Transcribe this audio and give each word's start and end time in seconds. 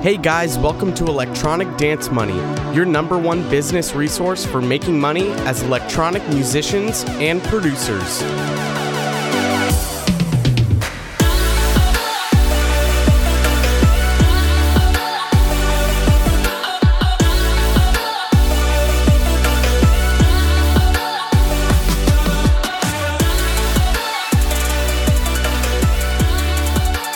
Hey 0.00 0.16
guys, 0.16 0.56
welcome 0.56 0.94
to 0.94 1.06
Electronic 1.06 1.76
Dance 1.76 2.08
Money, 2.08 2.36
your 2.72 2.84
number 2.84 3.18
one 3.18 3.42
business 3.50 3.94
resource 3.96 4.46
for 4.46 4.62
making 4.62 4.98
money 4.98 5.30
as 5.40 5.62
electronic 5.62 6.22
musicians 6.28 7.02
and 7.18 7.42
producers. 7.42 8.20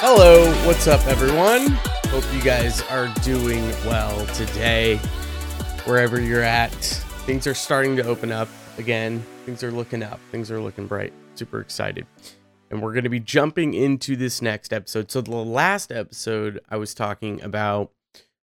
Hello, 0.01 0.53
what's 0.67 0.89
up, 0.89 1.07
everyone? 1.07 1.79
Hope 2.23 2.35
you 2.35 2.43
guys 2.43 2.81
are 2.83 3.09
doing 3.23 3.69
well 3.85 4.25
today, 4.29 4.97
wherever 5.85 6.21
you're 6.21 6.43
at. 6.43 6.71
Things 7.27 7.47
are 7.47 7.55
starting 7.55 7.97
to 7.97 8.05
open 8.05 8.31
up 8.31 8.49
again. 8.79 9.23
Things 9.45 9.65
are 9.65 9.73
looking 9.73 10.03
up. 10.03 10.21
Things 10.31 10.51
are 10.51 10.61
looking 10.61 10.87
bright. 10.87 11.13
Super 11.35 11.61
excited. 11.61 12.07
And 12.71 12.81
we're 12.81 12.93
going 12.93 13.05
to 13.05 13.11
be 13.11 13.21
jumping 13.21 13.75
into 13.75 14.17
this 14.17 14.41
next 14.41 14.73
episode. 14.73 15.11
So, 15.11 15.21
the 15.21 15.33
last 15.33 15.91
episode, 15.91 16.61
I 16.71 16.77
was 16.77 16.95
talking 16.95 17.43
about 17.43 17.91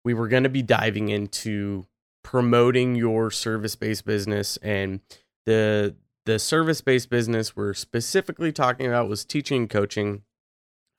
we 0.03 0.13
were 0.13 0.27
going 0.27 0.43
to 0.43 0.49
be 0.49 0.62
diving 0.62 1.09
into 1.09 1.85
promoting 2.23 2.95
your 2.95 3.31
service-based 3.31 4.05
business 4.05 4.57
and 4.57 4.99
the 5.45 5.95
the 6.26 6.38
service-based 6.38 7.09
business 7.09 7.55
we're 7.55 7.73
specifically 7.73 8.51
talking 8.51 8.85
about 8.85 9.09
was 9.09 9.26
teaching 9.26 9.62
and 9.62 9.70
coaching 9.70 10.21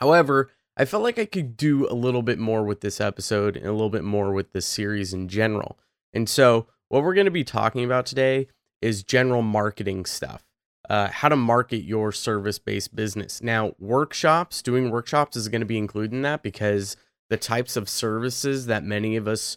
However, 0.02 0.51
I 0.77 0.85
felt 0.85 1.03
like 1.03 1.19
I 1.19 1.27
could 1.27 1.57
do 1.57 1.87
a 1.89 1.95
little 1.95 2.23
bit 2.23 2.39
more 2.39 2.65
with 2.65 2.80
this 2.80 3.01
episode 3.01 3.57
and 3.57 3.67
a 3.67 3.73
little 3.73 3.91
bit 3.91 4.05
more 4.05 4.33
with 4.33 4.53
this 4.53 4.67
series 4.67 5.13
in 5.13 5.29
general. 5.29 5.79
And 6.13 6.29
so, 6.29 6.66
what 6.88 7.02
we're 7.02 7.15
going 7.15 7.27
to 7.27 7.30
be 7.30 7.45
talking 7.45 7.85
about 7.85 8.07
today 8.07 8.49
is 8.80 9.02
general 9.02 9.43
marketing 9.43 10.05
stuff. 10.07 10.45
Uh, 10.91 11.09
how 11.09 11.29
to 11.29 11.37
market 11.37 11.85
your 11.85 12.11
service 12.11 12.59
based 12.59 12.95
business. 12.95 13.43
Now, 13.43 13.74
workshops, 13.79 14.63
doing 14.63 14.91
workshops 14.91 15.37
is 15.37 15.49
going 15.49 15.61
to 15.61 15.66
be 15.66 15.79
included 15.79 16.13
in 16.13 16.23
that 16.23 16.43
because 16.43 16.96
the 17.30 17.37
types 17.37 17.77
of 17.77 17.89
services 17.89 18.66
that 18.66 18.85
many 18.85 19.16
of 19.16 19.29
us 19.29 19.57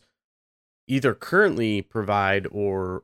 either 0.87 1.13
currently 1.13 1.81
provide 1.81 2.47
or 2.51 3.03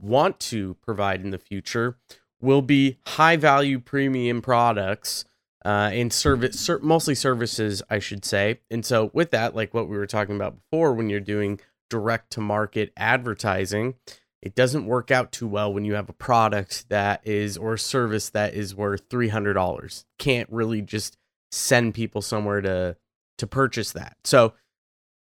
want 0.00 0.38
to 0.38 0.74
provide 0.82 1.22
in 1.22 1.30
the 1.30 1.38
future 1.38 1.96
will 2.40 2.62
be 2.62 2.98
high 3.06 3.36
value 3.36 3.78
premium 3.78 4.42
products 4.42 5.24
uh, 5.66 5.90
and 5.92 6.12
service, 6.12 6.60
ser- 6.60 6.78
mostly 6.78 7.16
services, 7.16 7.82
I 7.90 7.98
should 7.98 8.24
say. 8.24 8.60
And 8.70 8.86
so, 8.86 9.10
with 9.12 9.32
that, 9.32 9.56
like 9.56 9.74
what 9.74 9.88
we 9.88 9.96
were 9.96 10.06
talking 10.06 10.36
about 10.36 10.54
before, 10.56 10.94
when 10.94 11.10
you're 11.10 11.18
doing 11.18 11.58
direct 11.90 12.30
to 12.34 12.40
market 12.40 12.92
advertising, 12.96 13.94
it 14.40 14.54
doesn't 14.54 14.86
work 14.86 15.10
out 15.10 15.32
too 15.32 15.48
well 15.48 15.74
when 15.74 15.84
you 15.84 15.94
have 15.94 16.08
a 16.08 16.12
product 16.12 16.88
that 16.88 17.20
is 17.26 17.56
or 17.56 17.74
a 17.74 17.78
service 17.80 18.30
that 18.30 18.54
is 18.54 18.76
worth 18.76 19.10
three 19.10 19.26
hundred 19.26 19.54
dollars. 19.54 20.04
Can't 20.20 20.48
really 20.52 20.82
just 20.82 21.18
send 21.50 21.94
people 21.94 22.22
somewhere 22.22 22.60
to 22.60 22.96
to 23.38 23.46
purchase 23.48 23.90
that. 23.90 24.16
So 24.22 24.54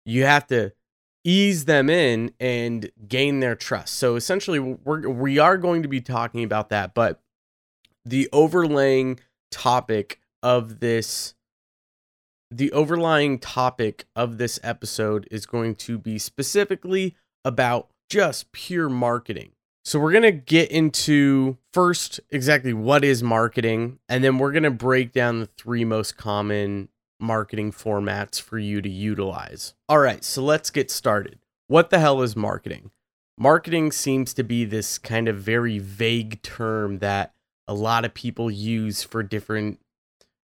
you 0.06 0.26
have 0.26 0.46
to 0.48 0.74
ease 1.24 1.64
them 1.64 1.90
in 1.90 2.34
and 2.42 2.92
gain 3.08 3.40
their 3.40 3.56
trust. 3.56 3.96
So 3.96 4.18
essentially, 4.18 4.60
we're 4.60 5.08
we 5.08 5.40
are 5.40 5.58
going 5.58 5.84
to 5.84 5.88
be 5.88 6.02
talking 6.02 6.44
about 6.44 6.68
that, 6.68 6.94
but 6.94 7.22
the 8.04 8.28
overlaying 8.34 9.22
topic 9.50 10.20
of 10.44 10.80
this 10.80 11.34
the 12.52 12.72
overlying 12.72 13.40
topic 13.40 14.06
of 14.16 14.38
this 14.38 14.60
episode 14.62 15.28
is 15.32 15.48
going 15.48 15.74
to 15.74 15.98
be 15.98 16.20
specifically 16.20 17.16
about 17.44 17.90
just 18.10 18.52
pure 18.52 18.90
marketing. 18.90 19.54
So 19.84 20.00
we're 20.00 20.12
going 20.12 20.22
to 20.22 20.32
get 20.32 20.70
into 20.70 21.58
first 21.74 22.20
exactly 22.30 22.74
what 22.74 23.04
is 23.04 23.24
marketing 23.24 23.98
and 24.08 24.24
then 24.24 24.38
we're 24.38 24.52
going 24.52 24.64
to 24.64 24.72
break 24.72 25.14
down 25.14 25.40
the 25.40 25.50
three 25.58 25.84
most 25.84 26.16
common 26.16 26.90
marketing 27.20 27.72
formats 27.72 28.40
for 28.40 28.60
you 28.60 28.82
to 28.82 28.90
utilize. 28.90 29.74
All 29.90 30.00
right, 30.00 30.24
so 30.24 30.44
let's 30.44 30.70
get 30.70 30.92
started. 30.92 31.40
What 31.68 31.90
the 31.90 32.00
hell 32.00 32.22
is 32.22 32.36
marketing? 32.36 32.92
Marketing 33.38 33.92
seems 33.92 34.34
to 34.36 34.44
be 34.44 34.64
this 34.64 35.00
kind 35.00 35.28
of 35.28 35.38
very 35.38 35.80
vague 35.80 36.42
term 36.44 37.00
that 37.00 37.34
a 37.68 37.74
lot 37.74 38.06
of 38.06 38.14
people 38.14 38.52
use 38.52 39.04
for 39.04 39.24
different 39.24 39.80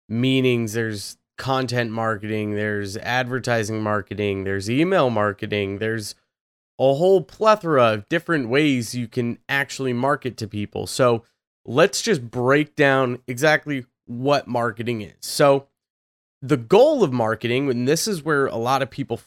meanings. 0.08 0.72
There's 0.72 1.16
content 1.36 1.90
marketing 1.90 2.54
there's 2.54 2.96
advertising 2.98 3.82
marketing 3.82 4.44
there's 4.44 4.70
email 4.70 5.10
marketing 5.10 5.78
there's 5.78 6.14
a 6.78 6.94
whole 6.94 7.22
plethora 7.22 7.92
of 7.92 8.08
different 8.08 8.48
ways 8.48 8.94
you 8.94 9.06
can 9.06 9.38
actually 9.48 9.92
market 9.92 10.36
to 10.36 10.48
people. 10.48 10.86
So 10.86 11.24
let's 11.64 12.02
just 12.02 12.30
break 12.30 12.74
down 12.74 13.20
exactly 13.28 13.86
what 14.06 14.48
marketing 14.48 15.00
is. 15.02 15.14
So 15.20 15.68
the 16.42 16.56
goal 16.56 17.04
of 17.04 17.12
marketing 17.12 17.70
and 17.70 17.86
this 17.86 18.08
is 18.08 18.22
where 18.22 18.46
a 18.46 18.56
lot 18.56 18.82
of 18.82 18.90
people 18.90 19.20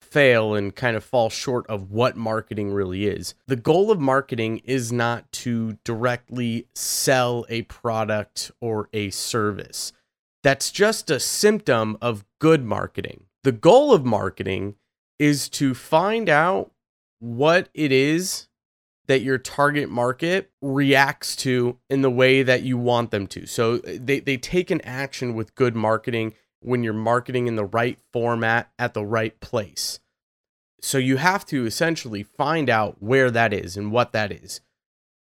fail 0.00 0.54
and 0.54 0.74
kind 0.76 0.96
of 0.96 1.02
fall 1.02 1.30
short 1.30 1.66
of 1.68 1.90
what 1.90 2.16
marketing 2.16 2.70
really 2.70 3.06
is. 3.06 3.34
The 3.46 3.56
goal 3.56 3.90
of 3.90 3.98
marketing 3.98 4.58
is 4.64 4.92
not 4.92 5.30
to 5.32 5.78
directly 5.84 6.66
sell 6.74 7.46
a 7.48 7.62
product 7.62 8.52
or 8.60 8.88
a 8.92 9.10
service 9.10 9.92
that's 10.42 10.70
just 10.70 11.10
a 11.10 11.20
symptom 11.20 11.96
of 12.00 12.24
good 12.38 12.64
marketing. 12.64 13.24
The 13.44 13.52
goal 13.52 13.92
of 13.92 14.04
marketing 14.04 14.76
is 15.18 15.48
to 15.50 15.74
find 15.74 16.28
out 16.28 16.72
what 17.20 17.68
it 17.74 17.92
is 17.92 18.48
that 19.06 19.22
your 19.22 19.38
target 19.38 19.88
market 19.88 20.50
reacts 20.60 21.36
to 21.36 21.78
in 21.90 22.02
the 22.02 22.10
way 22.10 22.42
that 22.42 22.62
you 22.62 22.78
want 22.78 23.10
them 23.10 23.26
to. 23.26 23.46
So 23.46 23.78
they, 23.78 24.20
they 24.20 24.36
take 24.36 24.70
an 24.70 24.80
action 24.82 25.34
with 25.34 25.54
good 25.54 25.74
marketing 25.74 26.34
when 26.60 26.82
you're 26.82 26.92
marketing 26.92 27.46
in 27.46 27.56
the 27.56 27.64
right 27.64 27.98
format 28.12 28.70
at 28.78 28.94
the 28.94 29.04
right 29.04 29.38
place. 29.40 30.00
So 30.80 30.98
you 30.98 31.16
have 31.16 31.44
to 31.46 31.66
essentially 31.66 32.22
find 32.22 32.68
out 32.68 32.96
where 33.00 33.30
that 33.30 33.52
is 33.52 33.76
and 33.76 33.92
what 33.92 34.12
that 34.12 34.32
is. 34.32 34.60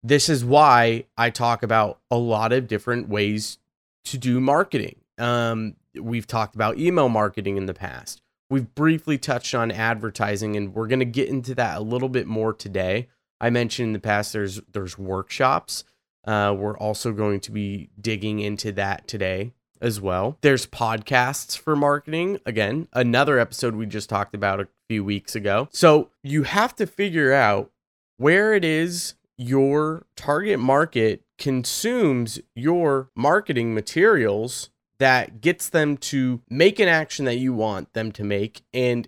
This 0.03 0.29
is 0.29 0.45
why 0.45 1.05
I 1.17 1.29
talk 1.29 1.63
about 1.63 1.99
a 2.11 2.17
lot 2.17 2.51
of 2.51 2.67
different 2.67 3.09
ways 3.09 3.57
to 4.05 4.17
do 4.17 4.39
marketing. 4.39 4.97
Um, 5.17 5.75
we've 5.99 6.27
talked 6.27 6.55
about 6.55 6.77
email 6.77 7.09
marketing 7.09 7.57
in 7.57 7.65
the 7.65 7.73
past. 7.73 8.21
We've 8.49 8.73
briefly 8.75 9.17
touched 9.17 9.53
on 9.53 9.71
advertising, 9.71 10.55
and 10.55 10.73
we're 10.73 10.87
going 10.87 10.99
to 10.99 11.05
get 11.05 11.27
into 11.27 11.53
that 11.55 11.77
a 11.77 11.81
little 11.81 12.09
bit 12.09 12.27
more 12.27 12.53
today. 12.53 13.07
I 13.41 13.49
mentioned 13.49 13.87
in 13.87 13.93
the 13.93 13.99
past 13.99 14.33
there's 14.33 14.61
there's 14.71 14.97
workshops. 14.97 15.83
Uh, 16.25 16.55
we're 16.57 16.77
also 16.77 17.11
going 17.11 17.39
to 17.41 17.51
be 17.51 17.89
digging 17.99 18.39
into 18.39 18.71
that 18.73 19.07
today 19.07 19.53
as 19.81 20.01
well. 20.01 20.37
There's 20.41 20.65
podcasts 20.65 21.57
for 21.57 21.75
marketing. 21.75 22.39
Again, 22.45 22.87
another 22.93 23.39
episode 23.39 23.75
we 23.75 23.85
just 23.85 24.09
talked 24.09 24.35
about 24.35 24.59
a 24.59 24.67
few 24.89 25.03
weeks 25.03 25.35
ago. 25.35 25.69
So 25.71 26.09
you 26.23 26.43
have 26.43 26.75
to 26.77 26.87
figure 26.87 27.33
out 27.33 27.71
where 28.17 28.53
it 28.53 28.65
is 28.65 29.13
your 29.37 30.05
target 30.15 30.59
market 30.59 31.23
consumes 31.37 32.39
your 32.55 33.09
marketing 33.15 33.73
materials 33.73 34.69
that 34.99 35.41
gets 35.41 35.69
them 35.69 35.97
to 35.97 36.41
make 36.49 36.79
an 36.79 36.87
action 36.87 37.25
that 37.25 37.37
you 37.37 37.53
want 37.53 37.93
them 37.93 38.11
to 38.13 38.23
make. 38.23 38.61
And 38.73 39.07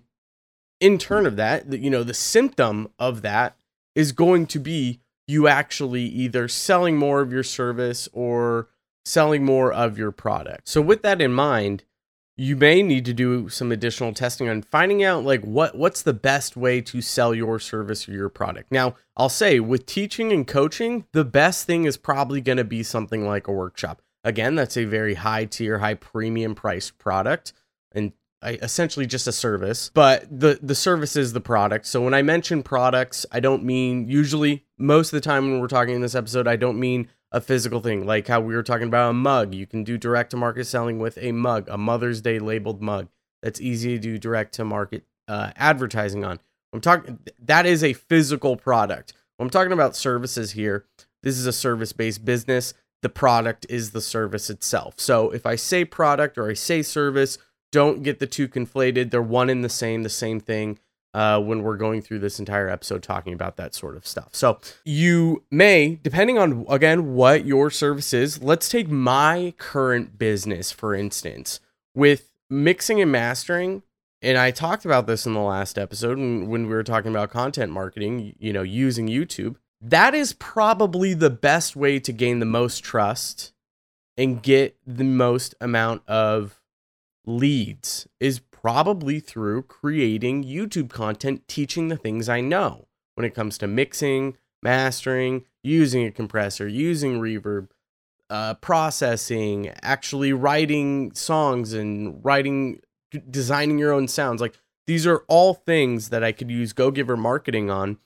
in 0.80 0.96
turn 0.98 1.26
of 1.26 1.36
that 1.36 1.70
you 1.72 1.90
know 1.90 2.02
the 2.02 2.14
symptom 2.14 2.88
of 2.98 3.22
that 3.22 3.56
is 3.94 4.12
going 4.12 4.46
to 4.46 4.58
be 4.58 5.00
you 5.28 5.46
actually 5.46 6.02
either 6.02 6.48
selling 6.48 6.96
more 6.96 7.20
of 7.20 7.32
your 7.32 7.42
service 7.42 8.08
or 8.12 8.68
selling 9.04 9.44
more 9.44 9.72
of 9.72 9.96
your 9.96 10.10
product. 10.10 10.68
So 10.68 10.80
with 10.80 11.02
that 11.02 11.20
in 11.20 11.32
mind 11.32 11.84
you 12.36 12.56
may 12.56 12.82
need 12.82 13.04
to 13.04 13.12
do 13.12 13.50
some 13.50 13.70
additional 13.70 14.14
testing 14.14 14.48
on 14.48 14.62
finding 14.62 15.04
out 15.04 15.24
like 15.24 15.42
what 15.42 15.76
what's 15.76 16.02
the 16.02 16.14
best 16.14 16.56
way 16.56 16.80
to 16.80 17.02
sell 17.02 17.34
your 17.34 17.58
service 17.58 18.08
or 18.08 18.12
your 18.12 18.30
product. 18.30 18.72
Now 18.72 18.96
i'll 19.16 19.28
say 19.28 19.60
with 19.60 19.86
teaching 19.86 20.32
and 20.32 20.46
coaching 20.46 21.04
the 21.12 21.24
best 21.24 21.66
thing 21.66 21.84
is 21.84 21.98
probably 21.98 22.40
going 22.40 22.58
to 22.58 22.64
be 22.64 22.82
something 22.82 23.26
like 23.26 23.46
a 23.46 23.52
workshop 23.52 24.00
Again, 24.24 24.54
that's 24.54 24.76
a 24.76 24.84
very 24.84 25.14
high 25.14 25.46
tier, 25.46 25.78
high 25.78 25.94
premium 25.94 26.54
priced 26.54 26.98
product 26.98 27.52
and 27.92 28.12
essentially 28.42 29.06
just 29.06 29.26
a 29.26 29.32
service, 29.32 29.90
but 29.92 30.24
the 30.30 30.58
the 30.62 30.74
service 30.74 31.16
is 31.16 31.32
the 31.32 31.40
product. 31.40 31.86
So 31.86 32.02
when 32.02 32.14
I 32.14 32.22
mention 32.22 32.62
products, 32.62 33.26
I 33.30 33.40
don't 33.40 33.64
mean 33.64 34.08
usually 34.08 34.64
most 34.78 35.12
of 35.12 35.16
the 35.16 35.20
time 35.20 35.50
when 35.50 35.60
we're 35.60 35.68
talking 35.68 35.94
in 35.94 36.00
this 36.00 36.14
episode, 36.14 36.48
I 36.48 36.56
don't 36.56 36.80
mean 36.80 37.08
a 37.32 37.40
physical 37.40 37.80
thing 37.80 38.06
like 38.06 38.26
how 38.26 38.40
we 38.40 38.54
were 38.54 38.62
talking 38.62 38.88
about 38.88 39.10
a 39.10 39.14
mug. 39.14 39.54
You 39.54 39.66
can 39.66 39.84
do 39.84 39.98
direct 39.98 40.30
to 40.30 40.36
market 40.36 40.66
selling 40.66 40.98
with 40.98 41.18
a 41.18 41.32
mug, 41.32 41.68
a 41.68 41.78
Mother's 41.78 42.20
Day 42.20 42.38
labeled 42.38 42.80
mug. 42.80 43.08
That's 43.42 43.60
easy 43.60 43.90
to 43.90 43.98
do 43.98 44.18
direct 44.18 44.54
to 44.54 44.64
market 44.64 45.04
uh, 45.28 45.52
advertising 45.56 46.24
on. 46.24 46.40
I'm 46.72 46.80
talking 46.80 47.18
that 47.40 47.66
is 47.66 47.84
a 47.84 47.92
physical 47.92 48.56
product. 48.56 49.12
When 49.36 49.46
I'm 49.46 49.50
talking 49.50 49.72
about 49.72 49.96
services 49.96 50.52
here, 50.52 50.86
this 51.22 51.36
is 51.36 51.46
a 51.46 51.52
service 51.52 51.92
based 51.92 52.24
business 52.24 52.74
the 53.02 53.08
product 53.08 53.66
is 53.68 53.90
the 53.90 54.00
service 54.00 54.50
itself. 54.50 54.94
So 54.98 55.30
if 55.30 55.46
I 55.46 55.56
say 55.56 55.84
product 55.84 56.36
or 56.36 56.50
I 56.50 56.54
say 56.54 56.82
service, 56.82 57.38
don't 57.72 58.02
get 58.02 58.18
the 58.18 58.26
two 58.26 58.48
conflated. 58.48 59.10
They're 59.10 59.22
one 59.22 59.48
and 59.48 59.64
the 59.64 59.68
same, 59.68 60.02
the 60.02 60.08
same 60.08 60.40
thing. 60.40 60.78
Uh, 61.12 61.40
when 61.40 61.64
we're 61.64 61.76
going 61.76 62.00
through 62.00 62.20
this 62.20 62.38
entire 62.38 62.68
episode 62.68 63.02
talking 63.02 63.32
about 63.32 63.56
that 63.56 63.74
sort 63.74 63.96
of 63.96 64.06
stuff. 64.06 64.28
So, 64.30 64.60
you 64.84 65.42
may, 65.50 65.98
depending 66.04 66.38
on 66.38 66.64
again 66.68 67.14
what 67.14 67.44
your 67.44 67.68
service 67.68 68.12
is, 68.12 68.40
let's 68.40 68.68
take 68.68 68.88
my 68.88 69.52
current 69.58 70.20
business 70.20 70.70
for 70.70 70.94
instance, 70.94 71.58
with 71.96 72.30
mixing 72.48 73.00
and 73.00 73.10
mastering. 73.10 73.82
And 74.22 74.38
I 74.38 74.52
talked 74.52 74.84
about 74.84 75.08
this 75.08 75.26
in 75.26 75.34
the 75.34 75.40
last 75.40 75.78
episode 75.78 76.16
when, 76.16 76.48
when 76.48 76.68
we 76.68 76.74
were 76.74 76.84
talking 76.84 77.10
about 77.10 77.30
content 77.30 77.72
marketing, 77.72 78.36
you 78.38 78.52
know, 78.52 78.62
using 78.62 79.08
YouTube. 79.08 79.56
That 79.80 80.14
is 80.14 80.34
probably 80.34 81.14
the 81.14 81.30
best 81.30 81.74
way 81.74 81.98
to 82.00 82.12
gain 82.12 82.38
the 82.38 82.46
most 82.46 82.84
trust 82.84 83.52
and 84.16 84.42
get 84.42 84.76
the 84.86 85.04
most 85.04 85.54
amount 85.60 86.06
of 86.06 86.60
leads 87.24 88.06
is 88.18 88.40
probably 88.40 89.20
through 89.20 89.62
creating 89.62 90.44
YouTube 90.44 90.90
content 90.90 91.48
teaching 91.48 91.88
the 91.88 91.96
things 91.96 92.28
I 92.28 92.42
know 92.42 92.88
when 93.14 93.24
it 93.24 93.34
comes 93.34 93.56
to 93.58 93.66
mixing, 93.66 94.36
mastering, 94.62 95.44
using 95.62 96.04
a 96.04 96.10
compressor, 96.10 96.68
using 96.68 97.18
reverb, 97.18 97.68
uh, 98.28 98.54
processing, 98.54 99.72
actually 99.82 100.32
writing 100.34 101.12
songs 101.14 101.72
and 101.72 102.22
writing, 102.22 102.80
designing 103.30 103.78
your 103.78 103.92
own 103.92 104.08
sounds. 104.08 104.42
Like 104.42 104.58
these 104.86 105.06
are 105.06 105.24
all 105.26 105.54
things 105.54 106.10
that 106.10 106.22
I 106.22 106.32
could 106.32 106.50
use 106.50 106.74
Go 106.74 106.90
Giver 106.90 107.16
marketing 107.16 107.70
on 107.70 107.98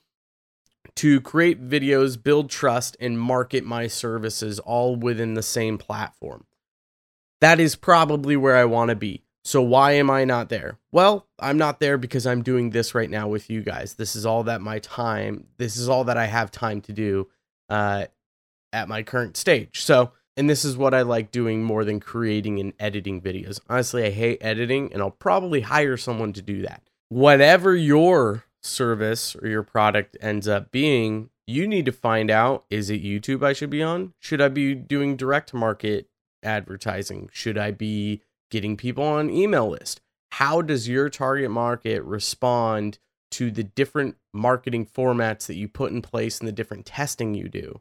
to 0.96 1.20
create 1.20 1.66
videos, 1.68 2.22
build 2.22 2.50
trust, 2.50 2.96
and 3.00 3.18
market 3.18 3.64
my 3.64 3.86
services 3.86 4.58
all 4.60 4.96
within 4.96 5.34
the 5.34 5.42
same 5.42 5.78
platform. 5.78 6.44
That 7.40 7.60
is 7.60 7.76
probably 7.76 8.36
where 8.36 8.56
I 8.56 8.64
want 8.64 8.90
to 8.90 8.96
be. 8.96 9.24
So 9.44 9.60
why 9.60 9.92
am 9.92 10.08
I 10.08 10.24
not 10.24 10.48
there? 10.48 10.78
Well, 10.90 11.26
I'm 11.38 11.58
not 11.58 11.78
there 11.78 11.98
because 11.98 12.26
I'm 12.26 12.42
doing 12.42 12.70
this 12.70 12.94
right 12.94 13.10
now 13.10 13.28
with 13.28 13.50
you 13.50 13.60
guys. 13.60 13.94
This 13.94 14.16
is 14.16 14.24
all 14.24 14.44
that 14.44 14.62
my 14.62 14.78
time, 14.78 15.46
this 15.58 15.76
is 15.76 15.88
all 15.88 16.04
that 16.04 16.16
I 16.16 16.24
have 16.24 16.50
time 16.50 16.80
to 16.82 16.92
do 16.94 17.28
uh, 17.68 18.06
at 18.72 18.88
my 18.88 19.02
current 19.02 19.36
stage. 19.36 19.82
So, 19.82 20.12
and 20.36 20.48
this 20.48 20.64
is 20.64 20.78
what 20.78 20.94
I 20.94 21.02
like 21.02 21.30
doing 21.30 21.62
more 21.62 21.84
than 21.84 22.00
creating 22.00 22.58
and 22.58 22.72
editing 22.80 23.20
videos. 23.20 23.60
Honestly, 23.68 24.04
I 24.04 24.10
hate 24.10 24.38
editing 24.40 24.92
and 24.92 25.02
I'll 25.02 25.10
probably 25.10 25.60
hire 25.60 25.98
someone 25.98 26.32
to 26.32 26.42
do 26.42 26.62
that. 26.62 26.82
Whatever 27.10 27.76
your 27.76 28.44
service 28.64 29.36
or 29.36 29.48
your 29.48 29.62
product 29.62 30.16
ends 30.20 30.48
up 30.48 30.70
being, 30.70 31.30
you 31.46 31.66
need 31.66 31.86
to 31.86 31.92
find 31.92 32.30
out 32.30 32.64
is 32.70 32.90
it 32.90 33.02
YouTube 33.02 33.44
I 33.44 33.52
should 33.52 33.70
be 33.70 33.82
on? 33.82 34.14
Should 34.18 34.40
I 34.40 34.48
be 34.48 34.74
doing 34.74 35.16
direct 35.16 35.52
market 35.52 36.08
advertising? 36.42 37.28
Should 37.32 37.58
I 37.58 37.70
be 37.70 38.22
getting 38.50 38.76
people 38.76 39.04
on 39.04 39.30
email 39.30 39.68
list? 39.68 40.00
How 40.32 40.62
does 40.62 40.88
your 40.88 41.08
target 41.08 41.50
market 41.50 42.02
respond 42.02 42.98
to 43.32 43.50
the 43.50 43.64
different 43.64 44.16
marketing 44.32 44.86
formats 44.86 45.46
that 45.46 45.54
you 45.54 45.68
put 45.68 45.92
in 45.92 46.02
place 46.02 46.38
and 46.38 46.48
the 46.48 46.52
different 46.52 46.86
testing 46.86 47.34
you 47.34 47.48
do? 47.48 47.80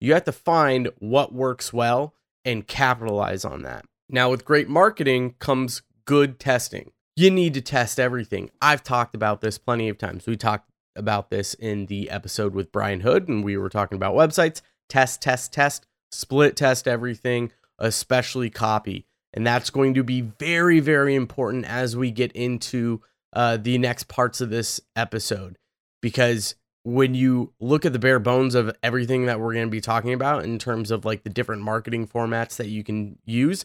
You 0.00 0.12
have 0.14 0.24
to 0.24 0.32
find 0.32 0.90
what 0.98 1.32
works 1.32 1.72
well 1.72 2.14
and 2.44 2.66
capitalize 2.66 3.44
on 3.44 3.62
that. 3.62 3.86
Now, 4.08 4.30
with 4.30 4.44
great 4.44 4.68
marketing 4.68 5.34
comes 5.38 5.82
good 6.04 6.38
testing. 6.38 6.92
You 7.16 7.30
need 7.30 7.54
to 7.54 7.60
test 7.60 8.00
everything. 8.00 8.50
I've 8.60 8.82
talked 8.82 9.14
about 9.14 9.40
this 9.40 9.56
plenty 9.56 9.88
of 9.88 9.98
times. 9.98 10.26
We 10.26 10.36
talked 10.36 10.70
about 10.96 11.30
this 11.30 11.54
in 11.54 11.86
the 11.86 12.10
episode 12.10 12.54
with 12.54 12.72
Brian 12.72 13.00
Hood, 13.00 13.28
and 13.28 13.44
we 13.44 13.56
were 13.56 13.68
talking 13.68 13.96
about 13.96 14.14
websites. 14.14 14.62
Test, 14.88 15.22
test, 15.22 15.52
test, 15.52 15.86
split 16.10 16.56
test 16.56 16.88
everything, 16.88 17.52
especially 17.78 18.50
copy. 18.50 19.06
And 19.32 19.46
that's 19.46 19.70
going 19.70 19.94
to 19.94 20.02
be 20.02 20.22
very, 20.22 20.80
very 20.80 21.14
important 21.14 21.64
as 21.66 21.96
we 21.96 22.10
get 22.10 22.32
into 22.32 23.00
uh, 23.32 23.56
the 23.56 23.78
next 23.78 24.08
parts 24.08 24.40
of 24.40 24.50
this 24.50 24.80
episode. 24.96 25.58
Because 26.02 26.56
when 26.84 27.14
you 27.14 27.52
look 27.60 27.84
at 27.84 27.92
the 27.92 27.98
bare 27.98 28.18
bones 28.18 28.54
of 28.54 28.76
everything 28.82 29.26
that 29.26 29.40
we're 29.40 29.54
going 29.54 29.66
to 29.66 29.70
be 29.70 29.80
talking 29.80 30.12
about 30.12 30.44
in 30.44 30.58
terms 30.58 30.90
of 30.90 31.04
like 31.04 31.22
the 31.22 31.30
different 31.30 31.62
marketing 31.62 32.06
formats 32.06 32.56
that 32.56 32.68
you 32.68 32.84
can 32.84 33.18
use, 33.24 33.64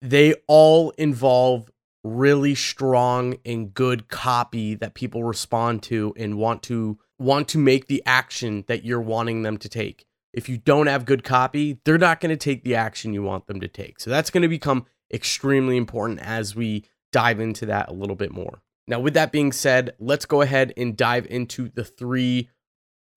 they 0.00 0.34
all 0.46 0.90
involve 0.90 1.70
really 2.02 2.54
strong 2.54 3.36
and 3.44 3.74
good 3.74 4.08
copy 4.08 4.74
that 4.74 4.94
people 4.94 5.24
respond 5.24 5.82
to 5.82 6.14
and 6.16 6.38
want 6.38 6.62
to 6.62 6.98
want 7.18 7.48
to 7.48 7.58
make 7.58 7.86
the 7.86 8.02
action 8.06 8.64
that 8.66 8.84
you're 8.84 9.00
wanting 9.00 9.42
them 9.42 9.58
to 9.58 9.68
take 9.68 10.06
if 10.32 10.48
you 10.48 10.58
don't 10.58 10.86
have 10.86 11.04
good 11.04 11.24
copy, 11.24 11.80
they're 11.84 11.98
not 11.98 12.20
going 12.20 12.30
to 12.30 12.36
take 12.36 12.62
the 12.62 12.74
action 12.74 13.12
you 13.12 13.22
want 13.22 13.46
them 13.46 13.60
to 13.60 13.68
take. 13.68 14.00
So 14.00 14.10
that's 14.10 14.30
going 14.30 14.42
to 14.42 14.48
become 14.48 14.86
extremely 15.12 15.76
important 15.76 16.20
as 16.20 16.54
we 16.54 16.84
dive 17.12 17.40
into 17.40 17.66
that 17.66 17.88
a 17.88 17.92
little 17.92 18.16
bit 18.16 18.32
more. 18.32 18.62
Now, 18.86 19.00
with 19.00 19.14
that 19.14 19.32
being 19.32 19.52
said, 19.52 19.94
let's 19.98 20.26
go 20.26 20.40
ahead 20.42 20.72
and 20.76 20.96
dive 20.96 21.26
into 21.28 21.68
the 21.68 21.84
three 21.84 22.48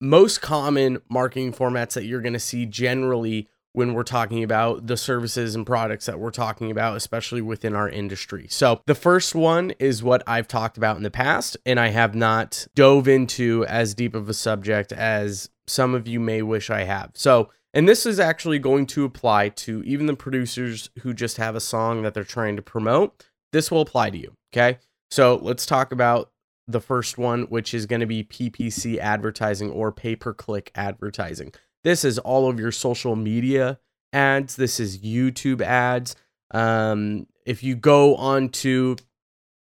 most 0.00 0.42
common 0.42 1.00
marketing 1.08 1.52
formats 1.52 1.94
that 1.94 2.04
you're 2.04 2.20
going 2.20 2.32
to 2.32 2.40
see 2.40 2.66
generally 2.66 3.48
when 3.74 3.92
we're 3.92 4.04
talking 4.04 4.42
about 4.42 4.86
the 4.86 4.96
services 4.96 5.54
and 5.54 5.66
products 5.66 6.06
that 6.06 6.18
we're 6.18 6.30
talking 6.30 6.70
about, 6.70 6.96
especially 6.96 7.42
within 7.42 7.74
our 7.74 7.88
industry. 7.88 8.46
So, 8.48 8.80
the 8.86 8.94
first 8.94 9.34
one 9.34 9.72
is 9.78 10.02
what 10.02 10.22
I've 10.26 10.48
talked 10.48 10.78
about 10.78 10.96
in 10.96 11.02
the 11.02 11.10
past, 11.10 11.56
and 11.66 11.78
I 11.78 11.88
have 11.88 12.14
not 12.14 12.66
dove 12.74 13.08
into 13.08 13.66
as 13.66 13.92
deep 13.92 14.14
of 14.14 14.28
a 14.28 14.34
subject 14.34 14.92
as 14.92 15.50
some 15.66 15.94
of 15.94 16.06
you 16.06 16.20
may 16.20 16.40
wish 16.40 16.70
I 16.70 16.84
have. 16.84 17.10
So, 17.14 17.50
and 17.74 17.88
this 17.88 18.06
is 18.06 18.20
actually 18.20 18.60
going 18.60 18.86
to 18.86 19.04
apply 19.04 19.48
to 19.50 19.82
even 19.82 20.06
the 20.06 20.14
producers 20.14 20.90
who 21.00 21.12
just 21.12 21.36
have 21.38 21.56
a 21.56 21.60
song 21.60 22.02
that 22.02 22.14
they're 22.14 22.22
trying 22.22 22.54
to 22.56 22.62
promote. 22.62 23.26
This 23.52 23.70
will 23.70 23.80
apply 23.80 24.10
to 24.10 24.18
you. 24.18 24.34
Okay. 24.52 24.78
So, 25.10 25.36
let's 25.42 25.66
talk 25.66 25.90
about 25.90 26.30
the 26.68 26.80
first 26.80 27.18
one, 27.18 27.42
which 27.44 27.74
is 27.74 27.86
going 27.86 28.00
to 28.00 28.06
be 28.06 28.22
PPC 28.22 28.98
advertising 28.98 29.70
or 29.70 29.90
pay 29.90 30.14
per 30.14 30.32
click 30.32 30.70
advertising. 30.74 31.52
This 31.84 32.04
is 32.04 32.18
all 32.18 32.48
of 32.48 32.58
your 32.58 32.72
social 32.72 33.14
media 33.14 33.78
ads. 34.12 34.56
This 34.56 34.80
is 34.80 34.98
YouTube 34.98 35.60
ads. 35.60 36.16
Um, 36.50 37.26
if 37.46 37.62
you 37.62 37.76
go 37.76 38.16
onto 38.16 38.96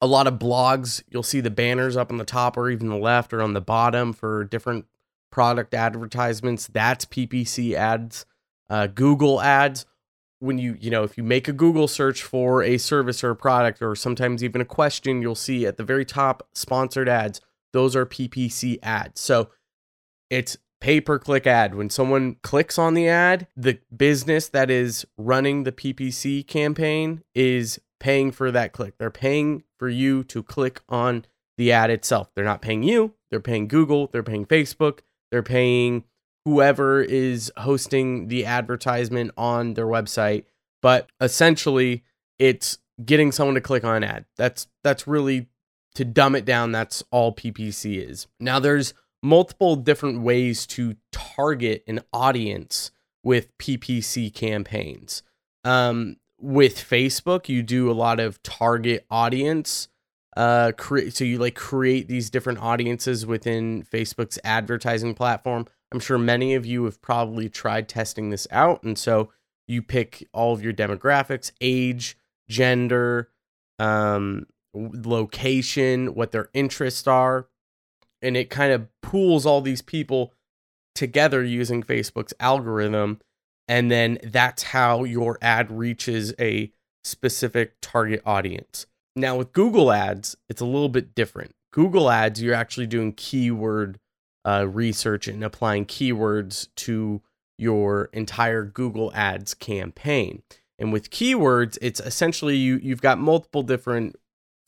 a 0.02 0.08
lot 0.08 0.28
of 0.28 0.36
blogs, 0.36 1.02
you'll 1.10 1.24
see 1.24 1.40
the 1.40 1.50
banners 1.50 1.96
up 1.96 2.12
on 2.12 2.18
the 2.18 2.26
top 2.26 2.58
or 2.58 2.70
even 2.70 2.90
the 2.90 2.98
left 2.98 3.34
or 3.34 3.42
on 3.42 3.54
the 3.54 3.62
bottom 3.62 4.12
for 4.12 4.44
different 4.44 4.86
product 5.32 5.74
advertisements. 5.74 6.68
That's 6.68 7.06
PPC 7.06 7.74
ads. 7.74 8.26
Uh, 8.70 8.88
Google 8.88 9.42
ads. 9.42 9.86
When 10.40 10.58
you, 10.58 10.76
you 10.80 10.90
know, 10.90 11.04
if 11.04 11.18
you 11.20 11.24
make 11.24 11.48
a 11.48 11.54
Google 11.54 11.88
search 11.88 12.24
for 12.24 12.64
a 12.64 12.80
service 12.80 13.24
or 13.24 13.30
a 13.30 13.36
product 13.36 13.80
or 13.80 13.96
sometimes 13.96 14.44
even 14.44 14.60
a 14.60 14.66
question, 14.66 15.22
you'll 15.22 15.36
see 15.36 15.68
at 15.68 15.78
the 15.78 15.84
very 15.84 16.04
top 16.04 16.48
sponsored 16.56 17.08
ads. 17.08 17.42
Those 17.74 17.96
are 17.96 18.08
PPC 18.08 18.80
ads. 18.82 19.22
So 19.22 19.50
it's 20.32 20.58
pay 20.82 21.00
per 21.00 21.18
click 21.18 21.48
ad. 21.48 21.76
When 21.76 21.90
someone 21.90 22.36
clicks 22.42 22.78
on 22.78 22.96
the 22.96 23.08
ad, 23.08 23.48
the 23.56 23.80
business 23.96 24.50
that 24.50 24.70
is 24.70 25.06
running 25.18 25.64
the 25.64 25.72
PPC 25.72 26.46
campaign 26.46 27.24
is 27.34 27.80
paying 28.00 28.32
for 28.32 28.52
that 28.52 28.74
click. 28.74 28.98
They're 28.98 29.10
paying 29.10 29.64
for 29.78 29.88
you 29.88 30.24
to 30.26 30.44
click 30.44 30.82
on 30.90 31.26
the 31.58 31.72
ad 31.72 31.90
itself. 31.90 32.32
They're 32.36 32.44
not 32.44 32.62
paying 32.62 32.84
you, 32.84 33.14
they're 33.30 33.40
paying 33.40 33.68
Google, 33.68 34.10
they're 34.12 34.24
paying 34.24 34.46
Facebook, 34.46 35.00
they're 35.30 35.44
paying 35.44 36.04
whoever 36.44 37.02
is 37.02 37.52
hosting 37.58 38.28
the 38.28 38.46
advertisement 38.46 39.32
on 39.38 39.76
their 39.76 39.86
website. 39.86 40.46
But 40.82 41.10
essentially, 41.22 42.04
it's 42.40 42.80
getting 43.06 43.32
someone 43.32 43.56
to 43.56 43.62
click 43.62 43.84
on 43.84 43.98
an 43.98 44.04
ad. 44.04 44.26
That's 44.36 44.68
that's 44.84 45.08
really 45.08 45.48
to 45.96 46.06
dumb 46.06 46.36
it 46.36 46.46
down, 46.46 46.72
that's 46.72 47.04
all 47.12 47.36
PPC 47.36 48.10
is. 48.10 48.28
Now 48.40 48.60
there's 48.60 48.94
multiple 49.24 49.76
different 49.76 50.22
ways 50.22 50.66
to 50.66 50.96
target 51.12 51.84
an 51.88 52.02
audience 52.12 52.92
with 53.24 53.56
PPC 53.58 54.34
campaigns. 54.34 55.24
Um, 55.64 56.18
with 56.40 56.78
Facebook, 56.78 57.48
you 57.48 57.62
do 57.62 57.92
a 57.92 57.94
lot 57.94 58.20
of 58.20 58.42
target 58.42 59.06
audience. 59.12 59.88
Uh, 60.36 60.72
create 60.78 61.14
so 61.14 61.24
you 61.24 61.38
like 61.38 61.56
create 61.56 62.08
these 62.08 62.30
different 62.30 62.60
audiences 62.60 63.26
within 63.26 63.84
Facebook's 63.84 64.40
advertising 64.44 65.14
platform. 65.14 65.68
I'm 65.92 66.00
sure 66.00 66.18
many 66.18 66.56
of 66.56 66.66
you 66.66 66.86
have 66.86 67.02
probably 67.02 67.50
tried 67.50 67.90
testing 67.90 68.30
this 68.30 68.48
out, 68.50 68.82
and 68.84 68.98
so 68.98 69.30
you 69.68 69.82
pick 69.82 70.28
all 70.34 70.54
of 70.54 70.64
your 70.64 70.74
demographics, 70.74 71.52
age, 71.60 72.18
gender, 72.50 73.30
um, 73.78 74.48
location, 74.74 76.16
what 76.16 76.32
their 76.32 76.50
interests 76.54 77.08
are, 77.08 77.48
and 78.22 78.38
it 78.38 78.50
kind 78.50 78.72
of 78.72 78.88
pools 79.02 79.46
all 79.46 79.62
these 79.62 79.82
people 79.82 80.34
together 80.96 81.44
using 81.44 81.84
Facebook's 81.84 82.34
algorithm. 82.40 83.20
And 83.68 83.90
then 83.90 84.20
that's 84.24 84.64
how 84.64 85.04
your 85.04 85.38
ad 85.42 85.72
reaches 85.72 86.34
a 86.40 86.72
specific 87.04 87.76
target 87.82 88.22
audience. 88.26 88.86
Now, 89.16 89.38
with 89.38 89.54
Google 89.54 89.92
Ads, 89.92 90.38
it's 90.50 90.62
a 90.62 90.66
little 90.66 90.90
bit 90.90 91.16
different. 91.16 91.56
Google 91.72 92.10
Ads, 92.10 92.42
you're 92.42 92.56
actually 92.56 92.88
doing 92.88 93.14
keyword 93.14 94.00
uh, 94.46 94.68
research 94.68 95.28
and 95.28 95.44
applying 95.44 95.86
keywords 95.86 96.68
to 96.76 97.22
your 97.58 98.10
entire 98.14 98.64
Google 98.64 99.12
Ads 99.14 99.54
campaign. 99.54 100.44
And 100.80 100.92
with 100.92 101.12
keywords, 101.12 101.78
it's 101.82 102.00
essentially 102.00 102.56
you 102.56 102.80
you've 102.82 103.02
got 103.02 103.20
multiple 103.20 103.62
different 103.62 104.16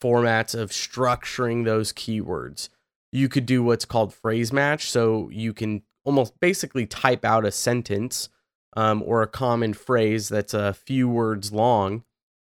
formats 0.01 0.53
of 0.53 0.69
structuring 0.69 1.65
those 1.65 1.91
keywords. 1.91 2.69
You 3.13 3.29
could 3.29 3.45
do 3.45 3.63
what's 3.63 3.85
called 3.85 4.13
phrase 4.13 4.51
match, 4.51 4.89
so 4.89 5.29
you 5.31 5.53
can 5.53 5.83
almost 6.03 6.39
basically 6.39 6.85
type 6.85 7.23
out 7.23 7.45
a 7.45 7.51
sentence 7.51 8.29
um, 8.75 9.03
or 9.05 9.21
a 9.21 9.27
common 9.27 9.73
phrase 9.73 10.29
that's 10.29 10.53
a 10.53 10.73
few 10.73 11.07
words 11.07 11.53
long, 11.53 12.03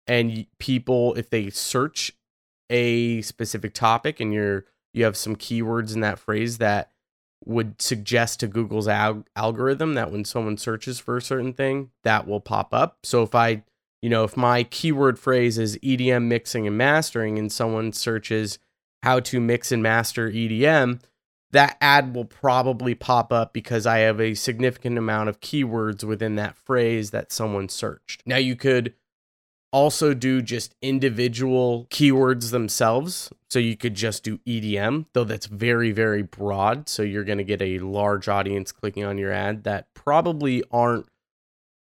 and 0.08 0.46
people, 0.60 1.14
if 1.16 1.30
they 1.30 1.50
search 1.50 2.14
a 2.70 3.22
specific 3.22 3.74
topic 3.74 4.20
and 4.20 4.34
you're 4.34 4.66
you 4.94 5.04
have 5.04 5.18
some 5.18 5.36
keywords 5.36 5.94
in 5.94 6.00
that 6.00 6.18
phrase 6.18 6.58
that 6.58 6.90
would 7.44 7.82
suggest 7.82 8.40
to 8.40 8.48
Google's 8.48 8.88
al- 8.88 9.26
algorithm 9.36 9.94
that 9.96 10.10
when 10.10 10.24
someone 10.24 10.58
searches 10.58 11.00
for 11.00 11.18
a 11.18 11.22
certain 11.22 11.52
thing, 11.52 11.92
that 12.04 12.26
will 12.26 12.40
pop 12.40 12.74
up. 12.74 13.00
So 13.04 13.22
if 13.22 13.36
I, 13.36 13.64
you 14.02 14.10
know, 14.10 14.24
if 14.24 14.38
my 14.38 14.64
keyword 14.64 15.20
phrase 15.20 15.58
is 15.58 15.78
EDM 15.80 16.24
mixing 16.24 16.66
and 16.66 16.78
mastering 16.78 17.38
and 17.38 17.52
someone 17.52 17.92
searches 17.92 18.58
how 19.06 19.20
to 19.20 19.40
mix 19.40 19.72
and 19.72 19.84
master 19.84 20.32
EDM, 20.32 21.00
that 21.52 21.78
ad 21.80 22.16
will 22.16 22.26
probably 22.26 22.96
pop 22.96 23.32
up 23.32 23.54
because 23.54 23.86
I 23.86 24.00
have 24.00 24.20
a 24.20 24.34
significant 24.34 24.98
amount 24.98 25.30
of 25.30 25.40
keywords 25.40 26.04
within 26.04 26.36
that 26.38 26.58
phrase 26.58 27.12
that 27.12 27.32
someone 27.32 27.70
searched. 27.70 28.24
Now 28.26 28.38
you 28.38 28.56
could 28.56 28.96
also 29.72 30.16
do 30.16 30.42
just 30.42 30.76
individual 30.82 31.86
keywords 31.92 32.50
themselves. 32.50 33.32
So 33.52 33.60
you 33.60 33.78
could 33.78 33.94
just 33.94 34.24
do 34.24 34.40
EDM, 34.40 35.06
though 35.14 35.24
that's 35.24 35.46
very, 35.46 35.92
very 35.92 36.24
broad. 36.24 36.90
So 36.90 37.04
you're 37.04 37.24
going 37.24 37.38
to 37.38 37.44
get 37.44 37.62
a 37.62 37.78
large 37.80 38.28
audience 38.28 38.72
clicking 38.72 39.04
on 39.04 39.20
your 39.20 39.32
ad 39.32 39.66
that 39.66 39.94
probably 39.94 40.64
aren't 40.72 41.06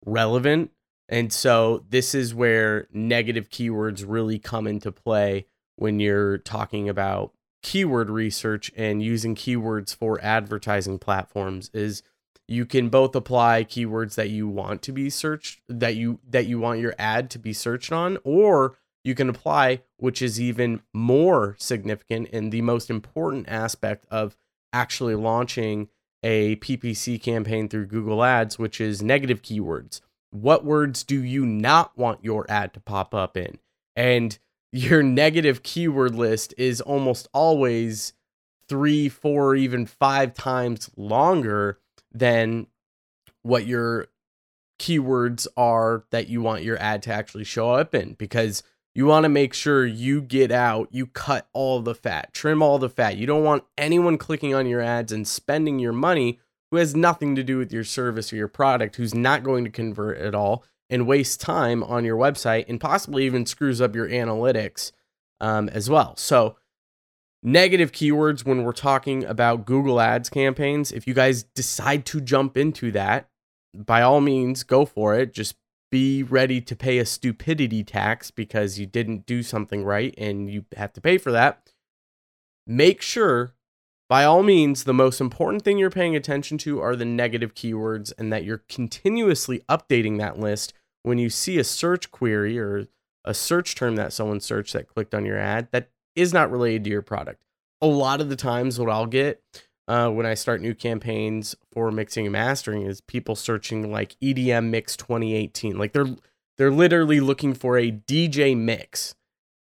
relevant. 0.04 0.72
And 1.08 1.32
so 1.32 1.86
this 1.88 2.14
is 2.14 2.34
where 2.34 2.86
negative 2.92 3.48
keywords 3.48 4.04
really 4.06 4.38
come 4.38 4.66
into 4.66 4.92
play 4.92 5.46
when 5.78 6.00
you're 6.00 6.38
talking 6.38 6.88
about 6.88 7.32
keyword 7.62 8.10
research 8.10 8.70
and 8.76 9.02
using 9.02 9.34
keywords 9.34 9.94
for 9.94 10.20
advertising 10.22 10.98
platforms 10.98 11.70
is 11.72 12.02
you 12.46 12.64
can 12.64 12.88
both 12.88 13.14
apply 13.14 13.64
keywords 13.64 14.14
that 14.14 14.30
you 14.30 14.48
want 14.48 14.80
to 14.82 14.92
be 14.92 15.10
searched 15.10 15.60
that 15.68 15.96
you 15.96 16.18
that 16.28 16.46
you 16.46 16.58
want 16.58 16.80
your 16.80 16.94
ad 16.98 17.28
to 17.30 17.38
be 17.38 17.52
searched 17.52 17.92
on 17.92 18.16
or 18.24 18.76
you 19.04 19.14
can 19.14 19.28
apply 19.28 19.82
which 19.96 20.22
is 20.22 20.40
even 20.40 20.80
more 20.94 21.56
significant 21.58 22.28
and 22.32 22.52
the 22.52 22.62
most 22.62 22.90
important 22.90 23.48
aspect 23.48 24.06
of 24.10 24.36
actually 24.72 25.14
launching 25.14 25.88
a 26.22 26.56
PPC 26.56 27.20
campaign 27.20 27.68
through 27.68 27.86
Google 27.86 28.24
Ads 28.24 28.58
which 28.58 28.80
is 28.80 29.02
negative 29.02 29.42
keywords. 29.42 30.00
What 30.30 30.64
words 30.64 31.04
do 31.04 31.22
you 31.22 31.46
not 31.46 31.96
want 31.96 32.24
your 32.24 32.44
ad 32.50 32.74
to 32.74 32.80
pop 32.80 33.14
up 33.14 33.36
in? 33.36 33.58
And 33.96 34.38
your 34.72 35.02
negative 35.02 35.62
keyword 35.62 36.14
list 36.14 36.54
is 36.58 36.80
almost 36.80 37.28
always 37.32 38.12
3 38.68 39.08
4 39.08 39.56
even 39.56 39.86
5 39.86 40.34
times 40.34 40.90
longer 40.96 41.78
than 42.12 42.66
what 43.42 43.66
your 43.66 44.08
keywords 44.78 45.46
are 45.56 46.04
that 46.10 46.28
you 46.28 46.40
want 46.40 46.62
your 46.62 46.78
ad 46.78 47.02
to 47.02 47.12
actually 47.12 47.44
show 47.44 47.72
up 47.72 47.94
in 47.94 48.14
because 48.14 48.62
you 48.94 49.06
want 49.06 49.24
to 49.24 49.28
make 49.28 49.54
sure 49.54 49.86
you 49.86 50.20
get 50.20 50.50
out, 50.50 50.88
you 50.90 51.06
cut 51.06 51.48
all 51.52 51.80
the 51.80 51.94
fat, 51.94 52.32
trim 52.32 52.62
all 52.62 52.78
the 52.78 52.88
fat. 52.88 53.16
You 53.16 53.26
don't 53.26 53.44
want 53.44 53.64
anyone 53.76 54.18
clicking 54.18 54.54
on 54.54 54.66
your 54.66 54.80
ads 54.80 55.12
and 55.12 55.26
spending 55.26 55.78
your 55.78 55.92
money 55.92 56.40
who 56.70 56.78
has 56.78 56.94
nothing 56.94 57.34
to 57.36 57.44
do 57.44 57.58
with 57.58 57.72
your 57.72 57.84
service 57.84 58.32
or 58.32 58.36
your 58.36 58.48
product, 58.48 58.96
who's 58.96 59.14
not 59.14 59.42
going 59.42 59.64
to 59.64 59.70
convert 59.70 60.18
at 60.18 60.34
all 60.34 60.64
and 60.90 61.06
waste 61.06 61.40
time 61.40 61.82
on 61.82 62.04
your 62.04 62.16
website 62.16 62.64
and 62.68 62.80
possibly 62.80 63.26
even 63.26 63.46
screws 63.46 63.80
up 63.80 63.94
your 63.94 64.08
analytics 64.08 64.92
um, 65.40 65.68
as 65.68 65.88
well. 65.90 66.16
So, 66.16 66.56
negative 67.42 67.92
keywords 67.92 68.44
when 68.44 68.64
we're 68.64 68.72
talking 68.72 69.24
about 69.24 69.64
Google 69.64 70.00
Ads 70.00 70.28
campaigns. 70.28 70.90
If 70.90 71.06
you 71.06 71.14
guys 71.14 71.42
decide 71.42 72.04
to 72.06 72.20
jump 72.20 72.56
into 72.56 72.90
that, 72.92 73.28
by 73.74 74.02
all 74.02 74.20
means, 74.20 74.62
go 74.64 74.84
for 74.84 75.14
it. 75.14 75.32
Just 75.32 75.56
be 75.90 76.22
ready 76.22 76.60
to 76.60 76.76
pay 76.76 76.98
a 76.98 77.06
stupidity 77.06 77.82
tax 77.82 78.30
because 78.30 78.78
you 78.78 78.86
didn't 78.86 79.26
do 79.26 79.42
something 79.42 79.84
right 79.84 80.14
and 80.18 80.50
you 80.50 80.64
have 80.76 80.92
to 80.94 81.00
pay 81.00 81.18
for 81.18 81.32
that. 81.32 81.72
Make 82.66 83.00
sure, 83.00 83.54
by 84.08 84.24
all 84.24 84.42
means, 84.42 84.84
the 84.84 84.94
most 84.94 85.20
important 85.20 85.62
thing 85.62 85.76
you're 85.76 85.90
paying 85.90 86.16
attention 86.16 86.56
to 86.58 86.80
are 86.80 86.96
the 86.96 87.04
negative 87.04 87.54
keywords 87.54 88.12
and 88.16 88.32
that 88.32 88.44
you're 88.44 88.62
continuously 88.68 89.62
updating 89.68 90.18
that 90.18 90.38
list 90.38 90.72
when 91.02 91.18
you 91.18 91.28
see 91.28 91.58
a 91.58 91.64
search 91.64 92.10
query 92.10 92.58
or 92.58 92.86
a 93.24 93.34
search 93.34 93.74
term 93.74 93.96
that 93.96 94.12
someone 94.12 94.40
searched 94.40 94.72
that 94.72 94.88
clicked 94.88 95.14
on 95.14 95.26
your 95.26 95.38
ad 95.38 95.68
that 95.72 95.90
is 96.16 96.32
not 96.32 96.50
related 96.50 96.84
to 96.84 96.90
your 96.90 97.02
product. 97.02 97.44
A 97.82 97.86
lot 97.86 98.20
of 98.20 98.30
the 98.30 98.36
times, 98.36 98.80
what 98.80 98.88
I'll 98.88 99.06
get 99.06 99.42
uh, 99.86 100.10
when 100.10 100.26
I 100.26 100.34
start 100.34 100.62
new 100.62 100.74
campaigns 100.74 101.54
for 101.70 101.90
mixing 101.90 102.26
and 102.26 102.32
mastering 102.32 102.82
is 102.82 103.00
people 103.02 103.36
searching 103.36 103.92
like 103.92 104.16
EDM 104.20 104.70
mix 104.70 104.96
2018. 104.96 105.78
Like 105.78 105.92
they're 105.92 106.16
they're 106.56 106.72
literally 106.72 107.20
looking 107.20 107.54
for 107.54 107.78
a 107.78 107.92
DJ 107.92 108.56
mix. 108.56 109.14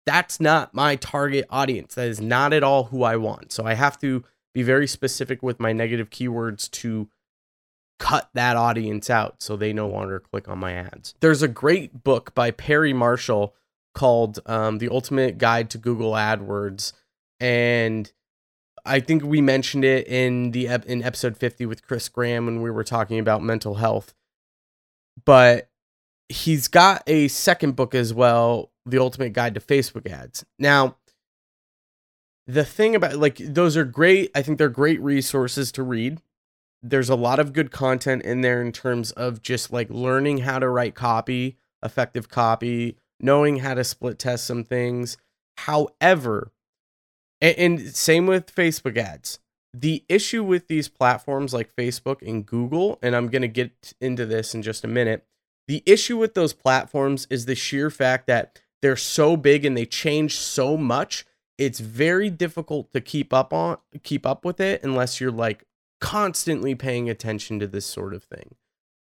That's 0.07 0.41
not 0.41 0.73
my 0.73 0.97
target 0.97 1.47
audience. 1.51 1.97
That 1.97 2.09
is 2.09 2.21
not 2.21 2.53
at 2.53 2.63
all 2.63 2.85
who 2.85 3.03
I 3.03 3.17
want. 3.17 3.53
So 3.53 3.67
I 3.67 3.75
have 3.75 3.99
to 4.01 4.25
be 4.57 4.63
very 4.63 4.87
specific 4.87 5.43
with 5.43 5.61
my 5.61 5.75
negative 5.75 6.09
keywords 6.09 6.71
to 6.71 7.11
cut 7.99 8.31
that 8.33 8.57
audience 8.57 9.11
out 9.11 9.43
so 9.43 9.55
they 9.55 9.71
no 9.71 9.87
longer 9.87 10.19
click 10.19 10.49
on 10.49 10.59
my 10.59 10.73
ads. 10.73 11.15
There's 11.21 11.43
a 11.43 11.49
great 11.49 12.03
book 12.03 12.35
by 12.35 12.53
Perry 12.53 12.95
Marshall 12.95 13.55
called 13.95 14.41
um, 14.47 14.79
The 14.79 14.89
Ultimate 14.89 15.37
Guide 15.37 15.69
to 15.71 15.79
Google 15.79 16.13
AdWords. 16.13 16.95
And 17.39 18.11
I 18.87 19.01
think 19.01 19.23
we 19.23 19.43
mentioned 19.43 19.85
it 19.85 20.09
in 20.09 20.53
the 20.53 20.69
in 20.87 21.03
episode 21.03 21.37
50 21.37 21.67
with 21.67 21.87
Chris 21.87 22.09
Graham 22.09 22.47
when 22.47 22.63
we 22.63 22.71
were 22.71 22.85
talking 22.85 23.19
about 23.19 23.43
mental 23.43 23.75
health. 23.75 24.15
But 25.27 25.69
he's 26.31 26.67
got 26.67 27.03
a 27.07 27.29
second 27.29 27.77
book 27.77 27.95
as 27.95 28.15
well, 28.15 28.71
The 28.87 29.01
Ultimate 29.01 29.35
Guide 29.35 29.53
to 29.53 29.61
Facebook 29.61 30.11
Ads. 30.11 30.47
Now, 30.59 30.97
the 32.47 32.65
thing 32.65 32.95
about 32.95 33.17
like 33.17 33.39
those 33.39 33.77
are 33.77 33.85
great, 33.85 34.31
I 34.35 34.43
think 34.43 34.59
they're 34.59 34.69
great 34.69 35.01
resources 35.01 35.73
to 35.73 35.83
read. 35.83 36.21
There's 36.83 37.11
a 37.11 37.17
lot 37.17 37.39
of 37.39 37.53
good 37.53 37.71
content 37.71 38.23
in 38.23 38.43
there 38.43 38.63
in 38.63 38.73
terms 38.73 39.11
of 39.13 39.43
just 39.43 39.73
like 39.73 39.91
learning 39.91 40.39
how 40.39 40.59
to 40.59 40.69
write 40.69 40.95
copy, 40.95 41.57
effective 41.83 42.29
copy, 42.29 42.97
knowing 43.21 43.59
how 43.59 43.75
to 43.75 43.85
split 43.85 44.19
test 44.19 44.45
some 44.45 44.63
things. 44.63 45.17
However, 45.59 46.53
and, 47.41 47.59
and 47.59 47.81
same 47.95 48.27
with 48.27 48.55
Facebook 48.55 48.97
ads. 48.97 49.41
The 49.75 50.05
issue 50.09 50.43
with 50.43 50.69
these 50.69 50.89
platforms 50.89 51.53
like 51.53 51.75
Facebook 51.77 52.27
and 52.27 52.47
Google, 52.47 52.99
and 53.03 53.15
I'm 53.15 53.29
going 53.29 53.43
to 53.43 53.49
get 53.49 53.93
into 54.01 54.25
this 54.25 54.55
in 54.55 54.63
just 54.63 54.85
a 54.85 54.89
minute. 54.89 55.27
The 55.69 55.83
issue 55.85 56.17
with 56.17 56.35
those 56.35 56.53
platforms 56.53 57.27
is 57.29 57.45
the 57.45 57.55
sheer 57.55 57.91
fact 57.91 58.27
that 58.29 58.61
they're 58.81 58.97
so 58.97 59.37
big 59.37 59.65
and 59.65 59.77
they 59.77 59.85
change 59.85 60.37
so 60.39 60.77
much. 60.77 61.27
It's 61.59 61.81
very 61.81 62.31
difficult 62.31 62.93
to 62.93 63.01
keep 63.01 63.33
up 63.33 63.53
on 63.53 63.79
keep 64.03 64.27
up 64.27 64.45
with 64.45 64.61
it 64.61 64.83
unless 64.83 65.21
you're 65.21 65.31
like 65.31 65.65
constantly 66.01 66.75
paying 66.75 67.09
attention 67.09 67.59
to 67.61 67.67
this 67.67 67.87
sort 67.87 68.15
of 68.15 68.25
thing. 68.25 68.55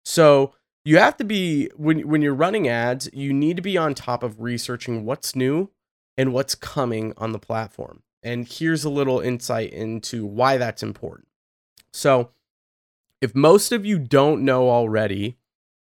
So, 0.04 0.54
you 0.86 0.98
have 1.00 1.18
to 1.18 1.24
be 1.24 1.70
when 1.76 2.08
when 2.08 2.22
you're 2.22 2.34
running 2.34 2.68
ads, 2.68 3.10
you 3.12 3.34
need 3.34 3.56
to 3.58 3.62
be 3.62 3.78
on 3.78 3.94
top 3.94 4.24
of 4.24 4.42
researching 4.42 5.04
what's 5.04 5.36
new 5.36 5.72
and 6.18 6.32
what's 6.32 6.56
coming 6.56 7.14
on 7.18 7.32
the 7.32 7.40
platform. 7.40 8.04
And 8.24 8.48
here's 8.48 8.84
a 8.84 8.90
little 8.90 9.20
insight 9.20 9.74
into 9.74 10.26
why 10.26 10.58
that's 10.58 10.84
important. 10.84 11.28
So, 11.92 12.30
if 13.22 13.36
most 13.36 13.72
of 13.72 13.86
you 13.86 13.98
don't 14.00 14.44
know 14.44 14.70
already, 14.70 15.38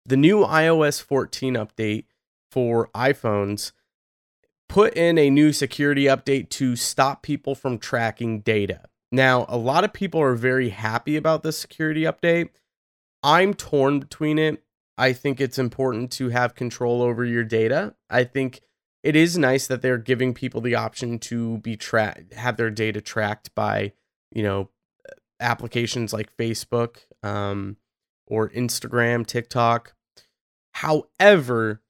the 0.05 0.17
new 0.17 0.45
iOS 0.45 1.01
14 1.01 1.53
update 1.55 2.05
for 2.49 2.89
iPhones 2.95 3.71
put 4.69 4.93
in 4.93 5.17
a 5.17 5.29
new 5.29 5.51
security 5.51 6.05
update 6.05 6.49
to 6.49 6.77
stop 6.77 7.21
people 7.21 7.55
from 7.55 7.77
tracking 7.77 8.39
data. 8.39 8.85
Now, 9.11 9.45
a 9.49 9.57
lot 9.57 9.83
of 9.83 9.91
people 9.91 10.21
are 10.21 10.35
very 10.35 10.69
happy 10.69 11.17
about 11.17 11.43
this 11.43 11.57
security 11.57 12.03
update. 12.03 12.49
I'm 13.21 13.53
torn 13.53 13.99
between 13.99 14.39
it 14.39 14.63
I 14.99 15.13
think 15.13 15.39
it's 15.39 15.57
important 15.57 16.11
to 16.13 16.27
have 16.27 16.55
control 16.55 17.01
over 17.01 17.23
your 17.23 17.45
data. 17.45 17.95
I 18.09 18.25
think 18.25 18.59
it 19.01 19.15
is 19.15 19.37
nice 19.37 19.65
that 19.67 19.81
they're 19.81 19.97
giving 19.97 20.33
people 20.33 20.59
the 20.59 20.75
option 20.75 21.19
to 21.19 21.59
be 21.59 21.77
tracked, 21.77 22.33
have 22.33 22.57
their 22.57 22.69
data 22.69 22.99
tracked 22.99 23.55
by, 23.55 23.93
you 24.33 24.43
know, 24.43 24.69
applications 25.39 26.11
like 26.11 26.35
Facebook 26.35 26.97
um, 27.23 27.77
or 28.27 28.49
Instagram, 28.49 29.25
TikTok. 29.25 29.93
However, 30.73 31.81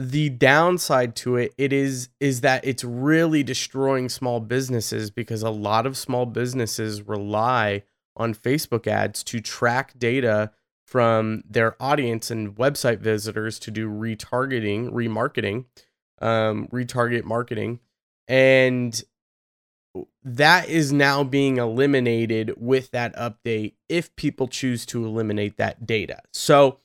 the 0.00 0.28
downside 0.30 1.16
to 1.16 1.36
it 1.36 1.52
it 1.58 1.72
is 1.72 2.08
is 2.20 2.40
that 2.42 2.64
it's 2.64 2.84
really 2.84 3.42
destroying 3.42 4.08
small 4.08 4.38
businesses 4.38 5.10
because 5.10 5.42
a 5.42 5.50
lot 5.50 5.86
of 5.86 5.96
small 5.96 6.24
businesses 6.24 7.02
rely 7.02 7.82
on 8.16 8.34
Facebook 8.34 8.86
ads 8.86 9.22
to 9.24 9.40
track 9.40 9.98
data 9.98 10.52
from 10.86 11.42
their 11.48 11.80
audience 11.82 12.30
and 12.30 12.56
website 12.56 12.98
visitors 12.98 13.58
to 13.58 13.70
do 13.70 13.90
retargeting, 13.90 14.90
remarketing, 14.90 15.66
um, 16.22 16.66
retarget 16.68 17.24
marketing. 17.24 17.78
And 18.26 19.02
that 20.24 20.68
is 20.68 20.92
now 20.92 21.24
being 21.24 21.58
eliminated 21.58 22.54
with 22.56 22.90
that 22.92 23.14
update 23.16 23.74
if 23.88 24.14
people 24.16 24.48
choose 24.48 24.86
to 24.86 25.04
eliminate 25.04 25.56
that 25.58 25.86
data. 25.86 26.20
So, 26.32 26.78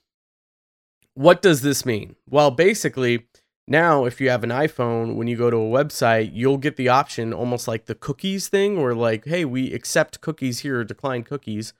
what 1.16 1.42
does 1.42 1.62
this 1.62 1.86
mean? 1.86 2.16
Well, 2.30 2.52
basically, 2.52 3.28
now 3.68 4.06
if 4.06 4.20
you 4.20 4.30
have 4.30 4.44
an 4.44 4.50
iPhone, 4.50 5.16
when 5.16 5.28
you 5.28 5.38
go 5.38 5.50
to 5.50 5.58
a 5.58 5.60
website, 5.60 6.32
you'll 6.34 6.58
get 6.58 6.76
the 6.76 6.90
option 6.90 7.34
almost 7.34 7.68
like 7.68 7.86
the 7.86 7.96
cookies 7.96 8.48
thing, 8.48 8.82
where 8.82 8.96
like, 8.96 9.26
hey, 9.26 9.46
we 9.46 9.74
accept 9.74 10.22
cookies 10.22 10.60
here 10.60 10.80
or 10.80 10.84
decline 10.84 11.24
cookies. 11.24 11.74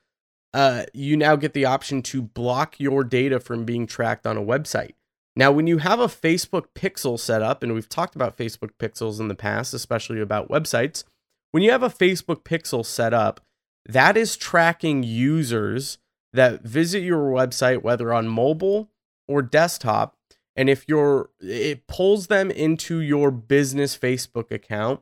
Uh, 0.54 0.84
you 0.94 1.18
now 1.18 1.36
get 1.36 1.54
the 1.54 1.66
option 1.66 2.02
to 2.04 2.22
block 2.22 2.80
your 2.80 3.04
data 3.04 3.40
from 3.40 3.66
being 3.66 3.88
tracked 3.88 4.28
on 4.28 4.38
a 4.38 4.42
website. 4.42 4.94
Now, 5.36 5.52
when 5.52 5.66
you 5.66 5.80
have 5.80 6.00
a 6.00 6.08
Facebook 6.08 6.68
pixel 6.76 7.20
set 7.20 7.42
up, 7.42 7.64
and 7.64 7.74
we've 7.74 7.90
talked 7.90 8.16
about 8.16 8.38
Facebook 8.38 8.70
pixels 8.78 9.20
in 9.20 9.30
the 9.30 9.36
past, 9.36 9.74
especially 9.74 10.22
about 10.22 10.50
websites, 10.50 11.04
when 11.52 11.64
you 11.64 11.72
have 11.72 11.82
a 11.82 11.90
Facebook 11.90 12.44
pixel 12.44 12.86
set 12.86 13.16
up, 13.16 13.42
that 13.88 14.16
is 14.16 14.38
tracking 14.38 15.02
users 15.02 15.98
that 16.34 16.62
visit 16.62 17.02
your 17.02 17.32
website, 17.32 17.82
whether 17.82 18.14
on 18.14 18.28
mobile 18.28 18.90
or 19.28 19.42
desktop. 19.42 20.18
And 20.56 20.70
if 20.70 20.86
you're, 20.88 21.30
it 21.40 21.88
pulls 21.88 22.28
them 22.28 22.52
into 22.52 23.00
your 23.00 23.32
business 23.32 23.98
Facebook 23.98 24.52
account 24.52 25.02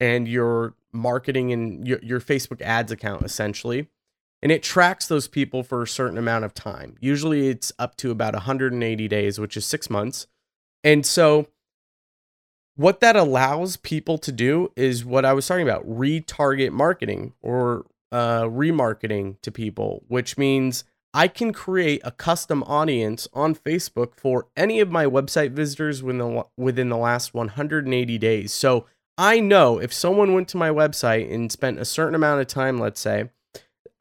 and 0.00 0.26
your 0.26 0.74
marketing 0.92 1.52
and 1.52 1.86
your, 1.86 1.98
your 2.02 2.20
Facebook 2.20 2.62
ads 2.62 2.90
account, 2.90 3.22
essentially 3.22 3.88
and 4.42 4.52
it 4.52 4.62
tracks 4.62 5.08
those 5.08 5.28
people 5.28 5.62
for 5.62 5.82
a 5.82 5.88
certain 5.88 6.18
amount 6.18 6.44
of 6.44 6.54
time. 6.54 6.96
Usually 7.00 7.48
it's 7.48 7.72
up 7.78 7.96
to 7.96 8.10
about 8.10 8.34
180 8.34 9.08
days, 9.08 9.40
which 9.40 9.56
is 9.56 9.64
six 9.64 9.88
months. 9.90 10.26
And 10.84 11.04
so, 11.04 11.48
what 12.76 13.00
that 13.00 13.16
allows 13.16 13.76
people 13.76 14.18
to 14.18 14.30
do 14.30 14.70
is 14.76 15.04
what 15.04 15.24
I 15.24 15.32
was 15.32 15.46
talking 15.46 15.66
about 15.66 15.88
retarget 15.88 16.70
marketing 16.70 17.32
or 17.40 17.86
uh, 18.12 18.42
remarketing 18.42 19.40
to 19.40 19.50
people, 19.50 20.04
which 20.08 20.36
means 20.36 20.84
I 21.16 21.28
can 21.28 21.54
create 21.54 22.02
a 22.04 22.10
custom 22.10 22.62
audience 22.64 23.26
on 23.32 23.54
Facebook 23.54 24.16
for 24.16 24.48
any 24.54 24.80
of 24.80 24.90
my 24.90 25.06
website 25.06 25.52
visitors 25.52 26.02
within 26.02 26.18
the, 26.18 26.44
within 26.58 26.90
the 26.90 26.98
last 26.98 27.32
180 27.32 28.18
days. 28.18 28.52
So 28.52 28.84
I 29.16 29.40
know 29.40 29.78
if 29.78 29.94
someone 29.94 30.34
went 30.34 30.46
to 30.48 30.58
my 30.58 30.68
website 30.68 31.32
and 31.32 31.50
spent 31.50 31.78
a 31.78 31.86
certain 31.86 32.14
amount 32.14 32.42
of 32.42 32.48
time, 32.48 32.76
let's 32.76 33.00
say, 33.00 33.30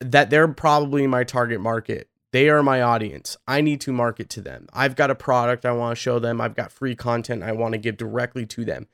that 0.02 0.30
they're 0.30 0.50
probably 0.50 1.08
my 1.08 1.24
target 1.24 1.62
market. 1.62 2.10
They 2.34 2.50
are 2.50 2.62
my 2.62 2.82
audience. 2.82 3.38
I 3.48 3.62
need 3.62 3.80
to 3.82 3.94
market 3.94 4.30
to 4.32 4.42
them. 4.42 4.68
I've 4.74 4.98
got 4.98 5.10
a 5.10 5.16
product 5.16 5.66
I 5.66 5.72
want 5.72 5.96
to 5.96 6.02
show 6.02 6.20
them. 6.20 6.42
I've 6.42 6.54
got 6.54 6.70
free 6.70 6.98
content 6.98 7.44
I 7.44 7.54
want 7.54 7.72
to 7.72 7.78
give 7.78 7.96
directly 7.96 8.46
to 8.48 8.66
them. 8.66 8.88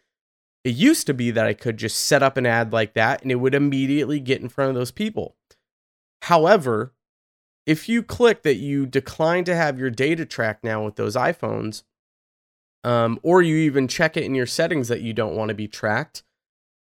It 0.64 0.76
used 0.76 1.08
to 1.08 1.16
be 1.16 1.32
that 1.32 1.48
I 1.48 1.56
could 1.56 1.78
just 1.78 1.98
set 1.98 2.22
up 2.22 2.38
an 2.38 2.46
ad 2.46 2.72
like 2.72 2.94
that 2.94 3.24
and 3.24 3.32
it 3.32 3.38
would 3.38 3.56
immediately 3.56 4.20
get 4.20 4.42
in 4.42 4.50
front 4.50 4.70
of 4.70 4.76
those 4.76 4.92
people. 4.92 5.36
However, 6.22 6.94
if 7.66 7.88
you 7.88 8.04
click 8.04 8.44
that 8.44 8.56
you 8.56 8.86
decline 8.86 9.44
to 9.46 9.56
have 9.56 9.80
your 9.80 9.90
data 9.90 10.26
tracked 10.26 10.64
now 10.64 10.84
with 10.84 10.96
those 10.96 11.16
iPhones, 11.16 11.84
um, 12.84 13.20
or 13.22 13.42
you 13.42 13.58
even 13.58 13.88
check 13.88 14.18
it 14.18 14.24
in 14.24 14.34
your 14.34 14.48
settings 14.48 14.88
that 14.88 15.02
you 15.02 15.14
don't 15.14 15.36
want 15.36 15.50
to 15.50 15.56
be 15.56 15.68
tracked, 15.68 16.24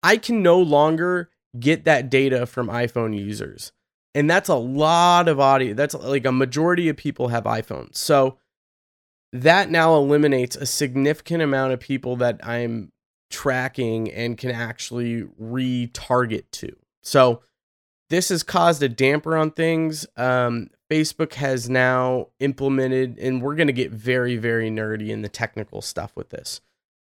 I 0.03 0.17
can 0.17 0.43
no 0.43 0.59
longer 0.59 1.29
get 1.59 1.85
that 1.85 2.09
data 2.09 2.45
from 2.45 2.67
iPhone 2.67 3.17
users. 3.17 3.71
And 4.13 4.29
that's 4.29 4.49
a 4.49 4.55
lot 4.55 5.27
of 5.27 5.39
audio 5.39 5.73
that's 5.73 5.95
like 5.95 6.25
a 6.25 6.31
majority 6.31 6.89
of 6.89 6.97
people 6.97 7.29
have 7.29 7.43
iphones. 7.45 7.97
So 7.97 8.37
that 9.33 9.69
now 9.69 9.95
eliminates 9.95 10.55
a 10.55 10.65
significant 10.65 11.43
amount 11.43 11.71
of 11.71 11.79
people 11.79 12.15
that 12.15 12.39
i'm 12.43 12.91
tracking 13.29 14.11
and 14.11 14.37
can 14.37 14.51
actually 14.51 15.23
retarget 15.39 16.43
to. 16.51 16.75
So 17.03 17.41
this 18.09 18.29
has 18.29 18.43
caused 18.43 18.81
a 18.83 18.89
damper 18.89 19.35
on 19.37 19.51
things 19.51 20.07
um, 20.17 20.69
facebook 20.89 21.33
has 21.33 21.69
now 21.69 22.27
implemented 22.39 23.17
and 23.19 23.41
we're 23.41 23.55
going 23.55 23.67
to 23.67 23.73
get 23.73 23.91
very 23.91 24.37
very 24.37 24.69
nerdy 24.69 25.09
in 25.09 25.21
the 25.21 25.29
technical 25.29 25.81
stuff 25.81 26.11
with 26.15 26.29
this 26.29 26.61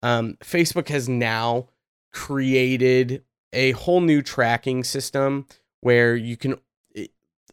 um, 0.04 0.38
facebook 0.42 0.90
has 0.90 1.10
now 1.10 1.68
created 2.12 3.24
a 3.54 3.72
whole 3.72 4.02
new 4.02 4.22
tracking 4.22 4.84
system 4.84 5.46
where 5.82 6.16
you 6.16 6.38
can 6.38 6.56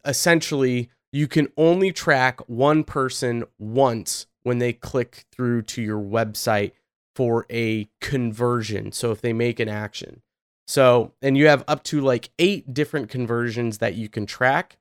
essentially 0.05 0.91
you 1.13 1.29
can 1.29 1.49
only 1.57 1.93
track 1.93 2.41
one 2.49 2.85
person 2.85 3.45
once 3.59 4.27
when 4.43 4.59
they 4.59 4.73
click 4.73 5.25
through 5.31 5.63
to 5.63 5.83
your 5.83 6.01
website 6.01 6.73
for 7.15 7.47
a 7.51 7.89
conversion. 8.01 8.93
So 8.93 9.11
if 9.13 9.21
they 9.21 9.33
make 9.33 9.61
an 9.61 9.69
action. 9.69 10.23
So, 10.67 11.13
and 11.21 11.37
you 11.37 11.49
have 11.49 11.65
up 11.69 11.83
to 11.85 12.01
like 12.01 12.31
eight 12.39 12.73
different 12.73 13.09
conversions 13.09 13.79
that 13.79 13.95
you 13.95 14.09
can 14.09 14.27
track. 14.27 14.79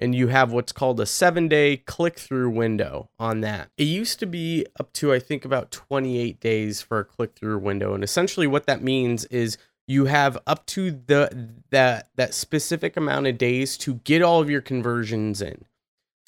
And 0.00 0.14
you 0.14 0.28
have 0.28 0.52
what's 0.52 0.70
called 0.70 1.00
a 1.00 1.06
seven 1.06 1.48
day 1.48 1.76
click 1.76 2.20
through 2.20 2.50
window 2.50 3.10
on 3.18 3.40
that. 3.40 3.70
It 3.76 3.88
used 3.88 4.20
to 4.20 4.26
be 4.26 4.64
up 4.78 4.92
to, 4.92 5.12
I 5.12 5.18
think, 5.18 5.44
about 5.44 5.72
28 5.72 6.38
days 6.38 6.80
for 6.80 7.00
a 7.00 7.04
click 7.04 7.34
through 7.34 7.58
window. 7.58 7.94
And 7.94 8.04
essentially, 8.04 8.46
what 8.46 8.66
that 8.66 8.80
means 8.80 9.24
is 9.24 9.58
you 9.88 10.04
have 10.04 10.38
up 10.46 10.66
to 10.66 10.92
the 10.92 11.50
that 11.70 12.10
that 12.14 12.34
specific 12.34 12.96
amount 12.96 13.26
of 13.26 13.38
days 13.38 13.76
to 13.78 13.94
get 13.94 14.22
all 14.22 14.40
of 14.40 14.48
your 14.48 14.60
conversions 14.60 15.42
in. 15.42 15.64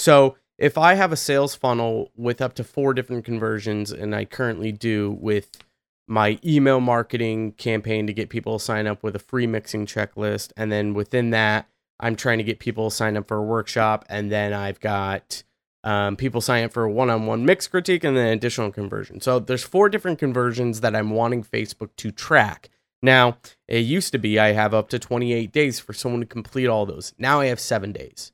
So 0.00 0.36
if 0.58 0.76
I 0.76 0.94
have 0.94 1.12
a 1.12 1.16
sales 1.16 1.54
funnel 1.54 2.10
with 2.16 2.40
up 2.42 2.54
to 2.54 2.64
four 2.64 2.92
different 2.92 3.24
conversions, 3.24 3.92
and 3.92 4.14
I 4.14 4.24
currently 4.24 4.72
do 4.72 5.16
with 5.20 5.62
my 6.06 6.38
email 6.44 6.80
marketing 6.80 7.52
campaign 7.52 8.06
to 8.06 8.12
get 8.12 8.28
people 8.28 8.58
to 8.58 8.64
sign 8.64 8.86
up 8.86 9.02
with 9.02 9.14
a 9.16 9.20
free 9.20 9.46
mixing 9.46 9.86
checklist, 9.86 10.52
and 10.56 10.70
then 10.70 10.94
within 10.94 11.30
that, 11.30 11.68
I'm 11.98 12.16
trying 12.16 12.38
to 12.38 12.44
get 12.44 12.58
people 12.58 12.90
to 12.90 12.96
sign 12.96 13.16
up 13.16 13.28
for 13.28 13.36
a 13.36 13.42
workshop, 13.42 14.04
and 14.08 14.30
then 14.30 14.52
I've 14.52 14.80
got 14.80 15.42
um, 15.84 16.16
people 16.16 16.40
sign 16.40 16.64
up 16.64 16.72
for 16.72 16.84
a 16.84 16.90
one-on-one 16.90 17.44
mix 17.44 17.68
critique, 17.68 18.04
and 18.04 18.16
then 18.16 18.26
additional 18.26 18.72
conversion. 18.72 19.20
So 19.20 19.38
there's 19.38 19.62
four 19.62 19.88
different 19.88 20.18
conversions 20.18 20.80
that 20.80 20.96
I'm 20.96 21.10
wanting 21.10 21.44
Facebook 21.44 21.90
to 21.96 22.10
track 22.10 22.70
now, 23.02 23.38
it 23.66 23.78
used 23.78 24.12
to 24.12 24.18
be 24.18 24.38
I 24.38 24.52
have 24.52 24.74
up 24.74 24.88
to 24.90 24.98
28 24.98 25.52
days 25.52 25.80
for 25.80 25.92
someone 25.92 26.20
to 26.20 26.26
complete 26.26 26.66
all 26.66 26.84
those. 26.84 27.14
Now 27.18 27.40
I 27.40 27.46
have 27.46 27.60
seven 27.60 27.92
days. 27.92 28.32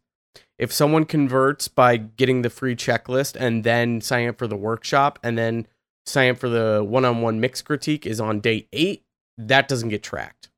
If 0.59 0.72
someone 0.72 1.05
converts 1.05 1.68
by 1.68 1.98
getting 1.98 2.42
the 2.42 2.50
free 2.50 2.74
checklist 2.74 3.37
and 3.38 3.62
then 3.62 4.00
sign 4.00 4.29
up 4.29 4.38
for 4.38 4.46
the 4.46 4.57
workshop 4.57 5.18
and 5.22 5.37
then 5.37 5.66
sign 6.06 6.30
up 6.30 6.38
for 6.38 6.48
the 6.48 6.84
one 6.86 7.04
on 7.04 7.20
one 7.20 7.40
mix 7.40 7.62
critique 7.62 8.06
is 8.06 8.20
on 8.20 8.40
day 8.40 8.68
eight, 8.72 9.04
that 9.38 9.68
doesn't 9.68 9.90
get 9.90 10.02
tracked. 10.02 10.48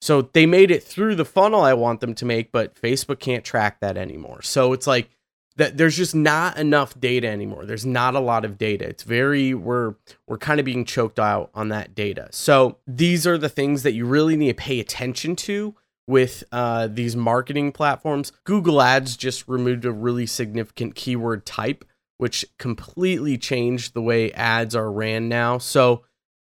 So 0.00 0.22
they 0.22 0.46
made 0.46 0.70
it 0.70 0.82
through 0.82 1.14
the 1.14 1.24
funnel 1.24 1.62
I 1.62 1.74
want 1.74 2.00
them 2.00 2.14
to 2.16 2.24
make, 2.24 2.52
but 2.52 2.80
Facebook 2.80 3.18
can't 3.18 3.44
track 3.44 3.80
that 3.80 3.96
anymore. 3.96 4.42
So 4.42 4.72
it's 4.72 4.86
like 4.86 5.10
that 5.56 5.78
there's 5.78 5.96
just 5.96 6.14
not 6.14 6.58
enough 6.58 6.98
data 7.00 7.28
anymore. 7.28 7.64
There's 7.64 7.86
not 7.86 8.14
a 8.14 8.20
lot 8.20 8.44
of 8.44 8.58
data. 8.58 8.86
It's 8.86 9.02
very 9.02 9.54
we're 9.54 9.94
we're 10.26 10.38
kind 10.38 10.60
of 10.60 10.66
being 10.66 10.84
choked 10.84 11.18
out 11.18 11.50
on 11.54 11.70
that 11.70 11.94
data. 11.94 12.28
So 12.30 12.76
these 12.86 13.26
are 13.26 13.38
the 13.38 13.48
things 13.48 13.82
that 13.82 13.92
you 13.92 14.04
really 14.06 14.36
need 14.36 14.48
to 14.48 14.62
pay 14.62 14.80
attention 14.80 15.34
to 15.36 15.74
with 16.06 16.44
uh, 16.52 16.88
these 16.88 17.16
marketing 17.16 17.72
platforms. 17.72 18.32
Google 18.44 18.80
Ads 18.80 19.16
just 19.16 19.48
removed 19.48 19.84
a 19.84 19.92
really 19.92 20.26
significant 20.26 20.94
keyword 20.94 21.44
type, 21.44 21.84
which 22.18 22.44
completely 22.58 23.36
changed 23.36 23.94
the 23.94 24.02
way 24.02 24.32
ads 24.32 24.74
are 24.74 24.90
ran 24.90 25.28
now. 25.28 25.58
So 25.58 26.04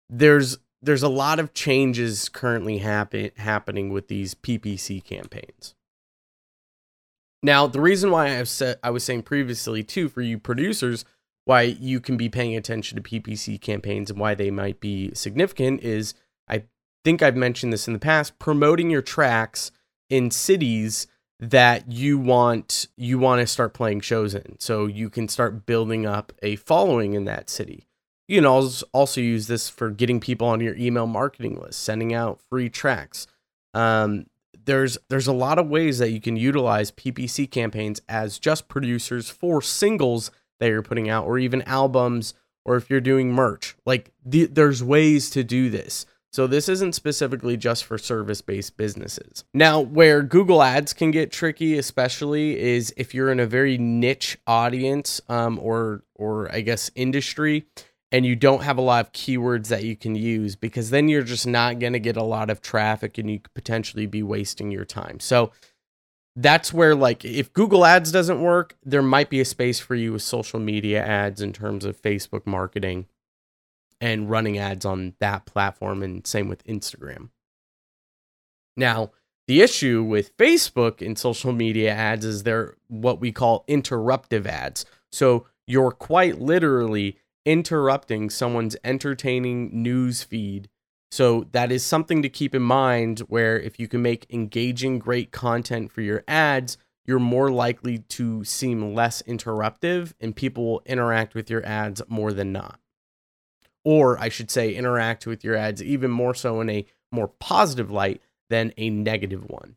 there's 0.10 0.58
there's 0.82 1.04
a 1.04 1.10
lot 1.10 1.39
of 1.39 1.54
changes 1.54 2.28
currently 2.28 2.80
happen, 2.80 3.30
happening 3.38 3.89
with 3.89 4.08
these 4.08 4.34
PPC 4.34 5.04
campaigns. 5.04 5.76
Now, 7.43 7.67
the 7.67 7.82
reason 7.82 8.10
why 8.12 8.26
I 8.26 8.32
have 8.32 8.50
said 8.50 8.80
I 8.84 8.89
was 8.89 9.04
saying 9.04 9.24
previously 9.24 9.84
too 9.84 10.10
for 10.10 10.21
you 10.21 10.38
producers 10.38 11.06
why 11.45 11.62
you 11.62 12.00
can 12.00 12.17
be 12.17 12.30
paying 12.30 12.56
attention 12.56 13.02
to 13.02 13.02
PPC 13.02 13.60
campaigns 13.60 14.12
and 14.12 14.19
why 14.19 14.36
they 14.36 14.52
might 14.52 14.80
be 14.80 15.12
significant 15.13 15.82
is 15.82 16.13
I 16.47 16.63
think 17.04 17.21
I've 17.21 17.36
mentioned 17.36 17.74
this 17.74 17.88
in 17.88 17.93
the 17.93 18.00
past, 18.00 18.38
promoting 18.38 18.89
your 18.89 19.02
tracks 19.02 19.71
in 20.10 20.30
cities 20.30 21.08
that 21.41 21.91
you 21.91 22.19
want 22.19 22.88
you 22.95 23.17
want 23.17 23.41
to 23.41 23.47
start 23.47 23.73
playing 23.73 23.99
shows 24.01 24.36
in. 24.36 24.58
So 24.60 24.86
you 24.86 25.10
can 25.10 25.27
start 25.27 25.65
building 25.65 26.06
up 26.06 26.32
a 26.43 26.56
following 26.56 27.13
in 27.13 27.25
that 27.25 27.49
city. 27.49 27.88
You 28.27 28.38
can 28.38 28.45
also 28.45 29.19
use 29.19 29.47
this 29.47 29.67
for 29.67 29.89
getting 29.89 30.21
people 30.21 30.47
on 30.47 30.62
your 30.62 30.75
email 30.75 31.08
marketing 31.08 31.60
list, 31.60 31.82
sending 31.82 32.13
out 32.13 32.39
free 32.49 32.69
tracks. 32.69 33.27
Um, 33.73 34.27
there's 34.65 34.97
there's 35.10 35.27
a 35.27 35.34
lot 35.34 35.58
of 35.58 35.67
ways 35.67 35.97
that 35.97 36.12
you 36.12 36.21
can 36.21 36.38
utilize 36.38 36.91
PPC 36.91 37.49
campaigns 37.49 38.01
as 38.08 38.38
just 38.38 38.67
producers 38.67 39.30
for 39.30 39.62
singles 39.62 40.30
that 40.60 40.67
you're 40.67 40.84
putting 40.84 41.10
out 41.10 41.25
or 41.25 41.39
even 41.39 41.63
albums 41.63 42.36
or 42.63 42.75
if 42.75 42.89
you're 42.89 43.01
doing 43.01 43.34
merch. 43.34 43.75
Like 43.86 44.12
the, 44.23 44.45
there's 44.45 44.84
ways 44.84 45.32
to 45.32 45.43
do 45.43 45.71
this. 45.71 46.06
So 46.34 46.48
this 46.48 46.70
isn't 46.70 46.96
specifically 46.96 47.58
just 47.58 47.84
for 47.84 47.98
service-based 47.98 48.78
businesses. 48.78 49.44
Now, 49.54 49.82
where 49.82 50.24
Google 50.24 50.63
Ads 50.63 50.94
can 50.94 51.12
get 51.12 51.30
tricky, 51.30 51.78
especially, 51.78 52.58
is 52.58 52.94
if 52.96 53.13
you're 53.13 53.32
in 53.32 53.39
a 53.41 53.46
very 53.46 53.78
niche 53.78 54.38
audience 54.48 55.20
um, 55.28 55.60
or 55.62 56.04
or 56.15 56.50
I 56.52 56.62
guess 56.62 56.89
industry, 56.96 57.65
and 58.13 58.26
you 58.26 58.38
don't 58.38 58.63
have 58.63 58.78
a 58.78 58.82
lot 58.82 59.08
of 59.08 59.12
keywords 59.12 59.67
that 59.67 59.84
you 59.84 59.98
can 59.98 60.15
use, 60.15 60.56
because 60.56 60.89
then 60.89 61.10
you're 61.10 61.24
just 61.24 61.48
not 61.48 61.80
going 61.80 61.94
to 61.94 62.00
get 62.00 62.15
a 62.15 62.24
lot 62.24 62.50
of 62.50 62.62
traffic, 62.62 63.17
and 63.17 63.30
you 63.30 63.39
could 63.39 63.54
potentially 63.54 64.06
be 64.06 64.24
wasting 64.24 64.72
your 64.72 64.86
time. 64.86 65.20
So 65.20 65.52
that's 66.38 66.72
where 66.74 66.96
like 66.96 67.26
if 67.26 67.52
Google 67.52 67.86
Ads 67.86 68.10
doesn't 68.10 68.41
work, 68.41 68.78
there 68.86 69.02
might 69.02 69.30
be 69.30 69.41
a 69.41 69.46
space 69.46 69.82
for 69.82 69.96
you 69.96 70.13
with 70.13 70.22
social 70.22 70.62
media 70.62 71.06
ads 71.06 71.41
in 71.41 71.52
terms 71.52 71.84
of 71.84 72.02
Facebook 72.02 72.48
marketing 72.48 73.08
and 74.01 74.29
running 74.29 74.57
ads 74.57 74.83
on 74.83 75.13
that 75.19 75.45
platform 75.45 76.01
and 76.01 76.25
same 76.25 76.49
with 76.49 76.65
Instagram. 76.65 77.29
Now, 78.75 79.11
the 79.47 79.61
issue 79.61 80.03
with 80.03 80.35
Facebook 80.37 81.05
and 81.05 81.17
social 81.17 81.53
media 81.53 81.93
ads 81.93 82.25
is 82.25 82.43
they're 82.43 82.75
what 82.87 83.21
we 83.21 83.31
call 83.31 83.63
interruptive 83.67 84.45
ads. 84.45 84.85
So 85.11 85.45
you're 85.67 85.91
quite 85.91 86.41
literally 86.41 87.17
interrupting 87.45 88.29
someone's 88.29 88.75
entertaining 88.83 89.69
news 89.83 90.23
feed. 90.23 90.69
So 91.11 91.47
that 91.51 91.71
is 91.71 91.83
something 91.83 92.21
to 92.21 92.29
keep 92.29 92.55
in 92.55 92.61
mind 92.61 93.19
where 93.21 93.59
if 93.59 93.79
you 93.79 93.87
can 93.87 94.01
make 94.01 94.25
engaging 94.29 94.99
great 94.99 95.31
content 95.31 95.91
for 95.91 96.01
your 96.01 96.23
ads, 96.27 96.77
you're 97.05 97.19
more 97.19 97.51
likely 97.51 97.99
to 97.99 98.43
seem 98.45 98.93
less 98.93 99.21
interruptive 99.23 100.13
and 100.21 100.35
people 100.35 100.65
will 100.65 100.81
interact 100.85 101.35
with 101.35 101.49
your 101.49 101.65
ads 101.65 102.01
more 102.07 102.31
than 102.31 102.51
not 102.51 102.81
or 103.84 104.20
I 104.20 104.30
should 104.30 104.52
say, 104.52 104.74
interact 104.74 105.26
with 105.26 105.44
your 105.44 105.56
ads 105.56 105.82
even 105.82 106.12
more 106.12 106.34
so 106.34 106.62
in 106.62 106.70
a 106.70 106.86
more 107.12 107.28
positive 107.28 107.91
light 107.91 108.22
than 108.50 108.74
a 108.78 108.89
negative 108.89 109.46
one. 109.50 109.76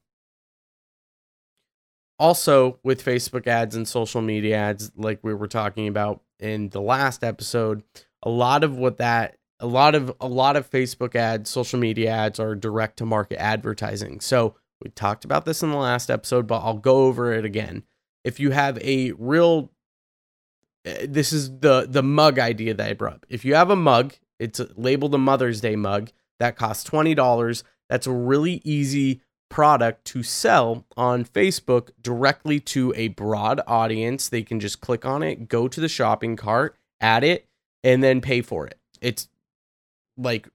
Also, 2.19 2.79
with 2.85 3.05
Facebook 3.05 3.47
ads 3.47 3.75
and 3.75 3.89
social 3.89 4.23
media 4.23 4.57
ads, 4.57 4.93
like 4.97 5.19
we 5.23 5.35
were 5.35 5.49
talking 5.49 5.89
about 5.89 6.23
in 6.39 6.69
the 6.71 6.81
last 6.81 7.25
episode, 7.25 7.83
a 8.23 8.31
lot 8.31 8.63
of 8.63 8.77
what 8.77 8.99
that 8.99 9.37
a 9.61 9.67
lot 9.67 9.95
of 9.95 10.15
a 10.21 10.29
lot 10.29 10.57
of 10.57 10.71
Facebook 10.71 11.15
ads, 11.15 11.51
social 11.51 11.79
media 11.79 12.11
ads 12.11 12.39
are 12.39 12.55
direct 12.55 12.99
to 12.99 13.07
market 13.07 13.41
advertising. 13.41 14.21
So 14.21 14.55
we 14.83 14.91
talked 14.91 15.25
about 15.25 15.45
this 15.45 15.63
in 15.63 15.71
the 15.71 15.77
last 15.77 16.11
episode, 16.11 16.47
but 16.47 16.61
I'll 16.61 16.79
go 16.79 17.05
over 17.07 17.33
it 17.33 17.45
again. 17.45 17.85
If 18.25 18.41
you 18.41 18.51
have 18.51 18.79
a 18.79 19.13
real 19.13 19.71
Uh, 20.87 21.07
this 21.09 21.33
is 21.33 21.59
the 21.61 21.87
the 21.89 22.03
mug 22.03 22.39
idea 22.39 22.75
that 22.75 22.91
I 22.91 22.93
brought. 22.95 23.25
If 23.29 23.45
you 23.45 23.55
have 23.55 23.71
a 23.71 23.77
mug, 23.77 24.15
it's 24.39 24.61
labeled 24.77 25.15
a 25.15 25.19
Mother's 25.19 25.61
Day 25.61 25.77
mug 25.77 26.11
that 26.39 26.57
costs 26.57 26.85
twenty 26.85 27.15
dollars. 27.15 27.65
That's 27.89 28.07
a 28.07 28.13
really 28.13 28.61
easy 28.65 29.21
product 29.51 30.05
to 30.07 30.23
sell 30.23 30.85
on 30.97 31.25
Facebook 31.25 31.91
directly 32.01 32.59
to 32.59 32.93
a 32.97 33.09
broad 33.09 33.61
audience. 33.67 34.29
They 34.29 34.43
can 34.43 34.59
just 34.59 34.81
click 34.81 35.05
on 35.05 35.23
it, 35.23 35.49
go 35.49 35.69
to 35.69 35.81
the 35.81 35.89
shopping 35.89 36.35
cart, 36.35 36.77
add 37.01 37.23
it, 37.23 37.47
and 37.85 38.03
then 38.03 38.21
pay 38.21 38.41
for 38.41 38.67
it. 38.67 38.79
It's 39.01 39.29
like 40.17 40.49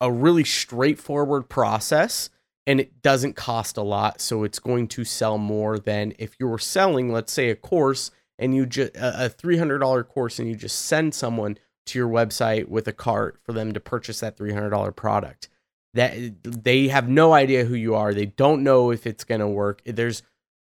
a 0.00 0.12
really 0.12 0.44
straightforward 0.44 1.48
process 1.48 2.28
and 2.66 2.80
it 2.80 3.02
doesn't 3.02 3.34
cost 3.34 3.76
a 3.76 3.82
lot. 3.82 4.20
So 4.20 4.44
it's 4.44 4.58
going 4.58 4.88
to 4.88 5.04
sell 5.04 5.38
more 5.38 5.78
than 5.78 6.12
if 6.18 6.36
you 6.38 6.48
were 6.48 6.58
selling, 6.58 7.12
let's 7.12 7.32
say, 7.32 7.50
a 7.50 7.56
course 7.56 8.10
and 8.38 8.54
you 8.54 8.66
just 8.66 8.92
a 8.96 9.32
$300 9.36 10.08
course 10.08 10.38
and 10.38 10.48
you 10.48 10.54
just 10.54 10.86
send 10.86 11.14
someone 11.14 11.58
to 11.86 11.98
your 11.98 12.08
website 12.08 12.68
with 12.68 12.86
a 12.88 12.92
cart 12.92 13.38
for 13.44 13.52
them 13.52 13.72
to 13.72 13.80
purchase 13.80 14.20
that 14.20 14.36
$300 14.36 14.94
product. 14.94 15.48
That 15.94 16.14
they 16.42 16.88
have 16.88 17.08
no 17.08 17.34
idea 17.34 17.64
who 17.64 17.74
you 17.74 17.94
are. 17.94 18.14
They 18.14 18.26
don't 18.26 18.62
know 18.62 18.90
if 18.90 19.06
it's 19.06 19.24
going 19.24 19.40
to 19.40 19.48
work. 19.48 19.82
There's 19.84 20.22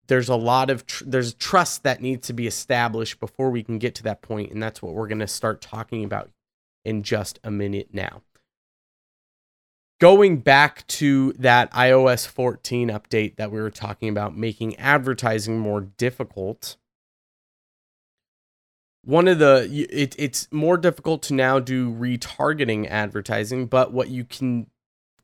there's 0.08 0.30
a 0.30 0.36
lot 0.36 0.70
of 0.70 0.86
tr- 0.86 1.04
there's 1.06 1.34
trust 1.34 1.84
that 1.84 2.02
needs 2.02 2.28
to 2.28 2.34
be 2.34 2.48
established 2.48 3.20
before 3.20 3.50
we 3.50 3.64
can 3.64 3.78
get 3.78 3.94
to 3.96 4.04
that 4.04 4.22
point 4.22 4.52
and 4.52 4.64
that's 4.64 4.82
what 4.82 4.94
we're 4.94 5.08
going 5.08 5.20
to 5.20 5.28
start 5.28 5.62
talking 5.62 6.04
about 6.04 6.30
in 6.86 7.04
just 7.04 7.40
a 7.44 7.52
minute 7.52 7.90
now. 7.92 8.22
Going 10.00 10.38
back 10.38 10.86
to 10.88 11.34
that 11.34 11.72
iOS 11.74 12.28
14 12.28 12.90
update 12.90 13.36
that 13.38 13.52
we 13.52 13.60
were 13.60 13.72
talking 13.72 14.10
about 14.10 14.38
making 14.38 14.76
advertising 14.78 15.60
more 15.60 15.82
difficult 15.82 16.78
one 19.08 19.28
of 19.28 19.40
the 19.40 19.68
it, 19.90 20.16
it's 20.20 20.48
more 20.52 20.78
difficult 20.78 21.24
to 21.24 21.34
now 21.34 21.60
do 21.60 21.92
retargeting 21.94 22.88
advertising 22.88 23.66
but 23.66 23.94
what 23.94 24.10
you 24.10 24.24
can 24.24 24.68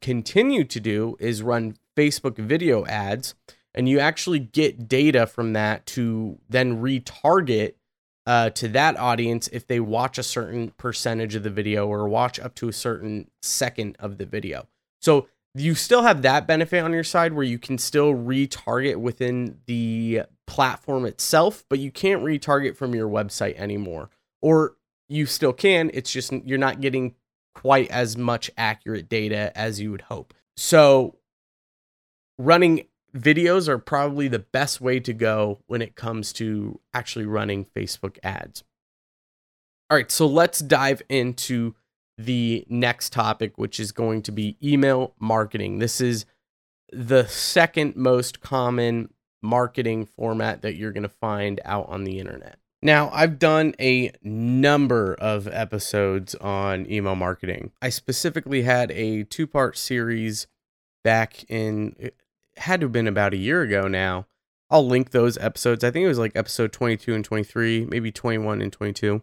continue 0.02 0.64
to 0.64 0.80
do 0.80 1.16
is 1.20 1.44
run 1.44 1.76
facebook 1.96 2.38
video 2.38 2.86
ads 2.86 3.36
and 3.76 3.90
you 3.90 4.00
actually 4.00 4.40
get 4.40 4.88
data 4.88 5.26
from 5.28 5.54
that 5.54 5.86
to 5.86 6.38
then 6.50 6.82
retarget 6.82 7.74
uh, 8.26 8.50
to 8.52 8.68
that 8.70 8.98
audience 8.98 9.50
if 9.50 9.68
they 9.68 9.80
watch 9.80 10.18
a 10.18 10.24
certain 10.24 10.72
percentage 10.78 11.36
of 11.36 11.44
the 11.44 11.50
video 11.50 11.88
or 11.88 12.08
watch 12.08 12.40
up 12.40 12.56
to 12.56 12.70
a 12.70 12.74
certain 12.74 13.30
second 13.42 13.98
of 14.00 14.18
the 14.18 14.26
video. 14.26 14.68
So 15.02 15.28
you 15.56 15.76
still 15.76 16.02
have 16.02 16.24
that 16.24 16.48
benefit 16.48 16.84
on 16.84 16.94
your 16.94 17.04
side 17.04 17.34
where 17.34 17.46
you 17.46 17.60
can 17.60 17.78
still 17.78 18.14
retarget 18.14 18.98
within 18.98 19.60
the 19.68 20.24
platform 20.48 21.06
itself, 21.06 21.64
but 21.70 21.80
you 21.80 21.92
can't 21.92 22.24
retarget 22.24 22.76
from 22.76 22.96
your 22.96 23.08
website 23.08 23.56
anymore. 23.56 24.10
Or 24.42 24.76
you 25.10 25.26
still 25.26 25.54
can, 25.54 25.92
it's 25.94 26.12
just 26.12 26.34
you're 26.46 26.58
not 26.58 26.82
getting 26.82 27.16
quite 27.54 27.90
as 27.92 28.18
much 28.18 28.50
accurate 28.58 29.08
data 29.08 29.56
as 29.56 29.80
you 29.80 29.92
would 29.92 30.02
hope. 30.02 30.34
So 30.58 31.18
running 32.40 32.88
videos 33.16 33.68
are 33.68 33.78
probably 33.78 34.28
the 34.28 34.40
best 34.40 34.82
way 34.82 35.00
to 35.02 35.14
go 35.14 35.60
when 35.68 35.82
it 35.82 35.96
comes 35.96 36.34
to 36.34 36.80
actually 36.94 37.26
running 37.26 37.66
Facebook 37.66 38.18
ads. 38.24 38.64
All 39.90 39.98
right, 39.98 40.12
so 40.12 40.26
let's 40.26 40.60
dive 40.60 41.04
into 41.10 41.76
the 42.26 42.66
next 42.70 43.14
topic, 43.14 43.58
which 43.58 43.80
is 43.80 43.92
going 43.92 44.22
to 44.24 44.32
be 44.32 44.58
email 44.64 45.14
marketing. 45.20 45.80
This 45.80 46.02
is 46.02 46.26
the 46.92 47.26
second 47.28 47.96
most 47.96 48.40
common 48.42 49.14
marketing 49.42 50.06
format 50.06 50.62
that 50.62 50.76
you're 50.76 50.92
going 50.92 51.04
to 51.04 51.10
find 51.10 51.60
out 51.66 51.88
on 51.90 52.04
the 52.04 52.20
internet. 52.20 52.58
Now, 52.82 53.10
I've 53.14 53.40
done 53.40 53.76
a 53.80 54.12
number 54.22 55.14
of 55.16 55.48
episodes 55.48 56.36
on 56.36 56.90
email 56.92 57.16
marketing. 57.16 57.72
I 57.82 57.90
specifically 57.90 58.64
had 58.64 58.92
a 58.92 59.24
two 59.24 59.48
part 59.48 59.78
series 59.78 60.48
back 61.04 61.46
in, 61.50 61.96
it 61.98 62.16
had 62.58 62.82
to 62.82 62.86
have 62.86 62.92
been 62.92 63.08
about 63.08 63.34
a 63.34 63.38
year 63.38 63.62
ago 63.62 63.88
now. 63.88 64.28
I'll 64.70 64.86
link 64.86 65.12
those 65.12 65.38
episodes. 65.38 65.84
I 65.84 65.92
think 65.92 66.04
it 66.04 66.10
was 66.10 66.20
like 66.20 66.36
episode 66.36 66.74
22 66.74 67.14
and 67.14 67.24
23, 67.24 67.86
maybe 67.86 68.12
21 68.12 68.62
and 68.62 68.74
22. 68.74 69.22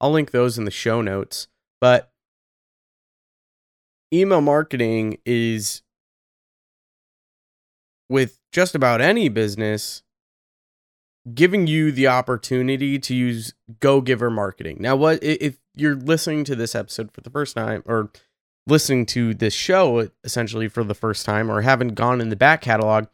I'll 0.00 0.10
link 0.10 0.30
those 0.30 0.58
in 0.58 0.64
the 0.64 0.70
show 0.70 1.00
notes. 1.00 1.48
But 1.80 2.10
email 4.12 4.40
marketing 4.40 5.18
is 5.24 5.82
with 8.08 8.40
just 8.52 8.74
about 8.74 9.00
any 9.00 9.28
business 9.28 10.02
giving 11.34 11.66
you 11.66 11.90
the 11.90 12.06
opportunity 12.06 12.98
to 12.98 13.14
use 13.14 13.52
go 13.80 14.00
giver 14.00 14.30
marketing. 14.30 14.76
Now 14.78 14.94
what 14.94 15.22
if 15.22 15.58
you're 15.74 15.96
listening 15.96 16.44
to 16.44 16.54
this 16.54 16.74
episode 16.74 17.10
for 17.12 17.20
the 17.20 17.30
first 17.30 17.56
time 17.56 17.82
or 17.84 18.10
listening 18.66 19.06
to 19.06 19.34
this 19.34 19.54
show 19.54 20.08
essentially 20.24 20.68
for 20.68 20.84
the 20.84 20.94
first 20.94 21.26
time 21.26 21.50
or 21.50 21.62
haven't 21.62 21.94
gone 21.94 22.20
in 22.20 22.28
the 22.28 22.36
back 22.36 22.60
catalog, 22.60 23.06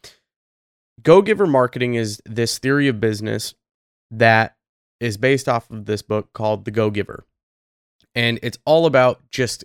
go 1.03 1.23
giver 1.23 1.47
marketing 1.47 1.95
is 1.95 2.21
this 2.27 2.59
theory 2.59 2.89
of 2.89 3.01
business 3.01 3.55
that 4.11 4.57
is 5.01 5.17
based 5.17 5.49
off 5.49 5.71
of 5.71 5.87
this 5.87 6.03
book 6.03 6.33
called 6.33 6.65
The 6.65 6.71
Go 6.71 6.91
Giver. 6.91 7.27
And 8.15 8.39
it's 8.43 8.59
all 8.65 8.87
about 8.87 9.23
just 9.31 9.65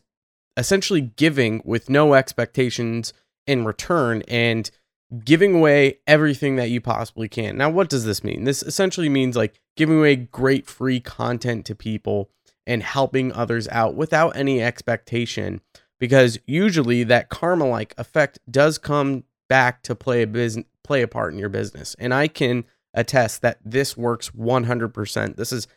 essentially 0.58 1.02
giving 1.02 1.62
with 1.64 1.90
no 1.90 2.16
expectations 2.16 3.14
in 3.46 3.64
return 3.64 4.24
and 4.28 4.70
giving 5.24 5.56
away 5.56 6.00
everything 6.06 6.58
that 6.58 6.70
you 6.70 6.82
possibly 6.82 7.30
can. 7.30 7.58
Now, 7.58 7.70
what 7.70 7.90
does 7.90 8.04
this 8.04 8.24
mean? 8.24 8.44
This 8.44 8.62
essentially 8.62 9.08
means 9.08 9.38
like 9.38 9.62
giving 9.78 10.00
away 10.00 10.16
great 10.18 10.68
free 10.68 11.00
content 11.00 11.66
to 11.68 11.76
people 11.76 12.30
and 12.66 12.84
helping 12.84 13.32
others 13.32 13.70
out 13.70 13.96
without 13.96 14.36
any 14.36 14.62
expectation 14.62 15.62
because 16.00 16.38
usually 16.46 17.04
that 17.06 17.30
karma 17.30 17.66
like 17.66 17.94
effect 17.98 18.40
does 18.52 18.78
come 18.78 19.24
back 19.48 19.82
to 19.84 19.96
play 19.96 20.24
a 20.24 20.28
business 20.28 20.66
play 20.84 21.02
a 21.02 21.08
part 21.08 21.34
in 21.34 21.40
your 21.40 21.50
business. 21.50 21.96
And 22.00 22.14
I 22.14 22.30
can 22.30 22.64
attest 22.94 23.42
that 23.42 23.60
this 23.64 23.98
works 23.98 24.30
100%. 24.30 25.36
This 25.36 25.52
is 25.52 25.68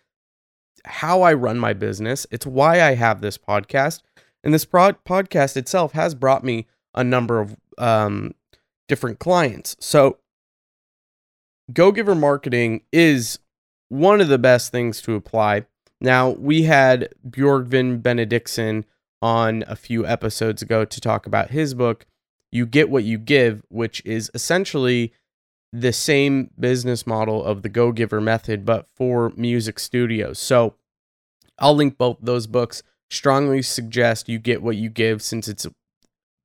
how 0.85 1.23
I 1.23 1.33
run 1.33 1.59
my 1.59 1.73
business. 1.73 2.29
It's 2.31 2.47
why 2.47 2.81
I 2.81 2.95
have 2.95 3.21
this 3.21 3.37
podcast. 3.37 4.03
And 4.43 4.55
this 4.55 4.65
podcast 4.65 5.57
itself 5.57 5.93
has 5.93 6.15
brought 6.15 6.45
me 6.45 6.67
a 6.95 7.05
number 7.05 7.41
of 7.41 7.57
um, 7.79 8.35
different 8.89 9.19
clients. 9.19 9.77
So, 9.81 10.19
Go 11.73 11.93
Giver 11.93 12.15
marketing 12.15 12.83
is 12.93 13.39
one 13.89 14.21
of 14.21 14.29
the 14.29 14.39
best 14.39 14.73
things 14.73 15.01
to 15.03 15.15
apply. 15.15 15.67
Now, 16.01 16.31
we 16.31 16.63
had 16.63 17.11
Björgvin 17.29 18.01
Benediktsson 18.03 18.85
on 19.23 19.65
a 19.67 19.77
few 19.77 20.07
episodes 20.07 20.63
ago 20.63 20.85
to 20.85 21.01
talk 21.01 21.27
about 21.27 21.51
his 21.51 21.75
book, 21.75 22.07
You 22.51 22.67
Get 22.67 22.89
What 22.89 23.05
You 23.05 23.19
Give, 23.19 23.63
which 23.69 24.03
is 24.05 24.31
essentially 24.35 25.13
the 25.73 25.93
same 25.93 26.51
business 26.59 27.07
model 27.07 27.45
of 27.45 27.63
the 27.63 27.69
Go 27.69 27.93
Giver 27.93 28.21
method, 28.21 28.65
but 28.65 28.89
for 28.89 29.33
music 29.37 29.79
studios. 29.79 30.39
So 30.39 30.75
I'll 31.59 31.75
link 31.75 31.99
both 31.99 32.19
those 32.21 32.47
books. 32.47 32.83
Strongly 33.11 33.63
suggest 33.63 34.29
you 34.29 34.39
get 34.39 34.63
what 34.63 34.77
you 34.77 34.89
give 34.89 35.23
since 35.23 35.49
it's 35.49 35.67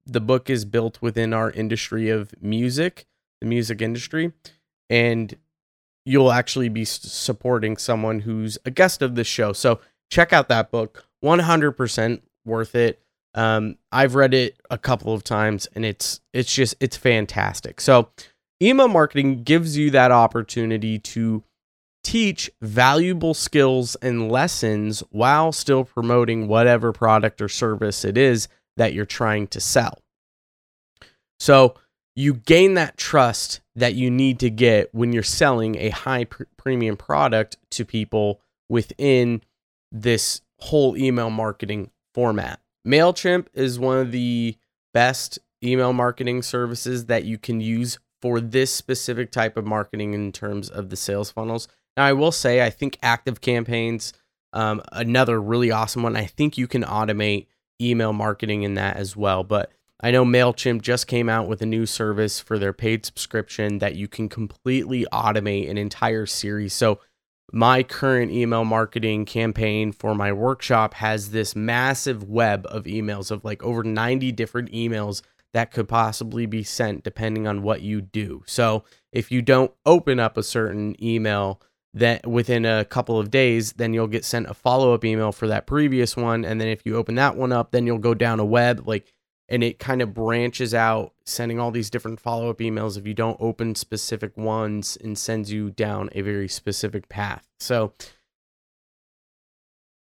the 0.05 0.21
book 0.21 0.49
is 0.49 0.65
built 0.65 1.01
within 1.01 1.33
our 1.33 1.51
industry 1.51 2.09
of 2.09 2.33
music, 2.41 3.05
the 3.41 3.47
music 3.47 3.81
industry, 3.81 4.33
and 4.89 5.35
you'll 6.05 6.31
actually 6.31 6.69
be 6.69 6.85
supporting 6.85 7.77
someone 7.77 8.21
who's 8.21 8.57
a 8.65 8.71
guest 8.71 9.01
of 9.01 9.15
this 9.15 9.27
show. 9.27 9.53
So 9.53 9.79
check 10.11 10.31
out 10.31 10.47
that 10.49 10.71
book. 10.71 11.07
100% 11.23 12.21
worth 12.45 12.75
it. 12.75 13.01
Um, 13.33 13.77
I've 13.91 14.15
read 14.15 14.33
it 14.33 14.57
a 14.69 14.77
couple 14.77 15.13
of 15.13 15.23
times 15.23 15.67
and 15.75 15.83
it's 15.83 16.21
it's 16.33 16.53
just 16.53 16.75
it's 16.79 16.95
fantastic. 16.95 17.81
So 17.81 18.09
email 18.61 18.87
marketing 18.87 19.43
gives 19.43 19.77
you 19.77 19.89
that 19.91 20.11
opportunity 20.11 20.99
to 20.99 21.43
teach 22.05 22.51
valuable 22.61 23.33
skills 23.33 23.95
and 23.95 24.31
lessons 24.31 25.01
while 25.09 25.51
still 25.51 25.83
promoting 25.83 26.47
whatever 26.47 26.93
product 26.93 27.41
or 27.41 27.49
service 27.49 28.05
it 28.05 28.15
is 28.15 28.47
that 28.77 28.93
you're 28.93 29.05
trying 29.05 29.47
to 29.47 29.59
sell. 29.59 29.97
So 31.39 31.73
you 32.15 32.35
gain 32.35 32.75
that 32.75 32.95
trust 32.95 33.59
that 33.75 33.95
you 33.95 34.11
need 34.11 34.39
to 34.39 34.51
get 34.51 34.93
when 34.93 35.13
you're 35.13 35.23
selling 35.23 35.77
a 35.77 35.89
high 35.89 36.25
pr- 36.25 36.43
premium 36.57 36.95
product 36.95 37.57
to 37.71 37.83
people 37.83 38.39
within 38.69 39.41
this 39.91 40.41
whole 40.59 40.95
email 40.95 41.31
marketing 41.31 41.89
format. 42.13 42.59
MailChimp 42.87 43.47
is 43.55 43.79
one 43.79 43.97
of 43.97 44.11
the 44.11 44.55
best 44.93 45.39
email 45.63 45.91
marketing 45.91 46.43
services 46.43 47.07
that 47.07 47.25
you 47.25 47.39
can 47.39 47.59
use 47.59 47.97
for 48.21 48.39
this 48.39 48.71
specific 48.71 49.31
type 49.31 49.57
of 49.57 49.65
marketing 49.65 50.13
in 50.13 50.31
terms 50.31 50.69
of 50.69 50.89
the 50.89 50.95
sales 50.95 51.31
funnels. 51.31 51.67
Now, 51.97 52.05
I 52.05 52.13
will 52.13 52.31
say, 52.31 52.63
I 52.65 52.69
think 52.69 52.99
ActiveCampaign's, 53.01 54.13
um, 54.53 54.81
another 54.91 55.41
really 55.41 55.71
awesome 55.71 56.03
one. 56.03 56.15
I 56.15 56.25
think 56.25 56.57
you 56.57 56.67
can 56.67 56.83
automate 56.83 57.47
email 57.81 58.13
marketing 58.13 58.63
in 58.63 58.75
that 58.75 58.97
as 58.97 59.15
well. 59.15 59.43
But 59.43 59.71
I 59.99 60.11
know 60.11 60.25
MailChimp 60.25 60.81
just 60.81 61.07
came 61.07 61.29
out 61.29 61.47
with 61.47 61.61
a 61.61 61.65
new 61.65 61.85
service 61.85 62.39
for 62.39 62.59
their 62.59 62.73
paid 62.73 63.05
subscription 63.05 63.79
that 63.79 63.95
you 63.95 64.07
can 64.07 64.29
completely 64.29 65.05
automate 65.11 65.69
an 65.69 65.77
entire 65.77 66.25
series. 66.25 66.73
So, 66.73 66.99
my 67.53 67.83
current 67.83 68.31
email 68.31 68.65
marketing 68.65 69.25
campaign 69.25 69.91
for 69.91 70.15
my 70.15 70.33
workshop 70.33 70.95
has 70.95 71.29
this 71.29 71.55
massive 71.55 72.23
web 72.23 72.65
of 72.69 72.85
emails 72.85 73.29
of 73.29 73.45
like 73.45 73.61
over 73.63 73.83
90 73.83 74.31
different 74.31 74.71
emails 74.71 75.21
that 75.53 75.71
could 75.71 75.87
possibly 75.87 76.47
be 76.47 76.63
sent 76.63 77.03
depending 77.03 77.47
on 77.47 77.61
what 77.61 77.81
you 77.81 78.01
do. 78.01 78.43
So, 78.45 78.83
if 79.11 79.31
you 79.31 79.41
don't 79.41 79.71
open 79.85 80.19
up 80.19 80.37
a 80.37 80.43
certain 80.43 81.01
email, 81.01 81.61
that 81.95 82.27
within 82.27 82.65
a 82.65 82.83
couple 82.83 83.17
of 83.17 83.31
days, 83.31 83.73
then 83.73 83.93
you'll 83.93 84.07
get 84.07 84.25
sent 84.25 84.47
a 84.47 84.53
follow 84.53 84.93
up 84.93 85.05
email 85.05 85.31
for 85.31 85.47
that 85.47 85.65
previous 85.65 86.15
one. 86.17 86.43
And 86.43 86.59
then 86.59 86.67
if 86.67 86.85
you 86.85 86.97
open 86.97 87.15
that 87.15 87.37
one 87.37 87.53
up, 87.53 87.71
then 87.71 87.87
you'll 87.87 87.97
go 87.97 88.13
down 88.13 88.39
a 88.39 88.45
web 88.45 88.85
like, 88.85 89.13
and 89.47 89.63
it 89.63 89.79
kind 89.79 90.01
of 90.01 90.13
branches 90.13 90.73
out, 90.73 91.13
sending 91.25 91.59
all 91.59 91.71
these 91.71 91.89
different 91.89 92.19
follow 92.19 92.49
up 92.49 92.57
emails 92.59 92.97
if 92.97 93.07
you 93.07 93.13
don't 93.13 93.37
open 93.39 93.75
specific 93.75 94.35
ones 94.35 94.97
and 95.01 95.17
sends 95.17 95.51
you 95.51 95.71
down 95.71 96.09
a 96.11 96.21
very 96.21 96.49
specific 96.49 97.07
path. 97.07 97.47
So 97.59 97.93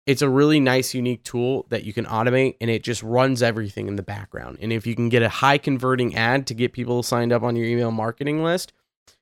it's 0.04 0.22
a 0.22 0.28
really 0.28 0.58
nice, 0.58 0.94
unique 0.94 1.22
tool 1.22 1.66
that 1.68 1.84
you 1.84 1.92
can 1.92 2.06
automate 2.06 2.56
and 2.60 2.70
it 2.70 2.82
just 2.82 3.04
runs 3.04 3.40
everything 3.40 3.86
in 3.86 3.94
the 3.94 4.02
background. 4.02 4.58
And 4.60 4.72
if 4.72 4.84
you 4.84 4.96
can 4.96 5.10
get 5.10 5.22
a 5.22 5.28
high 5.28 5.58
converting 5.58 6.16
ad 6.16 6.46
to 6.48 6.54
get 6.54 6.72
people 6.72 7.04
signed 7.04 7.32
up 7.32 7.42
on 7.44 7.54
your 7.54 7.66
email 7.66 7.92
marketing 7.92 8.42
list, 8.42 8.72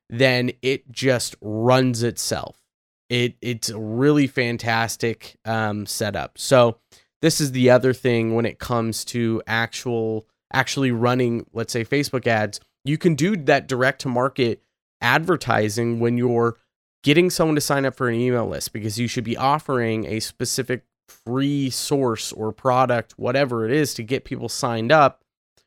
then 0.08 0.52
it 0.62 0.90
just 0.90 1.36
runs 1.40 2.02
itself. 2.02 2.62
It 3.08 3.36
it's 3.40 3.70
a 3.70 3.78
really 3.78 4.26
fantastic 4.26 5.36
um, 5.44 5.86
setup. 5.86 6.38
So 6.38 6.78
this 7.22 7.40
is 7.40 7.52
the 7.52 7.70
other 7.70 7.92
thing 7.92 8.34
when 8.34 8.46
it 8.46 8.58
comes 8.58 9.04
to 9.06 9.42
actual 9.46 10.26
actually 10.52 10.90
running, 10.90 11.46
let's 11.52 11.72
say 11.72 11.84
Facebook 11.84 12.26
ads. 12.26 12.60
You 12.84 12.98
can 12.98 13.14
do 13.14 13.36
that 13.36 13.66
direct 13.66 14.02
to 14.02 14.08
market 14.08 14.62
advertising 15.00 16.00
when 16.00 16.16
you're 16.16 16.56
getting 17.02 17.30
someone 17.30 17.54
to 17.54 17.60
sign 17.60 17.84
up 17.84 17.94
for 17.94 18.08
an 18.08 18.14
email 18.14 18.46
list 18.46 18.72
because 18.72 18.98
you 18.98 19.06
should 19.08 19.24
be 19.24 19.36
offering 19.36 20.04
a 20.06 20.20
specific 20.20 20.84
free 21.08 21.70
source 21.70 22.32
or 22.32 22.52
product, 22.52 23.14
whatever 23.16 23.64
it 23.64 23.72
is, 23.72 23.94
to 23.94 24.02
get 24.02 24.24
people 24.24 24.48
signed 24.48 24.90
up. 24.90 25.22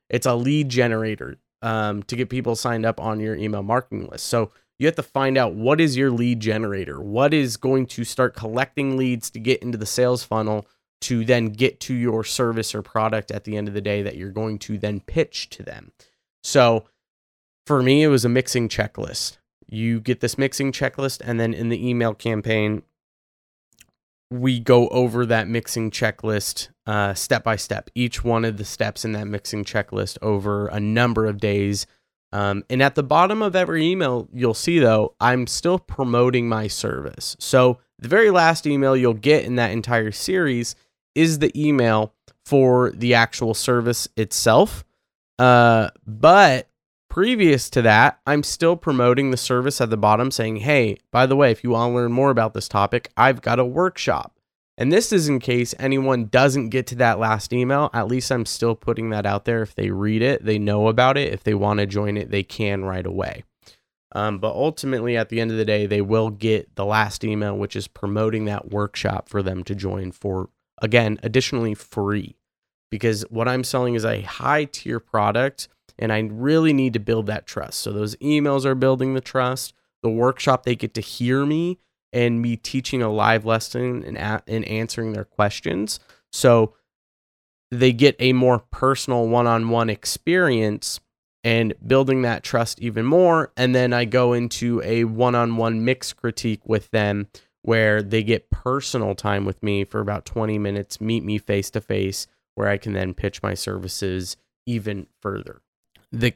It's 0.10 0.26
a 0.26 0.36
lead 0.36 0.70
generator 0.70 1.38
um, 1.62 2.04
to 2.04 2.16
get 2.16 2.30
people 2.30 2.56
signed 2.56 2.86
up 2.86 3.00
on 3.00 3.20
your 3.20 3.36
email 3.36 3.64
marketing 3.64 4.08
list. 4.08 4.26
So 4.26 4.52
you 4.78 4.86
have 4.86 4.96
to 4.96 5.04
find 5.04 5.38
out 5.38 5.54
what 5.54 5.82
is 5.82 5.98
your 5.98 6.10
lead 6.10 6.40
generator, 6.40 7.02
what 7.02 7.34
is 7.34 7.58
going 7.58 7.86
to 7.88 8.04
start 8.04 8.36
collecting 8.36 8.98
leads 8.98 9.30
to 9.32 9.40
get 9.40 9.62
into 9.62 9.78
the 9.78 9.86
sales 9.86 10.24
funnel 10.24 10.66
to 11.02 11.24
then 11.26 11.48
get 11.48 11.80
to 11.82 11.94
your 11.94 12.24
service 12.24 12.76
or 12.76 12.82
product 12.82 13.32
at 13.32 13.44
the 13.44 13.56
end 13.56 13.68
of 13.68 13.74
the 13.74 13.82
day 13.82 14.02
that 14.02 14.18
you're 14.18 14.32
going 14.32 14.60
to 14.60 14.78
then 14.78 15.00
pitch 15.02 15.50
to 15.50 15.64
them. 15.64 15.92
So 16.44 16.86
for 17.66 17.82
me, 17.84 18.04
it 18.04 18.08
was 18.08 18.26
a 18.26 18.30
mixing 18.30 18.70
checklist. 18.70 19.38
You 19.68 20.00
get 20.02 20.20
this 20.20 20.38
mixing 20.38 20.72
checklist, 20.72 21.22
and 21.24 21.40
then 21.40 21.54
in 21.54 21.70
the 21.70 21.88
email 21.88 22.14
campaign, 22.14 22.82
we 24.32 24.60
go 24.60 24.88
over 24.90 25.26
that 25.26 25.48
mixing 25.48 25.90
checklist 25.90 26.70
uh, 26.86 27.14
step 27.14 27.44
by 27.44 27.56
step, 27.56 27.90
each 27.96 28.24
one 28.24 28.46
of 28.46 28.58
the 28.58 28.66
steps 28.66 29.04
in 29.04 29.12
that 29.14 29.28
mixing 29.28 29.64
checklist 29.64 30.18
over 30.22 30.68
a 30.68 30.80
number 30.80 31.26
of 31.26 31.40
days. 31.40 31.88
Um, 32.32 32.64
and 32.70 32.84
at 32.84 32.94
the 32.94 33.04
bottom 33.04 33.42
of 33.42 33.56
every 33.56 33.86
email, 33.86 34.30
you'll 34.32 34.54
see 34.54 34.80
though, 34.80 35.16
I'm 35.20 35.48
still 35.48 35.80
promoting 35.80 36.48
my 36.48 36.68
service. 36.68 37.36
So 37.40 37.80
the 37.98 38.08
very 38.08 38.30
last 38.30 38.68
email 38.68 38.96
you'll 38.96 39.14
get 39.14 39.46
in 39.46 39.56
that 39.56 39.72
entire 39.72 40.12
series 40.12 40.76
is 41.16 41.40
the 41.40 41.52
email 41.60 42.14
for 42.46 42.92
the 42.92 43.16
actual 43.16 43.54
service 43.54 44.08
itself. 44.16 44.84
Uh, 45.40 45.90
but 46.06 46.69
previous 47.10 47.70
to 47.72 47.82
that, 47.82 48.20
I'm 48.26 48.44
still 48.44 48.76
promoting 48.76 49.32
the 49.32 49.38
service 49.38 49.82
at 49.82 49.90
the 49.90 49.98
bottom 49.98 50.32
saying, 50.32 50.58
hey, 50.58 50.98
by 51.12 51.26
the 51.26 51.36
way, 51.36 51.52
if 51.52 51.64
you 51.64 51.72
want 51.72 51.92
to 51.92 51.96
learn 51.96 52.12
more 52.12 52.30
about 52.30 52.54
this 52.54 52.68
topic, 52.68 53.12
I've 53.18 53.42
got 53.42 53.60
a 53.60 53.66
workshop. 53.66 54.36
And 54.78 54.94
this 54.94 55.12
is 55.12 55.28
in 55.28 55.40
case 55.40 55.76
anyone 55.78 56.28
doesn't 56.28 56.70
get 56.70 56.88
to 56.88 56.96
that 56.96 57.20
last 57.20 57.52
email. 57.52 57.90
At 57.94 58.08
least 58.08 58.32
I'm 58.32 58.46
still 58.46 58.76
putting 58.76 59.10
that 59.10 59.26
out 59.26 59.44
there. 59.44 59.62
If 59.62 59.76
they 59.76 59.92
read 59.92 60.22
it, 60.22 60.46
they 60.46 60.58
know 60.58 60.88
about 60.88 61.18
it. 61.18 61.34
If 61.34 61.44
they 61.44 61.54
want 61.54 61.82
to 61.82 61.86
join 61.86 62.16
it, 62.16 62.32
they 62.32 62.44
can 62.44 62.86
right 62.86 63.06
away. 63.06 63.44
Um, 64.14 64.40
but 64.40 64.56
ultimately, 64.56 65.18
at 65.18 65.28
the 65.28 65.42
end 65.42 65.52
of 65.52 65.58
the 65.58 65.66
day, 65.66 65.86
they 65.86 66.02
will 66.02 66.30
get 66.30 66.76
the 66.76 66.86
last 66.86 67.26
email, 67.26 67.58
which 67.58 67.76
is 67.76 67.90
promoting 67.90 68.46
that 68.46 68.72
workshop 68.72 69.28
for 69.28 69.44
them 69.44 69.64
to 69.66 69.76
join 69.76 70.12
for, 70.12 70.50
again, 70.82 71.20
additionally 71.24 71.76
free. 71.76 72.38
Because 72.90 73.24
what 73.30 73.48
I'm 73.48 73.66
selling 73.66 73.96
is 73.96 74.06
a 74.06 74.22
high 74.22 74.64
tier 74.64 75.00
product, 75.00 75.68
and 76.00 76.12
I 76.12 76.20
really 76.20 76.74
need 76.74 76.94
to 76.94 77.00
build 77.00 77.28
that 77.28 77.46
trust. 77.46 77.80
So 77.80 77.92
those 77.92 78.16
emails 78.18 78.66
are 78.66 78.76
building 78.76 79.14
the 79.14 79.22
trust. 79.22 79.74
The 80.02 80.10
workshop, 80.10 80.64
they 80.64 80.76
get 80.76 80.94
to 80.96 81.02
hear 81.02 81.46
me 81.46 81.78
and 82.12 82.42
me 82.42 82.56
teaching 82.56 83.02
a 83.02 83.12
live 83.12 83.46
lesson 83.46 84.04
and, 84.04 84.18
a- 84.18 84.42
and 84.48 84.66
answering 84.66 85.14
their 85.14 85.26
questions. 85.26 86.00
So 86.32 86.74
they 87.70 87.92
get 87.92 88.16
a 88.20 88.34
more 88.34 88.60
personal 88.72 89.28
one 89.28 89.46
on 89.46 89.70
one 89.70 89.90
experience 89.90 91.00
and 91.44 91.74
building 91.86 92.24
that 92.24 92.44
trust 92.44 92.80
even 92.80 93.06
more. 93.06 93.52
And 93.56 93.76
then 93.76 93.94
I 93.94 94.06
go 94.06 94.34
into 94.34 94.82
a 94.84 95.04
one 95.04 95.36
on 95.36 95.58
one 95.58 95.86
mix 95.86 96.14
critique 96.14 96.62
with 96.66 96.90
them 96.92 97.28
where 97.62 98.02
they 98.02 98.24
get 98.24 98.50
personal 98.50 99.16
time 99.16 99.46
with 99.46 99.62
me 99.62 99.84
for 99.84 100.00
about 100.00 100.26
20 100.26 100.58
minutes, 100.58 101.02
meet 101.02 101.24
me 101.24 101.38
face 101.38 101.70
to 101.72 101.82
face, 101.82 102.26
where 102.56 102.68
I 102.70 102.78
can 102.78 102.94
then 102.94 103.14
pitch 103.14 103.44
my 103.44 103.54
services 103.54 104.38
even 104.66 105.08
further. 105.22 105.62
The 106.12 106.34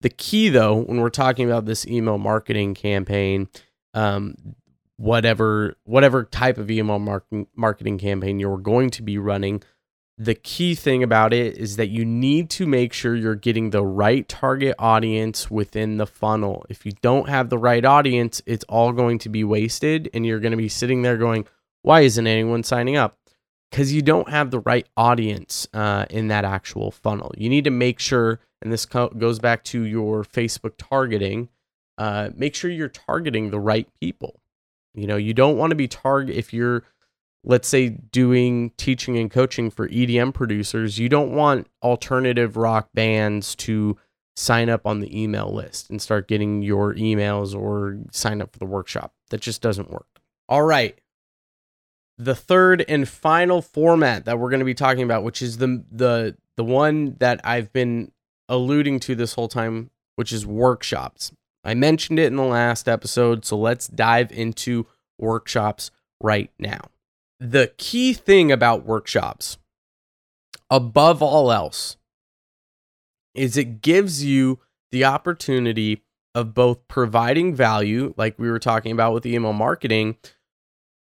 the 0.00 0.10
key 0.10 0.48
though, 0.48 0.82
when 0.82 1.00
we're 1.00 1.10
talking 1.10 1.48
about 1.48 1.64
this 1.64 1.86
email 1.86 2.18
marketing 2.18 2.74
campaign, 2.74 3.48
um, 3.94 4.34
whatever 4.96 5.76
whatever 5.84 6.24
type 6.24 6.58
of 6.58 6.70
email 6.70 6.98
marketing 6.98 7.46
marketing 7.54 7.98
campaign 7.98 8.38
you're 8.38 8.58
going 8.58 8.90
to 8.90 9.02
be 9.02 9.18
running 9.18 9.62
the 10.18 10.34
key 10.34 10.74
thing 10.74 11.02
about 11.02 11.32
it 11.32 11.56
is 11.56 11.76
that 11.76 11.88
you 11.88 12.04
need 12.04 12.50
to 12.50 12.66
make 12.66 12.92
sure 12.92 13.16
you're 13.16 13.34
getting 13.34 13.70
the 13.70 13.84
right 13.84 14.28
target 14.28 14.74
audience 14.78 15.50
within 15.50 15.96
the 15.96 16.06
funnel. 16.06 16.64
If 16.68 16.84
you 16.84 16.92
don't 17.00 17.28
have 17.28 17.48
the 17.48 17.58
right 17.58 17.84
audience, 17.84 18.42
it's 18.46 18.64
all 18.68 18.92
going 18.92 19.18
to 19.20 19.28
be 19.28 19.42
wasted 19.42 20.10
and 20.12 20.26
you're 20.26 20.40
going 20.40 20.52
to 20.52 20.56
be 20.56 20.68
sitting 20.68 21.02
there 21.02 21.16
going, 21.16 21.46
why 21.82 22.02
isn't 22.02 22.26
anyone 22.26 22.62
signing 22.62 22.96
up? 22.96 23.18
Because 23.72 23.92
you 23.92 24.02
don't 24.02 24.28
have 24.28 24.50
the 24.50 24.60
right 24.60 24.86
audience 24.96 25.66
uh, 25.72 26.06
in 26.10 26.28
that 26.28 26.44
actual 26.44 26.90
funnel. 26.90 27.32
You 27.36 27.48
need 27.48 27.64
to 27.64 27.70
make 27.70 27.98
sure, 27.98 28.38
and 28.60 28.70
this 28.70 28.86
co- 28.86 29.08
goes 29.08 29.38
back 29.38 29.64
to 29.64 29.82
your 29.82 30.22
Facebook 30.24 30.74
targeting, 30.76 31.48
uh, 31.98 32.30
make 32.36 32.54
sure 32.54 32.70
you're 32.70 32.88
targeting 32.88 33.50
the 33.50 33.58
right 33.58 33.88
people. 34.00 34.40
You 34.94 35.06
know, 35.06 35.16
you 35.16 35.32
don't 35.32 35.56
want 35.56 35.70
to 35.70 35.74
be 35.74 35.88
target 35.88 36.36
if 36.36 36.52
you're 36.52 36.84
let's 37.44 37.68
say 37.68 37.88
doing 37.88 38.70
teaching 38.76 39.18
and 39.18 39.30
coaching 39.30 39.70
for 39.70 39.88
EDM 39.88 40.32
producers, 40.32 40.98
you 40.98 41.08
don't 41.08 41.32
want 41.32 41.66
alternative 41.82 42.56
rock 42.56 42.88
bands 42.94 43.54
to 43.56 43.96
sign 44.36 44.70
up 44.70 44.86
on 44.86 45.00
the 45.00 45.20
email 45.20 45.52
list 45.52 45.90
and 45.90 46.00
start 46.00 46.28
getting 46.28 46.62
your 46.62 46.94
emails 46.94 47.54
or 47.54 47.98
sign 48.12 48.40
up 48.40 48.52
for 48.52 48.58
the 48.58 48.66
workshop. 48.66 49.12
That 49.30 49.40
just 49.40 49.60
doesn't 49.60 49.90
work. 49.90 50.06
All 50.48 50.62
right. 50.62 50.98
The 52.22 52.34
third 52.34 52.84
and 52.88 53.08
final 53.08 53.62
format 53.62 54.24
that 54.26 54.38
we're 54.38 54.50
going 54.50 54.60
to 54.60 54.64
be 54.64 54.74
talking 54.74 55.02
about, 55.02 55.24
which 55.24 55.42
is 55.42 55.58
the 55.58 55.84
the 55.90 56.36
the 56.56 56.64
one 56.64 57.16
that 57.18 57.40
I've 57.44 57.72
been 57.72 58.12
alluding 58.48 59.00
to 59.00 59.14
this 59.14 59.34
whole 59.34 59.48
time, 59.48 59.90
which 60.16 60.32
is 60.32 60.46
workshops. 60.46 61.32
I 61.64 61.74
mentioned 61.74 62.18
it 62.18 62.26
in 62.26 62.36
the 62.36 62.42
last 62.42 62.88
episode, 62.88 63.44
so 63.44 63.56
let's 63.56 63.86
dive 63.86 64.30
into 64.32 64.86
workshops 65.18 65.90
right 66.20 66.50
now 66.58 66.80
the 67.42 67.72
key 67.76 68.12
thing 68.12 68.52
about 68.52 68.86
workshops, 68.86 69.58
above 70.70 71.20
all 71.20 71.50
else, 71.50 71.96
is 73.34 73.56
it 73.56 73.82
gives 73.82 74.24
you 74.24 74.60
the 74.92 75.04
opportunity 75.04 76.02
of 76.36 76.54
both 76.54 76.86
providing 76.86 77.52
value, 77.52 78.14
like 78.16 78.38
we 78.38 78.48
were 78.48 78.60
talking 78.60 78.92
about 78.92 79.12
with 79.12 79.26
email 79.26 79.52
marketing, 79.52 80.16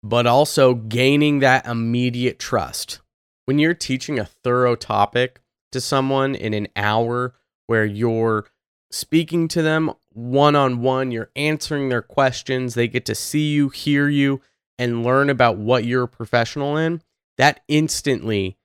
but 0.04 0.28
also 0.28 0.74
gaining 0.74 1.40
that 1.40 1.66
immediate 1.66 2.38
trust. 2.38 3.00
When 3.46 3.58
you're 3.58 3.74
teaching 3.74 4.20
a 4.20 4.26
thorough 4.26 4.76
topic 4.76 5.40
to 5.72 5.80
someone 5.80 6.36
in 6.36 6.54
an 6.54 6.68
hour 6.76 7.34
where 7.68 7.86
you're 7.86 8.46
speaking 8.92 9.48
to 9.50 9.62
them 9.62 9.92
one 10.12 10.56
on 10.56 10.82
one, 10.82 11.12
you're 11.12 11.32
answering 11.36 11.90
their 11.90 12.02
questions, 12.02 12.74
they 12.74 12.88
get 12.88 13.06
to 13.06 13.16
see 13.16 13.54
you, 13.54 13.70
hear 13.70 14.08
you, 14.08 14.42
and 14.78 15.04
learn 15.04 15.30
about 15.30 15.58
what 15.58 15.86
you're 15.86 16.04
a 16.04 16.08
professional 16.08 16.78
in, 16.78 17.02
that 17.38 17.62
instantly 17.68 18.58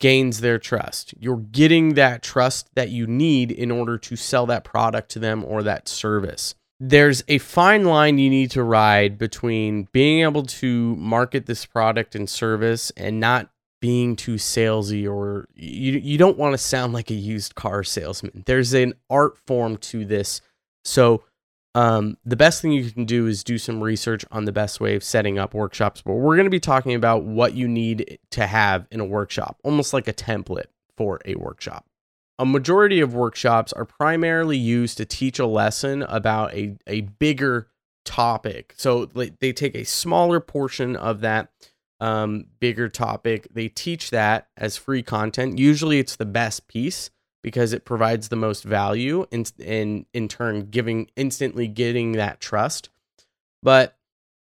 gains 0.00 0.40
their 0.40 0.58
trust. 0.58 1.14
You're 1.18 1.36
getting 1.36 1.94
that 1.94 2.22
trust 2.22 2.74
that 2.74 2.90
you 2.90 3.06
need 3.06 3.50
in 3.52 3.70
order 3.70 3.98
to 3.98 4.16
sell 4.16 4.46
that 4.46 4.64
product 4.64 5.10
to 5.12 5.18
them 5.18 5.44
or 5.44 5.62
that 5.62 5.88
service. 5.88 6.54
There's 6.78 7.24
a 7.26 7.38
fine 7.38 7.84
line 7.84 8.18
you 8.18 8.28
need 8.28 8.50
to 8.52 8.62
ride 8.62 9.16
between 9.16 9.88
being 9.92 10.22
able 10.22 10.42
to 10.42 10.94
market 10.96 11.46
this 11.46 11.64
product 11.64 12.14
and 12.14 12.28
service 12.28 12.92
and 12.96 13.18
not 13.18 13.50
being 13.80 14.16
too 14.16 14.34
salesy 14.34 15.08
or 15.08 15.46
you 15.54 15.92
you 15.92 16.18
don't 16.18 16.38
want 16.38 16.52
to 16.54 16.58
sound 16.58 16.92
like 16.92 17.10
a 17.10 17.14
used 17.14 17.54
car 17.54 17.82
salesman. 17.82 18.42
There's 18.46 18.74
an 18.74 18.94
art 19.08 19.38
form 19.46 19.76
to 19.78 20.04
this. 20.04 20.40
So 20.84 21.24
um, 21.74 22.16
the 22.24 22.36
best 22.36 22.62
thing 22.62 22.72
you 22.72 22.90
can 22.90 23.04
do 23.04 23.26
is 23.26 23.44
do 23.44 23.58
some 23.58 23.82
research 23.82 24.24
on 24.30 24.46
the 24.46 24.52
best 24.52 24.80
way 24.80 24.96
of 24.96 25.04
setting 25.04 25.38
up 25.38 25.52
workshops. 25.52 26.02
But 26.02 26.14
we're 26.14 26.36
going 26.36 26.46
to 26.46 26.50
be 26.50 26.60
talking 26.60 26.94
about 26.94 27.24
what 27.24 27.54
you 27.54 27.68
need 27.68 28.18
to 28.30 28.46
have 28.46 28.86
in 28.90 29.00
a 29.00 29.04
workshop, 29.04 29.58
almost 29.62 29.92
like 29.92 30.08
a 30.08 30.12
template 30.14 30.66
for 30.96 31.20
a 31.26 31.34
workshop. 31.34 31.84
A 32.38 32.46
majority 32.46 33.00
of 33.00 33.14
workshops 33.14 33.72
are 33.72 33.84
primarily 33.84 34.58
used 34.58 34.98
to 34.98 35.04
teach 35.04 35.38
a 35.38 35.46
lesson 35.46 36.02
about 36.02 36.52
a, 36.52 36.76
a 36.86 37.02
bigger 37.02 37.68
topic. 38.04 38.74
So 38.76 39.06
they 39.06 39.52
take 39.52 39.74
a 39.74 39.84
smaller 39.84 40.40
portion 40.40 40.96
of 40.96 41.20
that 41.20 41.50
um, 42.00 42.46
bigger 42.60 42.88
topic, 42.88 43.48
they 43.50 43.68
teach 43.68 44.10
that 44.10 44.48
as 44.56 44.76
free 44.76 45.02
content. 45.02 45.58
Usually 45.58 45.98
it's 45.98 46.16
the 46.16 46.26
best 46.26 46.68
piece 46.68 47.10
because 47.42 47.72
it 47.72 47.84
provides 47.84 48.28
the 48.28 48.36
most 48.36 48.64
value 48.64 49.26
and 49.32 49.50
in, 49.58 50.04
in 50.12 50.28
turn 50.28 50.68
giving 50.70 51.08
instantly 51.16 51.68
getting 51.68 52.12
that 52.12 52.40
trust. 52.40 52.90
But 53.62 53.96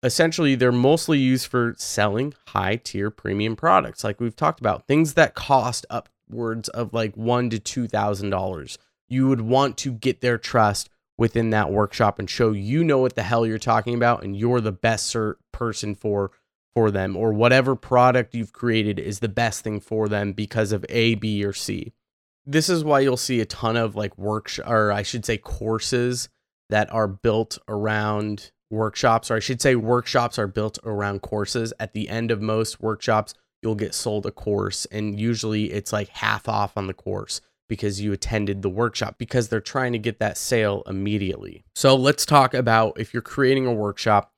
essentially 0.03 0.55
they're 0.55 0.72
mostly 0.72 1.18
used 1.18 1.46
for 1.46 1.74
selling 1.79 2.35
high 2.48 2.77
tier 2.77 3.11
premium 3.11 3.57
products 3.57 4.05
like 4.05 4.20
we've 4.20 4.37
talked 4.37 4.61
about 4.61 4.87
things 4.87 5.14
that 5.14 5.35
cost 5.35 5.85
upwards 6.29 6.69
of 6.71 6.93
like 6.93 7.17
one 7.17 7.51
to 7.51 7.59
two 7.59 7.88
thousand 7.88 8.31
dollars. 8.31 8.79
You 9.09 9.29
would 9.29 9.41
want 9.41 9.77
to 9.79 9.93
get 9.93 10.21
their 10.21 10.38
trust 10.38 10.91
within 11.17 11.51
that 11.51 11.71
workshop 11.71 12.19
and 12.19 12.29
show 12.29 12.53
you 12.53 12.85
know 12.85 12.99
what 12.99 13.17
the 13.17 13.23
hell 13.23 13.47
you're 13.47 13.59
talking 13.59 13.95
about 13.95 14.23
and 14.23 14.37
you're 14.37 14.61
the 14.61 14.73
best 14.73 15.17
person 15.53 15.95
for 15.95 16.31
for 16.75 16.91
them 16.91 17.17
or 17.17 17.33
whatever 17.33 17.75
product 17.75 18.35
you've 18.35 18.53
created 18.53 19.01
is 19.01 19.19
the 19.19 19.29
best 19.29 19.64
thing 19.64 19.81
for 19.81 20.09
them 20.09 20.33
because 20.33 20.71
of 20.71 20.85
a 20.88 21.14
b 21.17 21.45
or 21.45 21.53
c. 21.53 21.93
This 22.47 22.69
is 22.69 22.85
why 22.85 23.01
you'll 23.01 23.17
see 23.17 23.41
a 23.41 23.47
ton 23.47 23.77
of 23.77 23.97
like 23.97 24.17
work 24.17 24.51
or 24.64 24.93
I 24.93 25.03
should 25.03 25.25
say 25.25 25.38
courses 25.38 26.29
that 26.71 26.93
are 26.93 27.09
built 27.09 27.59
around 27.67 28.53
workshops 28.71 29.31
or 29.31 29.37
I 29.37 29.41
should 29.41 29.62
say 29.62 29.75
workshops 29.75 30.38
are 30.38 30.47
built 30.47 30.79
around 30.85 31.23
courses. 31.23 31.73
At 31.81 31.95
the 31.95 32.09
end 32.09 32.31
of 32.31 32.41
most 32.41 32.81
workshops 32.81 33.35
you'll 33.62 33.75
get 33.75 33.94
sold 33.94 34.27
a 34.27 34.31
course 34.31 34.87
and 34.87 35.18
usually 35.18 35.73
it's 35.73 35.92
like 35.92 36.09
half 36.09 36.49
off 36.49 36.77
on 36.77 36.87
the 36.87 36.94
course 36.94 37.40
because 37.68 38.01
you 38.01 38.12
attended 38.12 38.62
the 38.62 38.71
workshop 38.71 39.16
because 39.18 39.49
they're 39.49 39.61
trying 39.61 39.92
to 39.92 39.99
get 39.99 40.18
that 40.18 40.38
sale 40.38 40.83
immediately. 40.87 41.64
So 41.75 41.94
let's 41.94 42.25
talk 42.25 42.55
about 42.55 42.99
if 42.99 43.12
you're 43.12 43.21
creating 43.21 43.66
a 43.66 43.73
workshop 43.73 44.33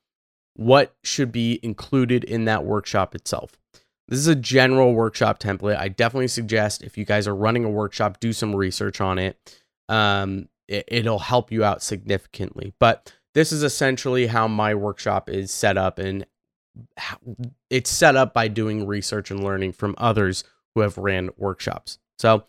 what 0.54 0.94
should 1.04 1.32
be 1.32 1.60
included 1.62 2.24
in 2.24 2.44
that 2.44 2.64
workshop 2.64 3.14
itself. 3.14 3.52
This 4.08 4.18
is 4.18 4.26
a 4.26 4.34
general 4.34 4.92
workshop 4.92 5.38
template. 5.38 5.78
I 5.78 5.88
definitely 5.88 6.28
suggest 6.28 6.82
if 6.82 6.98
you 6.98 7.04
guys 7.04 7.28
are 7.28 7.34
running 7.34 7.64
a 7.64 7.70
workshop, 7.70 8.18
do 8.18 8.32
some 8.32 8.54
research 8.54 9.00
on 9.00 9.18
it. 9.18 9.38
Um, 9.88 10.48
it 10.66 10.84
it'll 10.88 11.20
help 11.20 11.52
you 11.52 11.62
out 11.62 11.82
significantly. 11.82 12.74
But 12.80 13.12
this 13.34 13.52
is 13.52 13.62
essentially 13.62 14.26
how 14.26 14.48
my 14.48 14.74
workshop 14.74 15.30
is 15.30 15.52
set 15.52 15.78
up, 15.78 16.00
and 16.00 16.26
it's 17.68 17.90
set 17.90 18.16
up 18.16 18.34
by 18.34 18.48
doing 18.48 18.86
research 18.86 19.30
and 19.30 19.42
learning 19.42 19.72
from 19.72 19.94
others 19.98 20.44
who 20.74 20.80
have 20.80 20.98
ran 20.98 21.30
workshops. 21.36 21.98
So, 22.18 22.44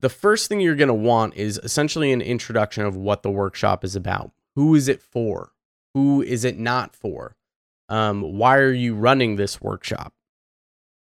the 0.00 0.08
first 0.08 0.48
thing 0.48 0.60
you're 0.60 0.74
going 0.74 0.88
to 0.88 0.94
want 0.94 1.36
is 1.36 1.60
essentially 1.62 2.12
an 2.12 2.20
introduction 2.20 2.84
of 2.84 2.96
what 2.96 3.22
the 3.22 3.30
workshop 3.30 3.84
is 3.84 3.94
about. 3.94 4.32
Who 4.56 4.74
is 4.74 4.88
it 4.88 5.00
for? 5.00 5.52
Who 5.94 6.22
is 6.22 6.44
it 6.44 6.58
not 6.58 6.96
for? 6.96 7.36
Um, 7.88 8.22
why 8.22 8.56
are 8.56 8.72
you 8.72 8.94
running 8.94 9.36
this 9.36 9.60
workshop? 9.60 10.12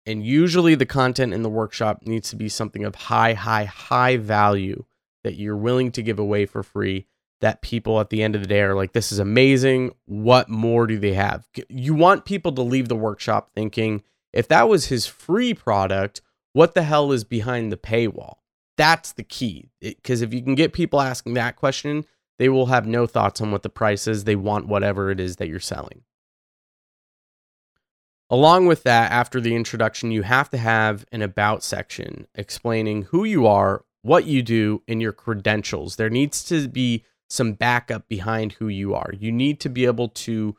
And 0.07 0.25
usually 0.25 0.77
the 0.77 0.87
content 0.87 1.35
in 1.35 1.43
the 1.43 1.51
workshop 1.51 2.03
needs 2.07 2.31
to 2.31 2.37
be 2.37 2.49
something 2.49 2.85
of 2.85 2.95
high, 2.95 3.35
high, 3.35 3.65
high 3.65 4.17
value 4.17 4.85
that 5.25 5.35
you're 5.35 5.57
willing 5.57 5.91
to 5.93 6.03
give 6.03 6.21
away 6.21 6.47
for 6.47 6.63
free. 6.63 7.07
That 7.43 7.61
people 7.61 8.01
at 8.01 8.09
the 8.09 8.23
end 8.23 8.35
of 8.35 8.41
the 8.41 8.49
day 8.49 8.63
are 8.63 8.75
like, 8.75 8.93
this 8.93 9.13
is 9.13 9.19
amazing. 9.19 9.95
What 10.07 10.49
more 10.49 10.87
do 10.87 10.99
they 10.99 11.13
have? 11.13 11.47
You 11.69 11.95
want 11.95 12.25
people 12.25 12.53
to 12.53 12.63
leave 12.63 12.89
the 12.89 12.97
workshop 12.97 13.51
thinking, 13.55 14.03
if 14.33 14.49
that 14.49 14.69
was 14.69 14.87
his 14.87 15.07
free 15.07 15.53
product, 15.53 16.23
what 16.55 16.75
the 16.75 16.83
hell 16.83 17.13
is 17.13 17.25
behind 17.25 17.71
the 17.71 17.77
paywall? 17.77 18.37
That's 18.79 19.13
the 19.13 19.23
key. 19.23 19.69
Because 19.81 20.23
if 20.23 20.33
you 20.33 20.43
can 20.43 20.55
get 20.55 20.73
people 20.73 21.01
asking 21.01 21.35
that 21.35 21.57
question, 21.57 22.07
they 22.39 22.49
will 22.49 22.67
have 22.67 22.87
no 22.87 23.07
thoughts 23.07 23.41
on 23.41 23.51
what 23.51 23.63
the 23.63 23.69
price 23.69 24.07
is. 24.07 24.25
They 24.25 24.37
want 24.37 24.69
whatever 24.69 25.11
it 25.11 25.21
is 25.21 25.37
that 25.37 25.49
you're 25.49 25.61
selling. 25.61 26.03
Along 28.29 28.67
with 28.67 28.83
that, 28.83 29.13
after 29.13 29.41
the 29.41 29.55
introduction, 29.55 30.11
you 30.11 30.23
have 30.23 30.51
to 30.51 30.59
have 30.59 31.05
an 31.13 31.23
about 31.23 31.63
section 31.63 32.27
explaining 32.35 33.03
who 33.03 33.25
you 33.25 33.47
are, 33.47 33.85
what 34.03 34.25
you 34.25 34.43
do, 34.43 34.83
and 34.89 35.01
your 35.01 35.13
credentials. 35.13 35.97
There 35.97 36.11
needs 36.11 36.43
to 36.45 36.67
be 36.69 37.05
some 37.29 37.53
backup 37.53 38.09
behind 38.09 38.53
who 38.53 38.69
you 38.69 38.95
are. 38.95 39.11
You 39.19 39.33
need 39.33 39.61
to 39.61 39.69
be 39.69 39.87
able 39.87 40.09
to 40.09 40.57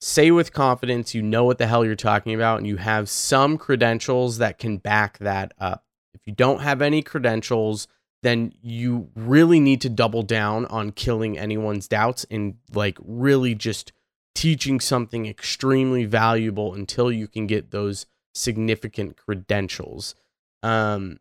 say 0.00 0.32
with 0.32 0.52
confidence 0.52 1.14
you 1.14 1.22
know 1.22 1.44
what 1.44 1.58
the 1.58 1.66
hell 1.66 1.84
you're 1.84 1.94
talking 1.94 2.34
about 2.34 2.58
and 2.58 2.66
you 2.66 2.76
have 2.76 3.08
some 3.08 3.56
credentials 3.56 4.38
that 4.38 4.58
can 4.58 4.76
back 4.76 5.18
that 5.18 5.54
up. 5.58 5.84
If 6.12 6.22
you 6.26 6.32
don't 6.32 6.60
have 6.60 6.82
any 6.82 7.02
credentials, 7.02 7.86
then 8.22 8.52
you 8.62 9.10
really 9.14 9.60
need 9.60 9.80
to 9.80 9.88
double 9.88 10.22
down 10.22 10.66
on 10.66 10.92
killing 10.92 11.38
anyone's 11.38 11.88
doubts 11.88 12.26
and 12.30 12.56
like 12.72 12.98
really 13.00 13.54
just 13.54 13.92
teaching 14.34 14.80
something 14.80 15.26
extremely 15.26 16.04
valuable 16.04 16.74
until 16.74 17.12
you 17.12 17.28
can 17.28 17.46
get 17.46 17.70
those 17.70 18.06
significant 18.34 19.16
credentials. 19.16 20.14
Um, 20.62 21.18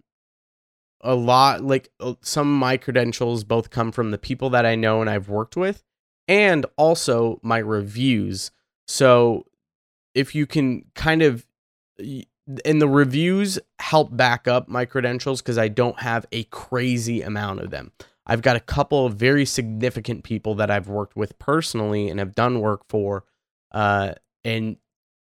a 1.03 1.15
lot 1.15 1.63
like 1.63 1.89
uh, 1.99 2.13
some 2.21 2.47
of 2.47 2.59
my 2.59 2.77
credentials 2.77 3.43
both 3.43 3.69
come 3.69 3.91
from 3.91 4.11
the 4.11 4.17
people 4.17 4.49
that 4.51 4.65
I 4.65 4.75
know 4.75 5.01
and 5.01 5.09
I've 5.09 5.29
worked 5.29 5.55
with 5.55 5.83
and 6.27 6.65
also 6.77 7.39
my 7.43 7.57
reviews. 7.57 8.51
So 8.87 9.45
if 10.13 10.35
you 10.35 10.45
can 10.45 10.85
kind 10.95 11.21
of 11.21 11.45
and 12.65 12.81
the 12.81 12.87
reviews 12.87 13.59
help 13.79 14.15
back 14.15 14.47
up 14.47 14.67
my 14.67 14.85
credentials 14.85 15.41
because 15.41 15.57
I 15.57 15.67
don't 15.67 15.99
have 15.99 16.25
a 16.31 16.43
crazy 16.45 17.21
amount 17.21 17.61
of 17.61 17.69
them. 17.69 17.91
I've 18.25 18.41
got 18.41 18.55
a 18.55 18.61
couple 18.61 19.05
of 19.05 19.15
very 19.15 19.45
significant 19.45 20.23
people 20.23 20.55
that 20.55 20.71
I've 20.71 20.87
worked 20.87 21.15
with 21.15 21.37
personally 21.39 22.09
and 22.09 22.19
have 22.19 22.35
done 22.35 22.59
work 22.59 22.83
for. 22.87 23.25
Uh, 23.71 24.13
and 24.43 24.77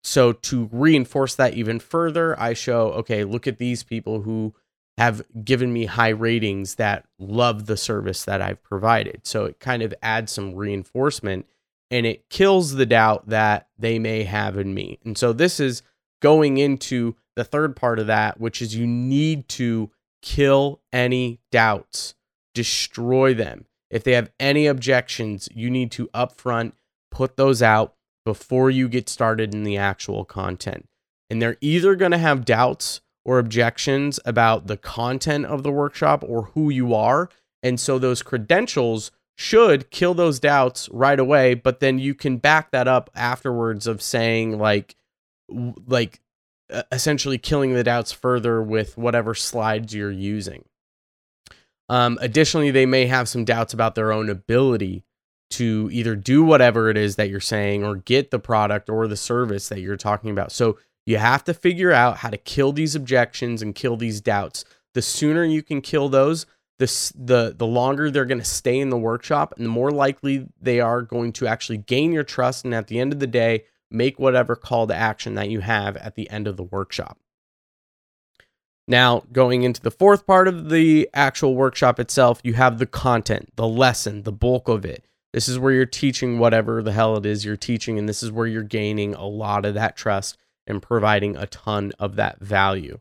so 0.03 0.33
to 0.33 0.69
reinforce 0.71 1.35
that 1.35 1.53
even 1.53 1.79
further, 1.79 2.39
I 2.39 2.53
show, 2.53 2.91
okay, 2.93 3.23
look 3.23 3.47
at 3.47 3.57
these 3.57 3.83
people 3.83 4.21
who 4.21 4.53
have 4.99 5.21
given 5.45 5.71
me 5.71 5.85
high 5.85 6.09
ratings 6.09 6.75
that 6.75 7.05
love 7.17 7.67
the 7.67 7.77
service 7.77 8.25
that 8.25 8.41
I've 8.41 8.61
provided. 8.61 9.21
So 9.25 9.45
it 9.45 9.57
kind 9.61 9.81
of 9.81 9.93
adds 10.03 10.29
some 10.29 10.55
reinforcement 10.55 11.45
and 11.89 12.05
it 12.05 12.29
kills 12.29 12.73
the 12.73 12.85
doubt 12.85 13.29
that 13.29 13.69
they 13.77 13.97
may 13.97 14.23
have 14.23 14.57
in 14.57 14.73
me. 14.73 14.99
And 15.05 15.17
so 15.17 15.31
this 15.31 15.57
is 15.61 15.83
going 16.21 16.57
into 16.57 17.15
the 17.37 17.45
third 17.45 17.77
part 17.77 17.99
of 17.99 18.07
that, 18.07 18.41
which 18.41 18.61
is 18.61 18.75
you 18.75 18.85
need 18.85 19.47
to 19.47 19.89
kill 20.21 20.81
any 20.91 21.39
doubts, 21.49 22.13
destroy 22.53 23.33
them. 23.33 23.67
If 23.89 24.03
they 24.03 24.11
have 24.11 24.33
any 24.37 24.67
objections, 24.67 25.47
you 25.55 25.69
need 25.69 25.91
to 25.91 26.07
upfront 26.07 26.73
put 27.09 27.37
those 27.37 27.61
out 27.61 27.95
before 28.25 28.69
you 28.69 28.89
get 28.89 29.07
started 29.07 29.55
in 29.55 29.63
the 29.63 29.77
actual 29.77 30.25
content. 30.25 30.89
And 31.29 31.41
they're 31.41 31.55
either 31.61 31.95
going 31.95 32.11
to 32.11 32.17
have 32.17 32.43
doubts 32.43 32.99
or 33.29 33.37
objections 33.37 34.19
about 34.25 34.65
the 34.65 34.75
content 34.75 35.45
of 35.45 35.61
the 35.61 35.71
workshop 35.71 36.23
or 36.27 36.45
who 36.55 36.71
you 36.71 36.95
are. 36.95 37.29
And 37.61 37.79
so 37.79 37.99
those 37.99 38.23
credentials 38.23 39.11
should 39.37 39.91
kill 39.91 40.15
those 40.15 40.39
doubts 40.39 40.89
right 40.89 41.19
away, 41.19 41.53
but 41.53 41.79
then 41.79 41.99
you 41.99 42.15
can 42.15 42.37
back 42.37 42.71
that 42.71 42.87
up 42.87 43.07
afterwards 43.13 43.85
of 43.85 44.01
saying 44.01 44.57
like 44.57 44.95
like 45.85 46.19
essentially 46.91 47.37
killing 47.37 47.75
the 47.75 47.83
doubts 47.83 48.11
further 48.11 48.63
with 48.63 48.97
whatever 48.97 49.35
slides 49.35 49.93
you're 49.93 50.09
using. 50.09 50.65
Um, 51.87 52.17
additionally, 52.21 52.71
they 52.71 52.87
may 52.87 53.05
have 53.05 53.29
some 53.29 53.45
doubts 53.45 53.75
about 53.75 53.93
their 53.93 54.11
own 54.11 54.27
ability 54.27 55.03
to 55.51 55.87
either 55.91 56.15
do 56.15 56.43
whatever 56.43 56.89
it 56.89 56.97
is 56.97 57.15
that 57.17 57.29
you're 57.29 57.39
saying 57.39 57.83
or 57.83 57.95
get 57.95 58.31
the 58.31 58.39
product 58.39 58.89
or 58.89 59.07
the 59.07 59.17
service 59.17 59.69
that 59.69 59.81
you're 59.81 59.97
talking 59.97 60.31
about. 60.31 60.51
So 60.51 60.79
you 61.09 61.17
have 61.17 61.43
to 61.43 61.55
figure 61.55 61.91
out 61.91 62.17
how 62.17 62.29
to 62.29 62.37
kill 62.37 62.71
these 62.71 62.93
objections 62.93 63.63
and 63.63 63.73
kill 63.73 63.97
these 63.97 64.21
doubts. 64.21 64.63
The 64.93 65.01
sooner 65.01 65.43
you 65.43 65.63
can 65.63 65.81
kill 65.81 66.07
those, 66.07 66.45
the 66.77 66.85
the 67.15 67.55
the 67.57 67.65
longer 67.65 68.11
they're 68.11 68.25
going 68.25 68.37
to 68.37 68.45
stay 68.45 68.77
in 68.77 68.91
the 68.91 68.97
workshop 68.97 69.55
and 69.57 69.65
the 69.65 69.71
more 69.71 69.89
likely 69.89 70.47
they 70.61 70.79
are 70.79 71.01
going 71.01 71.33
to 71.33 71.47
actually 71.47 71.79
gain 71.79 72.11
your 72.11 72.23
trust 72.23 72.63
and 72.63 72.75
at 72.75 72.87
the 72.87 72.99
end 72.99 73.11
of 73.11 73.19
the 73.19 73.25
day 73.25 73.63
make 73.89 74.19
whatever 74.19 74.55
call 74.55 74.85
to 74.85 74.93
action 74.93 75.33
that 75.33 75.49
you 75.49 75.61
have 75.61 75.97
at 75.97 76.13
the 76.13 76.29
end 76.29 76.47
of 76.47 76.57
the 76.57 76.63
workshop. 76.63 77.17
Now, 78.87 79.23
going 79.31 79.63
into 79.63 79.81
the 79.81 79.89
fourth 79.89 80.27
part 80.27 80.47
of 80.47 80.69
the 80.69 81.09
actual 81.15 81.55
workshop 81.55 81.99
itself, 81.99 82.39
you 82.43 82.53
have 82.53 82.77
the 82.77 82.85
content, 82.85 83.49
the 83.55 83.67
lesson, 83.67 84.23
the 84.23 84.31
bulk 84.31 84.67
of 84.67 84.85
it. 84.85 85.05
This 85.33 85.47
is 85.47 85.57
where 85.57 85.73
you're 85.73 85.87
teaching 85.87 86.37
whatever 86.37 86.83
the 86.83 86.91
hell 86.91 87.17
it 87.17 87.25
is 87.25 87.45
you're 87.45 87.57
teaching, 87.57 87.97
and 87.97 88.07
this 88.07 88.21
is 88.21 88.31
where 88.31 88.47
you're 88.47 88.61
gaining 88.61 89.15
a 89.15 89.25
lot 89.25 89.65
of 89.65 89.73
that 89.73 89.95
trust 89.95 90.37
and 90.69 90.81
providing 90.81 91.35
a 91.35 91.47
ton 91.47 91.91
of 91.99 92.15
that 92.15 92.39
value. 92.39 92.99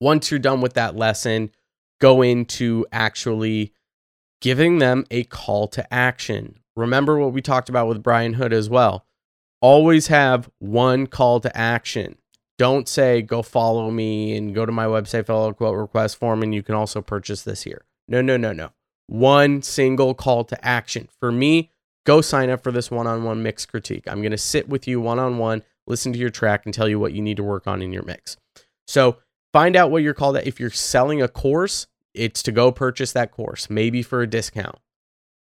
Once 0.00 0.30
you're 0.30 0.40
done 0.40 0.60
with 0.60 0.74
that 0.74 0.96
lesson, 0.96 1.50
go 2.00 2.22
into 2.22 2.86
actually 2.90 3.74
giving 4.40 4.78
them 4.78 5.04
a 5.10 5.24
call 5.24 5.68
to 5.68 5.92
action. 5.92 6.58
Remember 6.76 7.18
what 7.18 7.32
we 7.32 7.42
talked 7.42 7.68
about 7.68 7.88
with 7.88 8.02
Brian 8.02 8.34
Hood 8.34 8.52
as 8.52 8.70
well. 8.70 9.04
Always 9.60 10.06
have 10.06 10.48
one 10.58 11.06
call 11.06 11.40
to 11.40 11.54
action. 11.54 12.16
Don't 12.56 12.88
say, 12.88 13.20
go 13.20 13.42
follow 13.42 13.90
me 13.90 14.36
and 14.36 14.54
go 14.54 14.64
to 14.64 14.72
my 14.72 14.86
website, 14.86 15.28
a 15.28 15.54
quote 15.54 15.76
request 15.76 16.16
form, 16.16 16.42
and 16.42 16.54
you 16.54 16.62
can 16.62 16.74
also 16.74 17.02
purchase 17.02 17.42
this 17.42 17.62
here. 17.62 17.84
No, 18.08 18.22
no, 18.22 18.36
no, 18.36 18.52
no. 18.52 18.70
One 19.06 19.60
single 19.62 20.14
call 20.14 20.44
to 20.44 20.64
action. 20.64 21.08
For 21.18 21.32
me, 21.32 21.70
go 22.04 22.20
sign 22.20 22.48
up 22.48 22.62
for 22.62 22.72
this 22.72 22.90
one 22.90 23.06
on 23.06 23.24
one 23.24 23.42
mix 23.42 23.66
critique. 23.66 24.04
I'm 24.06 24.20
going 24.20 24.30
to 24.32 24.38
sit 24.38 24.68
with 24.68 24.86
you 24.86 25.00
one 25.00 25.18
on 25.18 25.38
one, 25.38 25.62
listen 25.90 26.12
to 26.14 26.18
your 26.18 26.30
track, 26.30 26.62
and 26.64 26.72
tell 26.72 26.88
you 26.88 26.98
what 26.98 27.12
you 27.12 27.20
need 27.20 27.36
to 27.36 27.42
work 27.42 27.66
on 27.66 27.82
in 27.82 27.92
your 27.92 28.04
mix. 28.04 28.38
So 28.86 29.18
find 29.52 29.76
out 29.76 29.90
what 29.90 30.02
you're 30.02 30.14
called. 30.14 30.36
at. 30.36 30.46
If 30.46 30.58
you're 30.58 30.70
selling 30.70 31.20
a 31.20 31.28
course, 31.28 31.86
it's 32.14 32.42
to 32.44 32.52
go 32.52 32.72
purchase 32.72 33.12
that 33.12 33.30
course, 33.30 33.68
maybe 33.68 34.02
for 34.02 34.22
a 34.22 34.26
discount. 34.26 34.78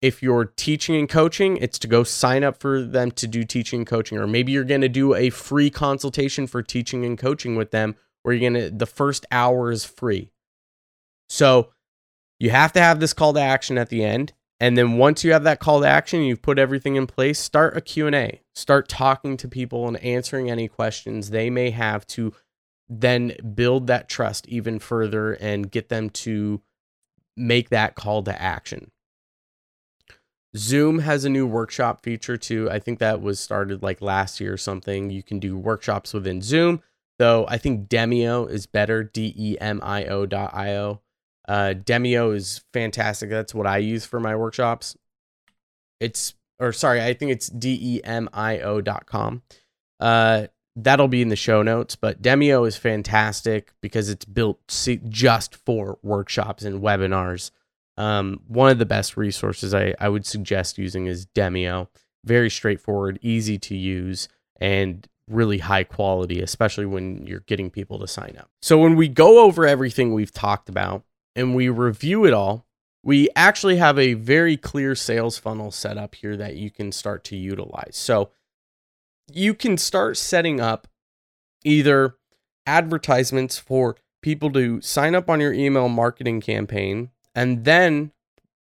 If 0.02 0.22
you're 0.22 0.46
teaching 0.46 0.96
and 0.96 1.10
coaching, 1.10 1.58
it's 1.58 1.80
to 1.80 1.88
go 1.88 2.04
sign 2.04 2.44
up 2.44 2.60
for 2.60 2.82
them 2.82 3.12
to 3.12 3.28
do 3.28 3.44
teaching 3.44 3.80
and 3.80 3.88
coaching. 3.88 4.18
Or 4.18 4.28
maybe 4.28 4.52
you're 4.52 4.64
going 4.64 4.82
to 4.82 4.90
do 4.90 5.16
a 5.16 5.30
free 5.30 5.70
consultation 5.70 6.46
for 6.46 6.62
teaching 6.62 7.04
and 7.04 7.18
coaching 7.18 7.56
with 7.56 7.72
them 7.72 7.96
where 8.22 8.36
you're 8.36 8.52
going 8.52 8.62
to, 8.62 8.76
the 8.76 8.86
first 8.86 9.26
hour 9.32 9.72
is 9.72 9.86
free. 9.86 10.30
So 11.30 11.72
you 12.40 12.52
have 12.52 12.74
to 12.74 12.80
have 12.80 13.00
this 13.00 13.14
call 13.14 13.34
to 13.34 13.40
action 13.42 13.78
at 13.78 13.90
the 13.90 14.04
end. 14.04 14.34
And 14.60 14.78
then 14.78 14.98
once 14.98 15.24
you 15.24 15.34
have 15.34 15.44
that 15.44 15.60
call 15.60 15.82
to 15.82 15.88
action, 15.88 16.24
you've 16.24 16.42
put 16.42 16.58
everything 16.58 16.96
in 16.96 17.06
place, 17.06 17.38
start 17.38 17.78
a 17.78 17.82
Q&A. 17.82 18.42
Start 18.56 18.90
talking 18.90 19.38
to 19.38 19.48
people 19.48 19.88
and 19.88 19.98
answering 20.04 20.50
any 20.50 20.68
questions 20.68 21.30
they 21.30 21.50
may 21.50 21.70
have 21.70 22.08
to 22.08 22.34
then 22.90 23.34
build 23.54 23.88
that 23.88 24.10
trust 24.10 24.48
even 24.48 24.80
further 24.80 25.34
and 25.34 25.70
get 25.70 25.90
them 25.90 26.10
to 26.10 26.62
make 27.36 27.70
that 27.70 27.96
call 27.96 28.24
to 28.24 28.42
action. 28.42 28.92
Zoom 30.56 31.00
has 31.00 31.24
a 31.24 31.30
new 31.30 31.46
workshop 31.46 32.02
feature 32.02 32.38
too. 32.38 32.70
I 32.72 32.80
think 32.80 33.00
that 33.00 33.22
was 33.22 33.40
started 33.40 33.84
like 33.84 34.02
last 34.02 34.40
year 34.40 34.54
or 34.54 34.58
something. 34.58 35.10
You 35.12 35.22
can 35.22 35.40
do 35.40 35.58
workshops 35.58 36.14
within 36.14 36.42
Zoom, 36.42 36.82
though 37.20 37.46
I 37.48 37.58
think 37.58 37.90
Demio 37.90 38.50
is 38.50 38.66
better. 38.66 39.04
D 39.04 39.34
E 39.38 39.58
M 39.60 39.80
I 39.84 40.06
O 40.06 40.26
dot 40.26 40.52
I 40.54 40.76
O. 40.76 41.02
Uh, 41.48 41.74
Demio 41.76 42.36
is 42.36 42.62
fantastic. 42.74 43.30
That's 43.30 43.56
what 43.56 43.68
I 43.68 43.78
use 43.78 44.06
for 44.06 44.20
my 44.20 44.36
workshops. 44.36 44.98
It's, 46.00 46.34
or 46.60 46.74
sorry, 46.74 47.02
I 47.02 47.14
think 47.14 47.32
it's 47.32 47.48
D 47.48 47.80
E 47.82 48.02
M 48.04 48.30
I 48.34 48.60
O 48.60 48.82
dot. 48.82 49.08
Uh, 50.00 50.48
that'll 50.76 51.08
be 51.08 51.22
in 51.22 51.30
the 51.30 51.36
show 51.36 51.64
notes. 51.64 51.96
But 51.96 52.22
Demio 52.22 52.68
is 52.68 52.76
fantastic 52.76 53.72
because 53.82 54.10
it's 54.10 54.26
built 54.26 54.60
just 55.10 55.56
for 55.56 55.98
workshops 56.04 56.64
and 56.64 56.82
webinars. 56.82 57.52
Um, 57.98 58.42
one 58.48 58.70
of 58.70 58.78
the 58.78 58.86
best 58.86 59.18
resources 59.18 59.74
I, 59.74 59.96
I 60.00 60.10
would 60.10 60.26
suggest 60.26 60.78
using 60.78 61.08
is 61.08 61.26
Demio. 61.26 61.88
Very 62.26 62.50
straightforward, 62.50 63.18
easy 63.22 63.58
to 63.60 63.76
use, 63.76 64.28
and 64.60 65.08
really 65.30 65.60
high 65.60 65.84
quality, 65.84 66.42
especially 66.42 66.86
when 66.86 67.26
you're 67.26 67.40
getting 67.42 67.72
people 67.72 67.98
to 68.00 68.08
sign 68.08 68.36
up. 68.38 68.50
So, 68.62 68.78
when 68.78 68.96
we 68.96 69.08
go 69.08 69.44
over 69.44 69.66
everything 69.66 70.14
we've 70.14 70.32
talked 70.34 70.70
about 70.70 71.04
and 71.38 71.56
we 71.56 71.70
review 71.70 72.26
it 72.26 72.34
all, 72.34 72.66
we 73.04 73.30
actually 73.36 73.78
have 73.78 73.98
a 73.98 74.16
very 74.16 74.58
clear 74.58 74.96
sales 74.96 75.38
funnel 75.38 75.72
set 75.72 75.98
up 75.98 76.16
here 76.16 76.36
that 76.36 76.58
you 76.58 76.70
can 76.70 76.92
start 76.92 77.24
to 77.26 77.38
utilize. 77.38 77.96
So, 77.96 78.32
you 79.32 79.54
can 79.54 79.78
start 79.78 80.18
setting 80.18 80.60
up 80.60 80.88
either 81.64 82.16
advertisements 82.66 83.58
for 83.58 83.96
people 84.22 84.52
to 84.52 84.82
sign 84.82 85.16
up 85.16 85.30
on 85.30 85.40
your 85.40 85.54
email 85.54 85.90
marketing 85.90 86.42
campaign 86.42 87.12
and 87.36 87.66
then 87.66 88.12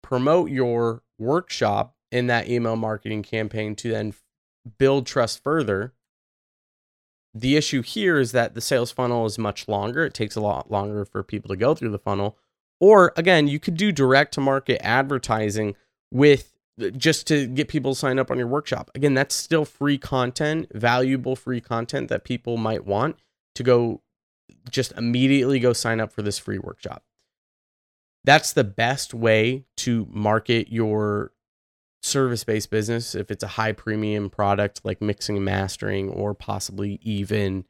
promote 0.02 0.50
your 0.50 1.02
workshop 1.18 1.94
in 2.10 2.26
that 2.28 2.48
email 2.48 2.76
marketing 2.76 3.22
campaign 3.22 3.74
to 3.76 3.90
then 3.90 4.14
build 4.78 5.06
trust 5.06 5.42
further. 5.42 5.92
The 7.34 7.56
issue 7.56 7.82
here 7.82 8.18
is 8.18 8.32
that 8.32 8.54
the 8.54 8.60
sales 8.60 8.92
funnel 8.92 9.24
is 9.24 9.38
much 9.38 9.66
longer. 9.66 10.04
It 10.04 10.14
takes 10.14 10.36
a 10.36 10.40
lot 10.40 10.70
longer 10.70 11.04
for 11.04 11.22
people 11.22 11.48
to 11.48 11.56
go 11.56 11.74
through 11.74 11.90
the 11.90 11.98
funnel. 11.98 12.36
Or 12.82 13.12
again, 13.16 13.46
you 13.46 13.60
could 13.60 13.76
do 13.76 13.92
direct 13.92 14.34
to 14.34 14.40
market 14.40 14.84
advertising 14.84 15.76
with 16.10 16.52
uh, 16.82 16.90
just 16.90 17.28
to 17.28 17.46
get 17.46 17.68
people 17.68 17.94
to 17.94 17.98
sign 17.98 18.18
up 18.18 18.28
on 18.28 18.38
your 18.38 18.48
workshop. 18.48 18.90
Again, 18.96 19.14
that's 19.14 19.36
still 19.36 19.64
free 19.64 19.98
content, 19.98 20.66
valuable 20.74 21.36
free 21.36 21.60
content 21.60 22.08
that 22.08 22.24
people 22.24 22.56
might 22.56 22.84
want 22.84 23.20
to 23.54 23.62
go 23.62 24.02
just 24.68 24.90
immediately 24.92 25.60
go 25.60 25.72
sign 25.72 26.00
up 26.00 26.10
for 26.10 26.22
this 26.22 26.40
free 26.40 26.58
workshop. 26.58 27.04
That's 28.24 28.52
the 28.52 28.64
best 28.64 29.14
way 29.14 29.64
to 29.78 30.08
market 30.10 30.72
your 30.72 31.30
service 32.02 32.42
based 32.42 32.70
business 32.70 33.14
if 33.14 33.30
it's 33.30 33.44
a 33.44 33.48
high 33.48 33.72
premium 33.72 34.28
product 34.28 34.80
like 34.82 35.00
mixing 35.00 35.36
and 35.36 35.44
mastering, 35.44 36.08
or 36.08 36.34
possibly 36.34 36.98
even 37.02 37.64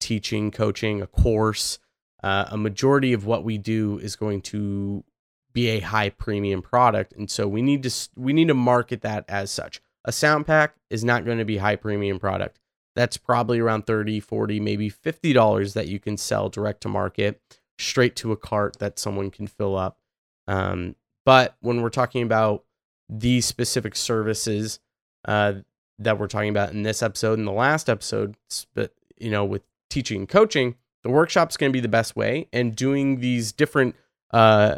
teaching, 0.00 0.50
coaching, 0.50 1.00
a 1.02 1.06
course. 1.06 1.78
Uh, 2.22 2.46
a 2.48 2.56
majority 2.56 3.12
of 3.12 3.26
what 3.26 3.44
we 3.44 3.58
do 3.58 3.98
is 3.98 4.16
going 4.16 4.40
to 4.40 5.04
be 5.52 5.68
a 5.68 5.80
high 5.80 6.10
premium 6.10 6.60
product. 6.60 7.14
And 7.14 7.30
so 7.30 7.48
we 7.48 7.62
need 7.62 7.82
to 7.84 8.08
we 8.14 8.34
need 8.34 8.48
to 8.48 8.54
market 8.54 9.00
that 9.02 9.24
as 9.28 9.50
such. 9.50 9.80
A 10.04 10.12
sound 10.12 10.46
pack 10.46 10.74
is 10.90 11.02
not 11.02 11.24
going 11.24 11.38
to 11.38 11.44
be 11.44 11.56
high 11.56 11.76
premium 11.76 12.18
product. 12.18 12.58
That's 12.94 13.16
probably 13.16 13.58
around 13.58 13.86
30 13.86 14.20
40 14.20 14.60
maybe 14.60 14.88
50 14.88 15.32
dollars 15.32 15.74
that 15.74 15.88
you 15.88 15.98
can 15.98 16.16
sell 16.18 16.48
direct 16.48 16.82
to 16.82 16.88
market 16.88 17.40
straight 17.78 18.16
to 18.16 18.32
a 18.32 18.36
cart 18.36 18.78
that 18.80 18.98
someone 18.98 19.30
can 19.30 19.46
fill 19.46 19.76
up. 19.76 19.98
Um, 20.46 20.94
but 21.24 21.56
when 21.60 21.80
we're 21.80 21.88
talking 21.88 22.22
about 22.22 22.64
these 23.08 23.46
specific 23.46 23.96
services 23.96 24.78
uh, 25.26 25.54
that 25.98 26.18
we're 26.18 26.28
talking 26.28 26.50
about 26.50 26.72
in 26.72 26.82
this 26.82 27.02
episode 27.02 27.38
and 27.38 27.48
the 27.48 27.52
last 27.52 27.88
episode 27.88 28.36
but 28.74 28.92
you 29.16 29.30
know 29.30 29.44
with 29.44 29.62
teaching 29.88 30.20
and 30.20 30.28
coaching 30.28 30.74
the 31.06 31.12
workshop's 31.12 31.56
going 31.56 31.70
to 31.70 31.72
be 31.72 31.78
the 31.78 31.86
best 31.86 32.16
way 32.16 32.48
and 32.52 32.74
doing 32.74 33.20
these 33.20 33.52
different 33.52 33.94
uh, 34.32 34.74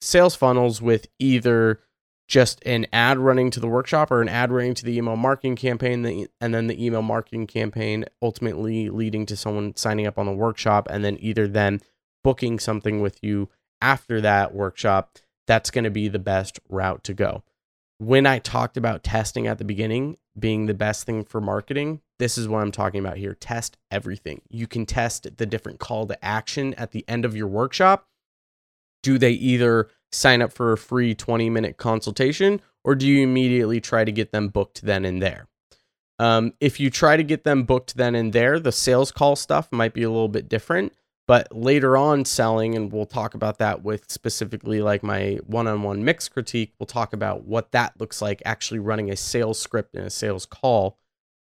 sales 0.00 0.34
funnels 0.34 0.82
with 0.82 1.06
either 1.20 1.78
just 2.26 2.60
an 2.66 2.84
ad 2.92 3.16
running 3.16 3.48
to 3.52 3.60
the 3.60 3.68
workshop 3.68 4.10
or 4.10 4.20
an 4.20 4.28
ad 4.28 4.50
running 4.50 4.74
to 4.74 4.84
the 4.84 4.98
email 4.98 5.14
marketing 5.14 5.54
campaign 5.54 6.26
and 6.40 6.52
then 6.52 6.66
the 6.66 6.84
email 6.84 7.00
marketing 7.00 7.46
campaign 7.46 8.04
ultimately 8.20 8.90
leading 8.90 9.24
to 9.24 9.36
someone 9.36 9.74
signing 9.76 10.04
up 10.04 10.18
on 10.18 10.26
the 10.26 10.32
workshop 10.32 10.88
and 10.90 11.04
then 11.04 11.16
either 11.20 11.46
then 11.46 11.80
booking 12.24 12.58
something 12.58 13.00
with 13.00 13.22
you 13.22 13.48
after 13.80 14.20
that 14.20 14.52
workshop 14.52 15.16
that's 15.46 15.70
going 15.70 15.84
to 15.84 15.90
be 15.90 16.08
the 16.08 16.18
best 16.18 16.58
route 16.68 17.04
to 17.04 17.14
go 17.14 17.44
when 17.98 18.26
I 18.26 18.38
talked 18.38 18.76
about 18.76 19.02
testing 19.02 19.46
at 19.46 19.58
the 19.58 19.64
beginning 19.64 20.16
being 20.38 20.66
the 20.66 20.74
best 20.74 21.04
thing 21.04 21.24
for 21.24 21.40
marketing, 21.40 22.00
this 22.18 22.38
is 22.38 22.48
what 22.48 22.62
I'm 22.62 22.70
talking 22.70 23.00
about 23.00 23.16
here. 23.16 23.34
Test 23.34 23.76
everything. 23.90 24.40
You 24.48 24.66
can 24.66 24.86
test 24.86 25.36
the 25.36 25.46
different 25.46 25.80
call 25.80 26.06
to 26.06 26.24
action 26.24 26.74
at 26.74 26.92
the 26.92 27.04
end 27.08 27.24
of 27.24 27.36
your 27.36 27.48
workshop. 27.48 28.06
Do 29.02 29.18
they 29.18 29.32
either 29.32 29.88
sign 30.12 30.42
up 30.42 30.52
for 30.52 30.72
a 30.72 30.78
free 30.78 31.14
20 31.14 31.50
minute 31.50 31.76
consultation 31.76 32.60
or 32.84 32.94
do 32.94 33.06
you 33.06 33.22
immediately 33.22 33.80
try 33.80 34.04
to 34.04 34.12
get 34.12 34.30
them 34.30 34.48
booked 34.48 34.82
then 34.82 35.04
and 35.04 35.20
there? 35.20 35.48
Um, 36.20 36.54
if 36.60 36.80
you 36.80 36.90
try 36.90 37.16
to 37.16 37.22
get 37.22 37.44
them 37.44 37.64
booked 37.64 37.96
then 37.96 38.14
and 38.14 38.32
there, 38.32 38.58
the 38.58 38.72
sales 38.72 39.12
call 39.12 39.36
stuff 39.36 39.70
might 39.70 39.94
be 39.94 40.02
a 40.02 40.10
little 40.10 40.28
bit 40.28 40.48
different. 40.48 40.92
But 41.28 41.54
later 41.54 41.98
on, 41.98 42.24
selling, 42.24 42.74
and 42.74 42.90
we'll 42.90 43.04
talk 43.04 43.34
about 43.34 43.58
that 43.58 43.82
with 43.84 44.10
specifically 44.10 44.80
like 44.80 45.02
my 45.02 45.38
one 45.46 45.68
on 45.68 45.82
one 45.82 46.02
mix 46.02 46.26
critique, 46.26 46.72
we'll 46.80 46.86
talk 46.86 47.12
about 47.12 47.44
what 47.44 47.70
that 47.72 48.00
looks 48.00 48.22
like 48.22 48.40
actually 48.46 48.78
running 48.78 49.10
a 49.10 49.16
sales 49.16 49.58
script 49.58 49.94
and 49.94 50.06
a 50.06 50.10
sales 50.10 50.46
call, 50.46 50.96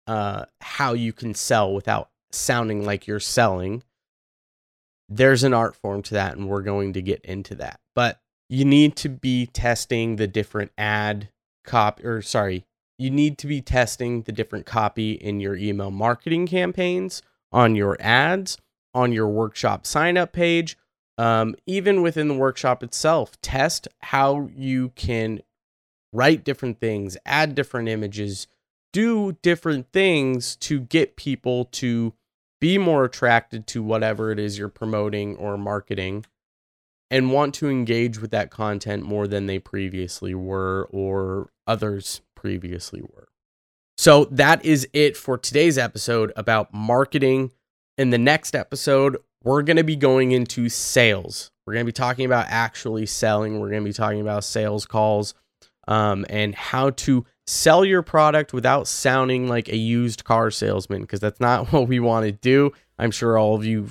uh, 0.07 0.47
how 0.63 0.95
you 0.95 1.13
can 1.13 1.35
sell 1.35 1.75
without 1.75 2.09
sounding 2.33 2.87
like 2.87 3.07
you're 3.07 3.21
selling. 3.21 3.83
There's 5.11 5.45
an 5.45 5.53
art 5.53 5.77
form 5.77 6.03
to 6.05 6.15
that, 6.15 6.39
and 6.39 6.49
we're 6.49 6.63
going 6.63 6.95
to 6.95 7.03
get 7.03 7.21
into 7.23 7.55
that. 7.57 7.79
But 7.95 8.19
you 8.49 8.65
need 8.65 8.97
to 8.97 9.11
be 9.11 9.45
testing 9.45 10.17
the 10.17 10.27
different 10.27 10.73
ad 10.79 11.29
copy, 11.67 12.03
or 12.03 12.23
sorry, 12.23 12.65
you 12.99 13.11
need 13.11 13.37
to 13.39 13.47
be 13.47 13.61
testing 13.61 14.23
the 14.23 14.33
different 14.33 14.65
copy 14.65 15.13
in 15.13 15.39
your 15.39 15.55
email 15.55 15.91
marketing 15.91 16.47
campaigns 16.47 17.21
on 17.53 17.75
your 17.75 17.99
ads 18.01 18.57
on 18.97 19.13
your 19.13 19.29
workshop 19.29 19.87
sign 19.87 20.17
up 20.17 20.33
page. 20.33 20.77
Um, 21.19 21.55
even 21.67 22.03
within 22.03 22.29
the 22.29 22.35
workshop 22.35 22.83
itself, 22.83 23.41
test 23.41 23.89
how 24.01 24.51
you 24.55 24.91
can 24.97 25.41
write 26.13 26.45
different 26.45 26.81
things, 26.81 27.17
add 27.25 27.55
different 27.55 27.89
images, 27.89 28.49
do 28.93 29.33
different 29.43 29.93
things 29.93 30.57
to 30.57 30.81
get 30.81 31.17
people 31.17 31.67
to 31.67 32.15
be 32.61 32.79
more 32.79 33.05
attracted 33.05 33.67
to 33.69 33.83
whatever 33.83 34.31
it 34.31 34.39
is 34.39 34.59
you're 34.59 34.69
promoting 34.69 35.37
or 35.37 35.57
marketing 35.57 36.25
and 37.11 37.33
want 37.33 37.55
to 37.55 37.69
engage 37.69 38.19
with 38.19 38.31
that 38.31 38.51
content 38.51 39.03
more 39.03 39.27
than 39.27 39.47
they 39.47 39.59
previously 39.59 40.35
were 40.35 40.89
or 40.91 41.51
others 41.67 42.21
previously 42.35 43.03
were. 43.03 43.29
So 43.99 44.27
that 44.27 44.65
is 44.65 44.87
it 44.93 45.17
for 45.17 45.39
today's 45.39 45.79
episode 45.79 46.33
about 46.37 46.75
marketing 46.75 47.53
in 47.99 48.11
the 48.11 48.19
next 48.19 48.55
episode, 48.55 49.17
we're 49.43 49.63
going 49.63 49.77
to 49.77 49.85
be 49.85 49.97
going 49.97 50.33
into 50.33 50.69
sales. 50.69 51.51
We're 51.67 51.75
going 51.75 51.87
to 51.87 51.93
be 51.93 51.93
talking 51.93 52.27
about 52.27 52.47
actually 52.49 53.07
selling. 53.07 53.59
We're 53.59 53.71
going 53.71 53.83
to 53.83 53.89
be 53.89 53.93
talking 53.93 54.21
about 54.21 54.45
sales 54.45 54.87
calls 54.87 55.35
um, 55.89 56.27
and 56.29 56.55
how 56.55 56.91
to 56.91 57.25
sell 57.47 57.85
your 57.85 58.03
product 58.03 58.53
without 58.53 58.89
sounding 58.89 59.49
like 59.49 59.69
a 59.69 59.77
used 59.77 60.25
car 60.25 60.51
salesman, 60.51 61.03
because 61.03 61.21
that's 61.21 61.41
not 61.41 61.73
what 61.73 61.89
we 61.89 62.01
want 62.01 62.27
to 62.27 62.33
do. 62.33 62.73
I'm 62.99 63.11
sure 63.11 63.39
all 63.39 63.55
of 63.55 63.65
you 63.65 63.91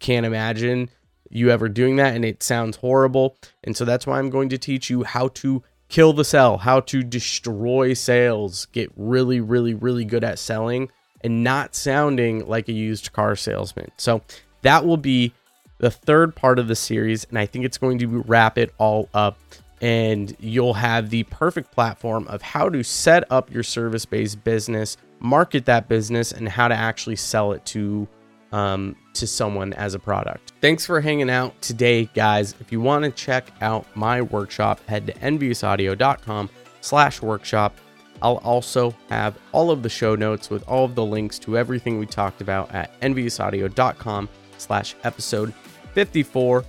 can't 0.00 0.26
imagine 0.26 0.90
you 1.30 1.50
ever 1.50 1.68
doing 1.68 1.96
that, 1.96 2.14
and 2.14 2.24
it 2.24 2.42
sounds 2.42 2.76
horrible. 2.76 3.36
And 3.64 3.76
so 3.76 3.84
that's 3.84 4.06
why 4.06 4.18
I'm 4.18 4.30
going 4.30 4.50
to 4.50 4.58
teach 4.58 4.90
you 4.90 5.04
how 5.04 5.28
to 5.28 5.62
kill 5.88 6.12
the 6.12 6.24
sell, 6.24 6.58
how 6.58 6.80
to 6.80 7.02
destroy 7.02 7.94
sales, 7.94 8.66
get 8.66 8.90
really, 8.96 9.40
really, 9.40 9.74
really 9.74 10.04
good 10.04 10.24
at 10.24 10.38
selling 10.38 10.90
and 11.24 11.44
not 11.44 11.74
sounding 11.74 12.46
like 12.46 12.68
a 12.68 12.72
used 12.72 13.12
car 13.12 13.36
salesman. 13.36 13.90
So 13.96 14.22
that 14.62 14.84
will 14.84 14.96
be 14.96 15.32
the 15.78 15.90
third 15.90 16.34
part 16.34 16.58
of 16.58 16.68
the 16.68 16.76
series, 16.76 17.24
and 17.24 17.38
I 17.38 17.46
think 17.46 17.64
it's 17.64 17.78
going 17.78 17.98
to 17.98 18.22
wrap 18.22 18.58
it 18.58 18.72
all 18.78 19.08
up. 19.14 19.38
And 19.80 20.36
you'll 20.38 20.74
have 20.74 21.10
the 21.10 21.24
perfect 21.24 21.72
platform 21.72 22.28
of 22.28 22.40
how 22.40 22.68
to 22.68 22.84
set 22.84 23.24
up 23.32 23.52
your 23.52 23.64
service 23.64 24.04
based 24.04 24.44
business, 24.44 24.96
market 25.18 25.66
that 25.66 25.88
business, 25.88 26.30
and 26.30 26.48
how 26.48 26.68
to 26.68 26.74
actually 26.74 27.16
sell 27.16 27.50
it 27.50 27.66
to 27.66 28.06
um, 28.52 28.94
to 29.14 29.26
someone 29.26 29.72
as 29.72 29.94
a 29.94 29.98
product. 29.98 30.52
Thanks 30.60 30.86
for 30.86 31.00
hanging 31.00 31.30
out 31.30 31.60
today, 31.62 32.04
guys. 32.14 32.54
If 32.60 32.70
you 32.70 32.80
want 32.80 33.04
to 33.04 33.10
check 33.10 33.50
out 33.60 33.84
my 33.96 34.22
workshop, 34.22 34.86
head 34.86 35.06
to 35.08 35.14
enviousaudio.com 35.14 36.50
slash 36.80 37.20
workshop. 37.20 37.76
I'll 38.22 38.38
also 38.38 38.94
have 39.10 39.36
all 39.50 39.70
of 39.70 39.82
the 39.82 39.88
show 39.88 40.14
notes 40.14 40.48
with 40.48 40.66
all 40.68 40.84
of 40.84 40.94
the 40.94 41.04
links 41.04 41.38
to 41.40 41.58
everything 41.58 41.98
we 41.98 42.06
talked 42.06 42.40
about 42.40 42.72
at 42.72 42.98
enviousaudio.com 43.00 44.28
slash 44.58 44.94
episode 45.04 45.52
54. 45.92 46.64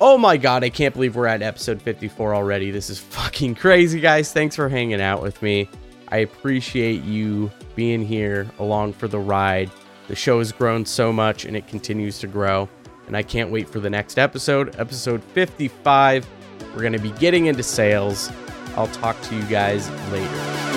Oh 0.00 0.16
my 0.16 0.38
god, 0.38 0.64
I 0.64 0.70
can't 0.70 0.94
believe 0.94 1.14
we're 1.14 1.26
at 1.26 1.42
episode 1.42 1.82
54 1.82 2.34
already. 2.34 2.70
This 2.70 2.88
is 2.88 2.98
fucking 3.10 3.54
crazy, 3.56 4.00
guys. 4.00 4.32
Thanks 4.32 4.56
for 4.56 4.68
hanging 4.68 5.00
out 5.00 5.22
with 5.22 5.40
me. 5.42 5.68
I 6.08 6.18
appreciate 6.18 7.04
you 7.04 7.50
being 7.76 8.04
here 8.04 8.50
along 8.58 8.94
for 8.94 9.06
the 9.06 9.18
ride. 9.18 9.70
The 10.08 10.16
show 10.16 10.38
has 10.38 10.50
grown 10.50 10.84
so 10.84 11.12
much 11.12 11.44
and 11.44 11.56
it 11.56 11.68
continues 11.68 12.18
to 12.20 12.26
grow. 12.26 12.68
And 13.06 13.16
I 13.16 13.22
can't 13.22 13.50
wait 13.50 13.68
for 13.68 13.80
the 13.80 13.90
next 13.90 14.18
episode, 14.18 14.74
episode 14.78 15.22
55. 15.22 16.26
We're 16.74 16.80
going 16.80 16.92
to 16.92 16.98
be 16.98 17.12
getting 17.12 17.46
into 17.46 17.62
sales. 17.62 18.30
I'll 18.76 18.88
talk 18.88 19.20
to 19.22 19.36
you 19.36 19.42
guys 19.44 19.90
later. 20.10 20.69